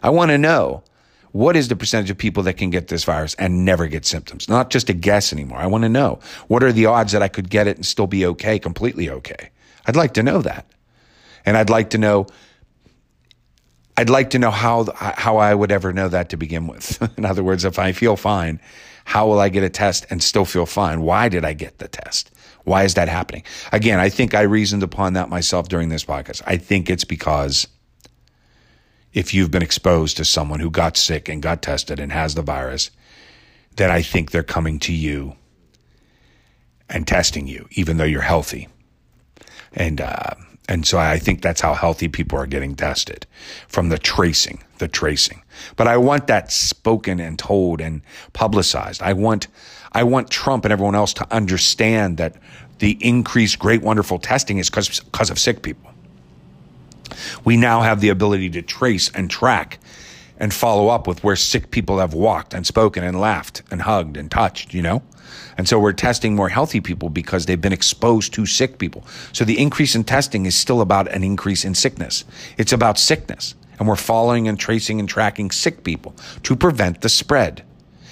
I 0.03 0.09
want 0.11 0.29
to 0.29 0.37
know 0.37 0.83
what 1.31 1.55
is 1.55 1.67
the 1.67 1.75
percentage 1.75 2.09
of 2.09 2.17
people 2.17 2.43
that 2.43 2.55
can 2.55 2.69
get 2.69 2.87
this 2.87 3.03
virus 3.03 3.35
and 3.35 3.65
never 3.65 3.87
get 3.87 4.05
symptoms? 4.05 4.49
Not 4.49 4.69
just 4.69 4.89
a 4.89 4.93
guess 4.93 5.31
anymore. 5.31 5.59
I 5.59 5.67
want 5.67 5.83
to 5.83 5.89
know 5.89 6.19
what 6.47 6.63
are 6.63 6.71
the 6.71 6.87
odds 6.87 7.11
that 7.11 7.21
I 7.21 7.27
could 7.27 7.49
get 7.49 7.67
it 7.67 7.77
and 7.77 7.85
still 7.85 8.07
be 8.07 8.25
okay, 8.25 8.57
completely 8.59 9.09
okay. 9.09 9.49
I'd 9.85 9.95
like 9.95 10.13
to 10.15 10.23
know 10.23 10.41
that. 10.41 10.65
And 11.45 11.57
I'd 11.57 11.69
like 11.69 11.91
to 11.91 11.97
know 11.97 12.27
I'd 13.97 14.09
like 14.09 14.29
to 14.29 14.39
know 14.39 14.49
how 14.49 14.85
how 14.95 15.37
I 15.37 15.53
would 15.53 15.71
ever 15.71 15.91
know 15.91 16.07
that 16.07 16.29
to 16.29 16.37
begin 16.37 16.67
with. 16.67 17.01
In 17.17 17.25
other 17.25 17.43
words, 17.43 17.65
if 17.65 17.77
I 17.77 17.91
feel 17.91 18.15
fine, 18.15 18.61
how 19.05 19.27
will 19.27 19.39
I 19.39 19.49
get 19.49 19.63
a 19.63 19.69
test 19.69 20.05
and 20.09 20.23
still 20.23 20.45
feel 20.45 20.65
fine? 20.65 21.01
Why 21.01 21.27
did 21.27 21.43
I 21.43 21.53
get 21.53 21.79
the 21.79 21.87
test? 21.87 22.31
Why 22.63 22.83
is 22.83 22.93
that 22.93 23.09
happening? 23.09 23.43
Again, 23.71 23.99
I 23.99 24.09
think 24.09 24.33
I 24.33 24.41
reasoned 24.41 24.83
upon 24.83 25.13
that 25.13 25.29
myself 25.29 25.67
during 25.67 25.89
this 25.89 26.05
podcast. 26.05 26.41
I 26.45 26.57
think 26.57 26.89
it's 26.89 27.03
because 27.03 27.67
if 29.13 29.33
you've 29.33 29.51
been 29.51 29.63
exposed 29.63 30.17
to 30.17 30.25
someone 30.25 30.59
who 30.59 30.69
got 30.69 30.97
sick 30.97 31.29
and 31.29 31.41
got 31.41 31.61
tested 31.61 31.99
and 31.99 32.11
has 32.11 32.35
the 32.35 32.41
virus, 32.41 32.91
then 33.75 33.89
I 33.89 34.01
think 34.01 34.31
they're 34.31 34.43
coming 34.43 34.79
to 34.79 34.93
you 34.93 35.35
and 36.89 37.07
testing 37.07 37.47
you, 37.47 37.67
even 37.71 37.97
though 37.97 38.03
you're 38.03 38.21
healthy. 38.21 38.67
And 39.73 40.01
uh, 40.01 40.35
and 40.69 40.85
so 40.85 40.99
I 40.99 41.17
think 41.17 41.41
that's 41.41 41.61
how 41.61 41.73
healthy 41.73 42.07
people 42.07 42.37
are 42.37 42.45
getting 42.45 42.75
tested 42.75 43.25
from 43.67 43.89
the 43.89 43.97
tracing, 43.97 44.61
the 44.77 44.87
tracing. 44.87 45.41
But 45.75 45.87
I 45.87 45.97
want 45.97 46.27
that 46.27 46.51
spoken 46.51 47.19
and 47.19 47.39
told 47.39 47.81
and 47.81 48.03
publicized. 48.33 49.01
I 49.01 49.13
want, 49.13 49.47
I 49.93 50.03
want 50.03 50.29
Trump 50.29 50.65
and 50.65 50.71
everyone 50.71 50.93
else 50.93 51.11
to 51.15 51.33
understand 51.33 52.17
that 52.17 52.35
the 52.77 52.99
increased 53.01 53.57
great, 53.57 53.81
wonderful 53.81 54.19
testing 54.19 54.59
is 54.59 54.69
because 54.69 55.31
of 55.31 55.39
sick 55.39 55.63
people. 55.63 55.89
We 57.43 57.57
now 57.57 57.81
have 57.81 58.01
the 58.01 58.09
ability 58.09 58.49
to 58.51 58.61
trace 58.61 59.09
and 59.11 59.29
track 59.29 59.79
and 60.37 60.53
follow 60.53 60.87
up 60.87 61.05
with 61.05 61.23
where 61.23 61.35
sick 61.35 61.69
people 61.71 61.99
have 61.99 62.13
walked 62.13 62.53
and 62.53 62.65
spoken 62.65 63.03
and 63.03 63.19
laughed 63.19 63.61
and 63.69 63.81
hugged 63.81 64.15
and 64.17 64.31
touched, 64.31 64.73
you 64.73 64.81
know? 64.81 65.03
And 65.57 65.67
so 65.67 65.77
we're 65.77 65.91
testing 65.91 66.35
more 66.35 66.49
healthy 66.49 66.79
people 66.79 67.09
because 67.09 67.45
they've 67.45 67.59
been 67.59 67.73
exposed 67.73 68.33
to 68.35 68.45
sick 68.45 68.77
people. 68.77 69.05
So 69.33 69.43
the 69.43 69.59
increase 69.59 69.93
in 69.93 70.05
testing 70.05 70.45
is 70.45 70.55
still 70.55 70.79
about 70.79 71.09
an 71.09 71.23
increase 71.23 71.65
in 71.65 71.75
sickness. 71.75 72.23
It's 72.57 72.71
about 72.71 72.97
sickness. 72.97 73.55
And 73.77 73.87
we're 73.87 73.97
following 73.97 74.47
and 74.47 74.57
tracing 74.57 74.99
and 74.99 75.07
tracking 75.07 75.51
sick 75.51 75.83
people 75.83 76.15
to 76.43 76.55
prevent 76.55 77.01
the 77.01 77.09
spread. 77.09 77.63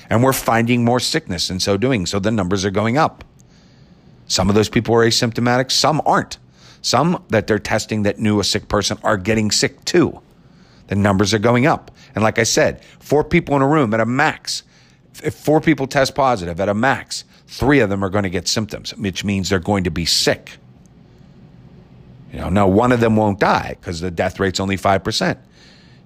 And 0.10 0.24
we're 0.24 0.34
finding 0.34 0.84
more 0.84 0.99
sickness 0.99 1.49
in 1.49 1.60
so 1.60 1.78
doing. 1.78 2.05
So 2.05 2.20
the 2.20 2.32
numbers 2.32 2.66
are 2.66 2.72
going 2.72 2.97
up. 2.97 3.24
Some 4.28 4.49
of 4.49 4.55
those 4.55 4.70
people 4.70 4.93
are 4.95 5.05
asymptomatic, 5.05 5.72
some 5.72 6.01
aren't. 6.05 6.38
Some 6.88 7.24
that 7.30 7.48
they're 7.48 7.60
testing 7.60 8.04
that 8.04 8.18
knew 8.20 8.40
a 8.40 8.44
sick 8.44 8.68
person 8.70 8.98
are 9.04 9.18
getting 9.18 9.52
sick 9.52 9.84
too. 9.86 10.22
The 10.88 10.96
numbers 10.96 11.34
are 11.34 11.40
going 11.40 11.66
up. 11.66 11.92
And 12.16 12.24
like 12.24 12.40
I 12.40 12.44
said, 12.44 12.84
four 13.00 13.24
people 13.24 13.56
in 13.56 13.62
a 13.62 13.68
room 13.68 13.94
at 13.94 14.00
a 14.00 14.06
max 14.06 14.64
if 15.24 15.34
four 15.34 15.62
people 15.62 15.88
test 15.88 16.16
positive 16.16 16.60
at 16.60 16.70
a 16.70 16.74
max, 16.74 17.24
three 17.48 17.80
of 17.80 17.90
them 17.90 18.04
are 18.04 18.10
going 18.10 18.24
to 18.24 18.30
get 18.30 18.48
symptoms, 18.48 18.96
which 18.96 19.24
means 19.24 19.50
they're 19.50 19.60
going 19.60 19.84
to 19.86 19.92
be 19.92 20.06
sick. 20.06 20.58
You 22.32 22.40
know, 22.40 22.50
now 22.50 22.68
one 22.68 22.92
of 22.92 23.00
them 23.00 23.16
won't 23.16 23.40
die 23.40 23.78
because 23.80 24.02
the 24.02 24.12
death 24.12 24.40
rate's 24.40 24.60
only 24.60 24.78
5%. 24.78 25.38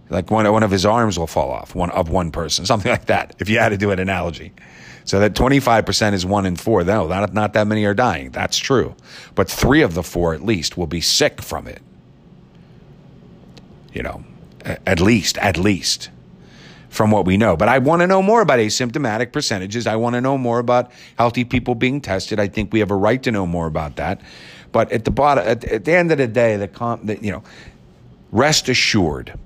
Like 0.10 0.30
one, 0.30 0.52
one 0.52 0.64
of 0.64 0.72
his 0.72 0.86
arms 0.86 1.18
will 1.18 1.28
fall 1.28 1.52
off, 1.52 1.74
one 1.74 1.90
of 1.92 2.10
one 2.10 2.32
person, 2.32 2.66
something 2.72 2.92
like 2.92 3.06
that, 3.06 3.36
if 3.40 3.50
you 3.50 3.60
had 3.60 3.70
to 3.70 3.78
do 3.78 3.92
an 3.92 4.00
analogy. 4.00 4.52
So 5.12 5.20
that 5.20 5.34
25% 5.34 6.14
is 6.14 6.26
one 6.26 6.46
in 6.46 6.56
four. 6.56 6.86
No, 6.86 7.06
not, 7.06 7.34
not 7.34 7.52
that 7.52 7.68
many 7.68 7.84
are 7.84 7.94
dying. 7.94 8.32
That's 8.32 8.58
true. 8.58 8.96
But 9.36 9.50
three 9.50 9.82
of 9.82 9.94
the 9.94 10.04
four, 10.04 10.34
at 10.34 10.42
least, 10.42 10.78
will 10.78 10.88
be 10.88 11.02
sick 11.02 11.42
from 11.42 11.68
it. 11.68 11.82
You 13.92 14.04
know, 14.04 14.24
at 14.64 15.02
least, 15.02 15.38
at 15.40 15.58
least 15.58 16.10
from 16.88 17.12
what 17.12 17.26
we 17.26 17.36
know. 17.36 17.58
But 17.58 17.68
I 17.68 17.80
want 17.80 18.00
to 18.04 18.08
know 18.08 18.22
more 18.22 18.40
about 18.40 18.60
asymptomatic 18.60 19.34
percentages. 19.34 19.86
I 19.86 19.98
want 19.98 20.14
to 20.14 20.22
know 20.22 20.38
more 20.38 20.60
about 20.60 20.94
healthy 21.18 21.44
people 21.44 21.76
being 21.76 22.00
tested. 22.00 22.40
I 22.40 22.48
think 22.48 22.72
we 22.72 22.80
have 22.80 22.90
a 22.90 22.96
right 22.96 23.22
to 23.24 23.32
know 23.32 23.46
more 23.46 23.68
about 23.68 23.98
that. 23.98 24.22
But 24.72 24.94
at 24.94 25.04
the 25.04 25.12
bottom, 25.12 25.46
at, 25.46 25.66
at 25.66 25.84
the 25.84 25.94
end 25.94 26.14
of 26.14 26.20
the 26.20 26.28
day, 26.28 26.56
the, 26.56 26.70
com, 26.70 27.06
the 27.06 27.22
you 27.22 27.34
know, 27.34 27.44
rest 28.32 28.70
assured, 28.70 29.38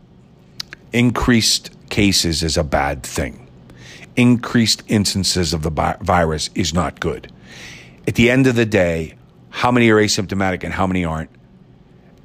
increased 0.93 1.71
cases 1.89 2.43
is 2.43 2.55
a 2.55 2.63
bad 2.63 3.01
thing. 3.01 3.44
Increased 4.15 4.83
instances 4.87 5.53
of 5.53 5.63
the 5.63 5.97
virus 6.01 6.49
is 6.55 6.73
not 6.73 6.99
good. 6.99 7.31
At 8.07 8.15
the 8.15 8.29
end 8.29 8.47
of 8.47 8.55
the 8.55 8.65
day, 8.65 9.15
how 9.49 9.71
many 9.71 9.89
are 9.89 9.97
asymptomatic 9.97 10.63
and 10.63 10.73
how 10.73 10.87
many 10.87 11.03
aren't, 11.03 11.29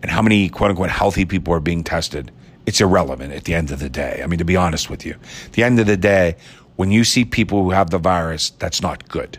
and 0.03 0.11
how 0.11 0.23
many 0.23 0.49
quote 0.49 0.71
unquote 0.71 0.91
healthy 0.91 1.25
people 1.25 1.53
are 1.55 1.61
being 1.61 1.83
tested, 1.85 2.31
it's 2.67 2.81
irrelevant 2.81 3.33
at 3.33 3.45
the 3.45 3.55
end 3.55 3.71
of 3.71 3.79
the 3.79 3.89
day. 3.89 4.21
I 4.23 4.27
mean, 4.27 4.39
to 4.39 4.45
be 4.45 4.57
honest 4.57 4.91
with 4.91 5.05
you, 5.05 5.17
at 5.47 5.53
the 5.53 5.63
end 5.63 5.81
of 5.81 5.87
the 5.87 5.97
day, 5.97 6.37
when 6.77 6.91
you 6.91 7.05
see 7.05 7.25
people 7.25 7.65
who 7.65 7.71
have 7.71 7.91
the 7.91 7.99
virus, 7.99 8.51
that's 8.51 8.81
not 8.81 9.09
good 9.09 9.39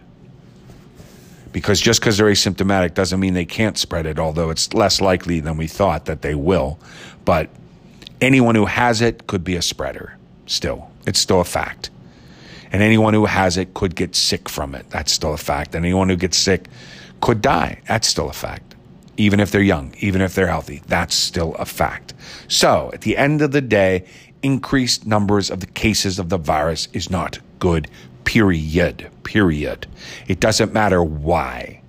because 1.52 1.82
just 1.82 2.00
because 2.00 2.18
they're 2.18 2.28
asymptomatic 2.28 2.94
doesn't 2.94 3.20
mean 3.20 3.34
they 3.34 3.46
can't 3.46 3.78
spread 3.78 4.06
it, 4.06 4.20
although 4.20 4.50
it's 4.50 4.74
less 4.74 5.02
likely 5.02 5.40
than 5.40 5.58
we 5.58 5.68
thought 5.68 6.06
that 6.06 6.22
they 6.22 6.36
will. 6.36 6.80
But 7.26 7.50
anyone 8.20 8.56
who 8.56 8.66
has 8.66 9.02
it 9.02 9.28
could 9.28 9.44
be 9.44 9.56
a 9.56 9.62
spreader 9.62 10.18
still. 10.46 10.90
It's 11.06 11.20
still 11.20 11.42
a 11.42 11.46
fact. 11.46 11.90
And 12.72 12.82
anyone 12.82 13.14
who 13.14 13.26
has 13.26 13.58
it 13.58 13.74
could 13.74 13.96
get 13.96 14.16
sick 14.16 14.48
from 14.48 14.76
it. 14.76 14.90
That's 14.90 15.12
still 15.12 15.34
a 15.34 15.38
fact. 15.38 15.76
And 15.76 15.86
anyone 15.86 16.10
who 16.10 16.16
gets 16.16 16.38
sick 16.38 16.68
could 17.20 17.42
die. 17.42 17.82
That's 17.88 18.08
still 18.08 18.30
a 18.30 18.34
fact. 18.34 18.76
Even 19.18 19.40
if 19.40 19.52
they're 19.52 19.62
young, 19.62 19.94
even 20.00 20.22
if 20.22 20.34
they're 20.36 20.48
healthy, 20.48 20.82
that's 20.88 21.14
still 21.14 21.54
a 21.56 21.66
fact. 21.66 22.14
So 22.48 22.90
at 22.94 23.02
the 23.02 23.18
end 23.18 23.42
of 23.42 23.52
the 23.52 23.62
day, 23.62 24.06
increased 24.42 25.06
numbers 25.06 25.52
of 25.52 25.60
the 25.60 25.68
cases 25.68 26.18
of 26.18 26.30
the 26.30 26.38
virus 26.38 26.88
is 26.94 27.10
not 27.10 27.40
good 27.60 27.90
Period. 28.24 29.10
Period. 29.24 29.88
It 30.28 30.40
doesn't 30.40 30.74
matter 30.74 31.04
why. 31.04 31.82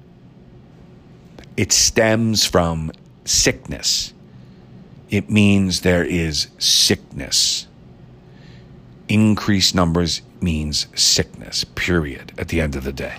It 1.57 1.73
stems 1.73 2.45
from 2.45 2.91
sickness. 3.25 4.13
It 5.11 5.31
means 5.31 5.83
there 5.83 6.05
is 6.05 6.49
sickness. 6.59 7.69
Increased 9.13 9.75
numbers 9.75 10.23
means 10.41 10.87
sickness, 10.95 11.65
period, 11.65 12.33
at 12.39 12.49
the 12.49 12.63
end 12.63 12.77
of 12.77 12.85
the 12.85 12.95
day. 12.95 13.17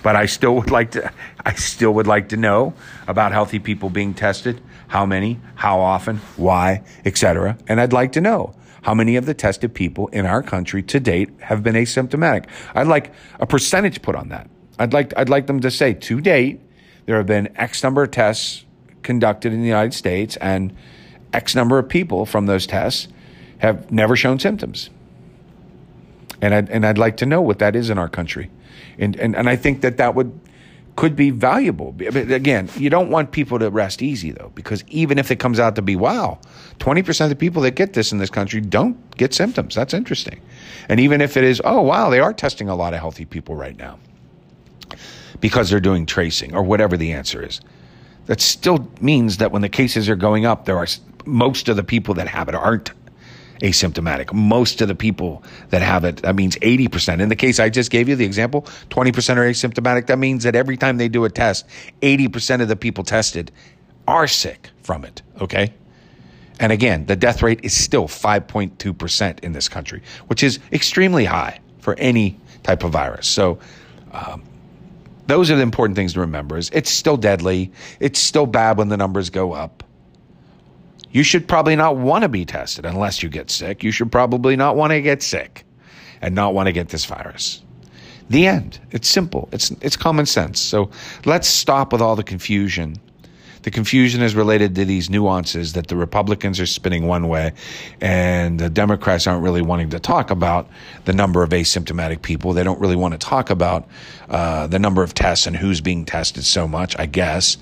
But 0.00 0.14
I 0.14 0.26
still 0.26 0.54
would 0.54 0.70
like 0.70 0.92
to 0.92 1.10
I 1.44 1.54
still 1.54 1.92
would 1.94 2.06
like 2.06 2.28
to 2.28 2.36
know 2.36 2.72
about 3.08 3.32
healthy 3.32 3.58
people 3.58 3.90
being 3.90 4.14
tested, 4.14 4.60
how 4.86 5.04
many, 5.04 5.40
how 5.56 5.80
often, 5.80 6.18
why, 6.36 6.84
etc. 7.04 7.58
And 7.66 7.80
I'd 7.80 7.92
like 7.92 8.12
to 8.12 8.20
know 8.20 8.54
how 8.82 8.94
many 8.94 9.16
of 9.16 9.26
the 9.26 9.34
tested 9.34 9.74
people 9.74 10.06
in 10.12 10.24
our 10.24 10.40
country 10.40 10.84
to 10.84 11.00
date 11.00 11.30
have 11.40 11.64
been 11.64 11.74
asymptomatic. 11.74 12.44
I'd 12.76 12.86
like 12.86 13.12
a 13.40 13.46
percentage 13.46 14.00
put 14.02 14.14
on 14.14 14.28
that. 14.28 14.48
I'd 14.78 14.92
like, 14.92 15.12
I'd 15.16 15.28
like 15.28 15.48
them 15.48 15.58
to 15.62 15.70
say 15.72 15.94
to 15.94 16.20
date, 16.20 16.60
there 17.06 17.16
have 17.16 17.26
been 17.26 17.48
X 17.56 17.82
number 17.82 18.04
of 18.04 18.12
tests 18.12 18.64
conducted 19.02 19.52
in 19.52 19.62
the 19.62 19.66
United 19.66 19.94
States 19.94 20.36
and 20.36 20.72
X 21.32 21.56
number 21.56 21.76
of 21.76 21.88
people 21.88 22.24
from 22.24 22.46
those 22.46 22.68
tests 22.68 23.08
have 23.58 23.90
never 23.90 24.14
shown 24.14 24.38
symptoms. 24.38 24.90
And 26.40 26.54
I'd, 26.54 26.70
and 26.70 26.86
I'd 26.86 26.98
like 26.98 27.16
to 27.18 27.26
know 27.26 27.40
what 27.40 27.58
that 27.58 27.74
is 27.74 27.90
in 27.90 27.98
our 27.98 28.08
country. 28.08 28.50
And, 28.98 29.16
and, 29.16 29.34
and 29.34 29.48
I 29.48 29.56
think 29.56 29.80
that 29.80 29.96
that 29.96 30.14
would 30.14 30.38
could 30.98 31.14
be 31.14 31.30
valuable. 31.30 31.92
But 31.92 32.16
again, 32.16 32.68
you 32.76 32.90
don't 32.90 33.08
want 33.08 33.30
people 33.30 33.56
to 33.60 33.70
rest 33.70 34.02
easy 34.02 34.32
though, 34.32 34.50
because 34.56 34.82
even 34.88 35.16
if 35.16 35.30
it 35.30 35.36
comes 35.36 35.60
out 35.60 35.76
to 35.76 35.82
be, 35.82 35.94
wow, 35.94 36.40
20% 36.80 37.20
of 37.20 37.28
the 37.30 37.36
people 37.36 37.62
that 37.62 37.76
get 37.76 37.92
this 37.92 38.10
in 38.10 38.18
this 38.18 38.30
country 38.30 38.60
don't 38.60 39.16
get 39.16 39.32
symptoms. 39.32 39.76
That's 39.76 39.94
interesting. 39.94 40.40
And 40.88 40.98
even 40.98 41.20
if 41.20 41.36
it 41.36 41.44
is, 41.44 41.62
oh, 41.64 41.82
wow, 41.82 42.10
they 42.10 42.18
are 42.18 42.32
testing 42.32 42.68
a 42.68 42.74
lot 42.74 42.94
of 42.94 42.98
healthy 42.98 43.24
people 43.24 43.54
right 43.54 43.78
now 43.78 43.96
because 45.40 45.70
they're 45.70 45.78
doing 45.78 46.04
tracing 46.04 46.52
or 46.52 46.64
whatever 46.64 46.96
the 46.96 47.12
answer 47.12 47.46
is. 47.46 47.60
That 48.26 48.40
still 48.40 48.90
means 49.00 49.36
that 49.36 49.52
when 49.52 49.62
the 49.62 49.68
cases 49.68 50.08
are 50.08 50.16
going 50.16 50.46
up, 50.46 50.64
there 50.64 50.78
are 50.78 50.88
most 51.24 51.68
of 51.68 51.76
the 51.76 51.84
people 51.84 52.14
that 52.14 52.26
have 52.26 52.48
it 52.48 52.56
aren't 52.56 52.90
asymptomatic. 53.60 54.32
Most 54.32 54.80
of 54.80 54.88
the 54.88 54.94
people 54.94 55.42
that 55.70 55.82
have 55.82 56.04
it, 56.04 56.18
that 56.18 56.36
means 56.36 56.56
80%. 56.56 57.20
In 57.20 57.28
the 57.28 57.36
case 57.36 57.58
I 57.58 57.68
just 57.68 57.90
gave 57.90 58.08
you, 58.08 58.16
the 58.16 58.24
example, 58.24 58.62
20% 58.90 59.36
are 59.36 59.48
asymptomatic. 59.48 60.06
That 60.06 60.18
means 60.18 60.44
that 60.44 60.54
every 60.54 60.76
time 60.76 60.96
they 60.98 61.08
do 61.08 61.24
a 61.24 61.30
test, 61.30 61.66
80% 62.02 62.62
of 62.62 62.68
the 62.68 62.76
people 62.76 63.04
tested 63.04 63.50
are 64.06 64.26
sick 64.26 64.70
from 64.82 65.04
it. 65.04 65.22
Okay. 65.40 65.72
And 66.60 66.72
again, 66.72 67.06
the 67.06 67.16
death 67.16 67.42
rate 67.42 67.60
is 67.62 67.74
still 67.74 68.08
5.2% 68.08 69.40
in 69.40 69.52
this 69.52 69.68
country, 69.68 70.02
which 70.26 70.42
is 70.42 70.58
extremely 70.72 71.24
high 71.24 71.60
for 71.78 71.94
any 71.98 72.38
type 72.62 72.82
of 72.82 72.92
virus. 72.92 73.28
So, 73.28 73.58
um, 74.12 74.42
those 75.28 75.50
are 75.50 75.56
the 75.56 75.62
important 75.62 75.94
things 75.94 76.14
to 76.14 76.20
remember 76.20 76.56
is 76.56 76.70
it's 76.72 76.90
still 76.90 77.18
deadly. 77.18 77.70
It's 78.00 78.18
still 78.18 78.46
bad 78.46 78.78
when 78.78 78.88
the 78.88 78.96
numbers 78.96 79.28
go 79.28 79.52
up. 79.52 79.84
You 81.10 81.22
should 81.22 81.48
probably 81.48 81.76
not 81.76 81.96
want 81.96 82.22
to 82.22 82.28
be 82.28 82.44
tested 82.44 82.84
unless 82.84 83.22
you 83.22 83.28
get 83.28 83.50
sick. 83.50 83.82
You 83.82 83.90
should 83.90 84.12
probably 84.12 84.56
not 84.56 84.76
want 84.76 84.92
to 84.92 85.00
get 85.00 85.22
sick 85.22 85.64
and 86.20 86.34
not 86.34 86.54
want 86.54 86.66
to 86.66 86.72
get 86.72 86.88
this 86.88 87.04
virus. 87.04 87.62
The 88.30 88.46
end. 88.46 88.78
It's 88.90 89.08
simple. 89.08 89.48
It's 89.52 89.70
it's 89.80 89.96
common 89.96 90.26
sense. 90.26 90.60
So 90.60 90.90
let's 91.24 91.48
stop 91.48 91.92
with 91.92 92.02
all 92.02 92.14
the 92.14 92.22
confusion. 92.22 92.96
The 93.62 93.70
confusion 93.70 94.22
is 94.22 94.34
related 94.34 94.74
to 94.76 94.84
these 94.84 95.10
nuances 95.10 95.72
that 95.72 95.88
the 95.88 95.96
Republicans 95.96 96.60
are 96.60 96.66
spinning 96.66 97.06
one 97.06 97.28
way 97.28 97.52
and 98.00 98.58
the 98.58 98.70
Democrats 98.70 99.26
aren't 99.26 99.42
really 99.42 99.62
wanting 99.62 99.90
to 99.90 99.98
talk 99.98 100.30
about 100.30 100.68
the 101.06 101.12
number 101.12 101.42
of 101.42 101.50
asymptomatic 101.50 102.22
people. 102.22 102.52
They 102.52 102.62
don't 102.62 102.80
really 102.80 102.96
want 102.96 103.12
to 103.12 103.18
talk 103.18 103.50
about 103.50 103.88
uh, 104.28 104.68
the 104.68 104.78
number 104.78 105.02
of 105.02 105.12
tests 105.12 105.46
and 105.46 105.56
who's 105.56 105.80
being 105.80 106.04
tested 106.04 106.44
so 106.44 106.68
much, 106.68 106.96
I 106.98 107.06
guess. 107.06 107.56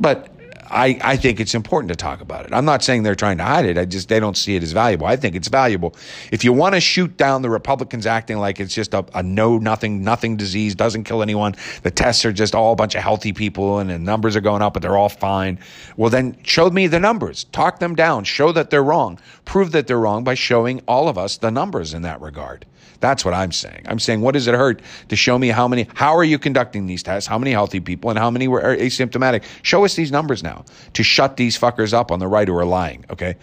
But 0.00 0.28
I, 0.70 0.98
I 1.02 1.16
think 1.16 1.40
it's 1.40 1.54
important 1.54 1.88
to 1.90 1.96
talk 1.96 2.20
about 2.20 2.46
it. 2.46 2.52
I'm 2.52 2.64
not 2.64 2.82
saying 2.82 3.02
they're 3.02 3.14
trying 3.14 3.38
to 3.38 3.44
hide 3.44 3.66
it. 3.66 3.78
I 3.78 3.84
just 3.84 4.08
they 4.08 4.20
don't 4.20 4.36
see 4.36 4.56
it 4.56 4.62
as 4.62 4.72
valuable. 4.72 5.06
I 5.06 5.16
think 5.16 5.34
it's 5.36 5.48
valuable. 5.48 5.94
If 6.32 6.44
you 6.44 6.52
want 6.52 6.74
to 6.74 6.80
shoot 6.80 7.16
down 7.16 7.42
the 7.42 7.50
Republicans 7.50 8.06
acting 8.06 8.38
like 8.38 8.60
it's 8.60 8.74
just 8.74 8.94
a, 8.94 9.04
a 9.14 9.22
no 9.22 9.58
nothing 9.58 10.02
nothing 10.02 10.36
disease 10.36 10.74
doesn't 10.74 11.04
kill 11.04 11.22
anyone, 11.22 11.54
the 11.82 11.90
tests 11.90 12.24
are 12.24 12.32
just 12.32 12.54
all 12.54 12.72
a 12.72 12.76
bunch 12.76 12.94
of 12.94 13.02
healthy 13.02 13.32
people 13.32 13.78
and 13.78 13.90
the 13.90 13.98
numbers 13.98 14.36
are 14.36 14.40
going 14.40 14.62
up, 14.62 14.74
but 14.74 14.82
they're 14.82 14.96
all 14.96 15.08
fine. 15.08 15.58
Well, 15.96 16.10
then 16.10 16.36
show 16.42 16.70
me 16.70 16.86
the 16.86 17.00
numbers. 17.00 17.44
Talk 17.44 17.78
them 17.78 17.94
down. 17.94 18.24
Show 18.24 18.52
that 18.52 18.70
they're 18.70 18.84
wrong. 18.84 19.18
Prove 19.44 19.72
that 19.72 19.86
they're 19.86 20.00
wrong 20.00 20.24
by 20.24 20.34
showing 20.34 20.80
all 20.88 21.08
of 21.08 21.18
us 21.18 21.36
the 21.36 21.50
numbers 21.50 21.94
in 21.94 22.02
that 22.02 22.20
regard. 22.20 22.66
That's 23.00 23.24
what 23.24 23.34
I'm 23.34 23.52
saying. 23.52 23.86
I'm 23.86 23.98
saying, 23.98 24.20
what 24.20 24.32
does 24.32 24.46
it 24.46 24.54
hurt 24.54 24.82
to 25.08 25.16
show 25.16 25.38
me 25.38 25.48
how 25.48 25.68
many, 25.68 25.88
how 25.94 26.16
are 26.16 26.24
you 26.24 26.38
conducting 26.38 26.86
these 26.86 27.02
tests? 27.02 27.26
How 27.26 27.38
many 27.38 27.52
healthy 27.52 27.80
people 27.80 28.10
and 28.10 28.18
how 28.18 28.30
many 28.30 28.48
were 28.48 28.62
asymptomatic? 28.62 29.44
Show 29.62 29.84
us 29.84 29.94
these 29.94 30.12
numbers 30.12 30.42
now 30.42 30.64
to 30.94 31.02
shut 31.02 31.36
these 31.36 31.58
fuckers 31.58 31.92
up 31.92 32.10
on 32.10 32.18
the 32.18 32.28
right 32.28 32.48
who 32.48 32.56
are 32.56 32.64
lying. 32.64 33.04
Okay. 33.10 33.36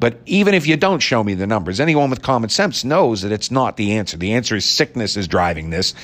But 0.00 0.20
even 0.26 0.54
if 0.54 0.66
you 0.66 0.76
don't 0.76 1.00
show 1.00 1.22
me 1.22 1.34
the 1.34 1.46
numbers, 1.46 1.80
anyone 1.80 2.10
with 2.10 2.20
common 2.20 2.50
sense 2.50 2.84
knows 2.84 3.22
that 3.22 3.32
it's 3.32 3.50
not 3.50 3.76
the 3.76 3.92
answer. 3.92 4.16
The 4.16 4.34
answer 4.34 4.56
is 4.56 4.64
sickness 4.64 5.16
is 5.16 5.28
driving 5.28 5.70
this. 5.70 5.94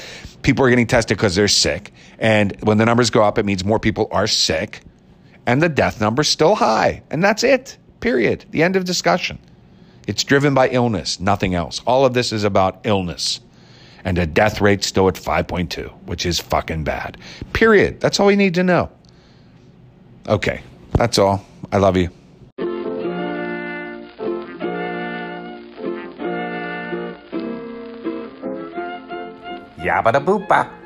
People 0.43 0.64
are 0.64 0.70
getting 0.70 0.86
tested 0.86 1.16
because 1.16 1.34
they're 1.34 1.49
sick. 1.49 1.93
And 2.18 2.57
when 2.62 2.78
the 2.78 2.86
numbers 2.86 3.11
go 3.11 3.22
up, 3.22 3.36
it 3.36 3.45
means 3.45 3.64
more 3.64 3.80
people 3.80 4.09
are 4.12 4.26
sick. 4.26 4.80
And 5.47 5.61
the 5.61 5.68
death 5.68 6.01
number's 6.01 6.28
still 6.28 6.55
high. 6.55 7.03
And 7.11 7.22
that's 7.22 7.43
it. 7.43 7.76
Period. 8.01 8.45
The 8.51 8.62
end 8.62 8.76
of 8.76 8.84
discussion. 8.84 9.38
It's 10.11 10.25
driven 10.25 10.55
by 10.55 10.69
illness, 10.71 11.21
nothing 11.21 11.55
else. 11.55 11.81
All 11.87 12.05
of 12.05 12.15
this 12.15 12.33
is 12.33 12.43
about 12.43 12.81
illness. 12.83 13.39
And 14.05 14.17
the 14.17 14.27
death 14.27 14.61
rate 14.61 14.83
still 14.83 15.07
at 15.07 15.15
5.2, 15.15 15.89
which 16.07 16.27
is 16.27 16.41
fucking 16.41 16.83
bad. 16.83 17.17
Period. 17.53 18.01
That's 18.01 18.19
all 18.19 18.27
we 18.27 18.35
need 18.35 18.55
to 18.55 18.65
know. 18.65 18.91
Okay, 20.27 20.63
that's 20.95 21.17
all. 21.17 21.47
I 21.71 21.77
love 21.77 21.97
you. 21.97 22.11
Yabba 29.79 30.13
da 30.13 30.19
boopa. 30.19 30.80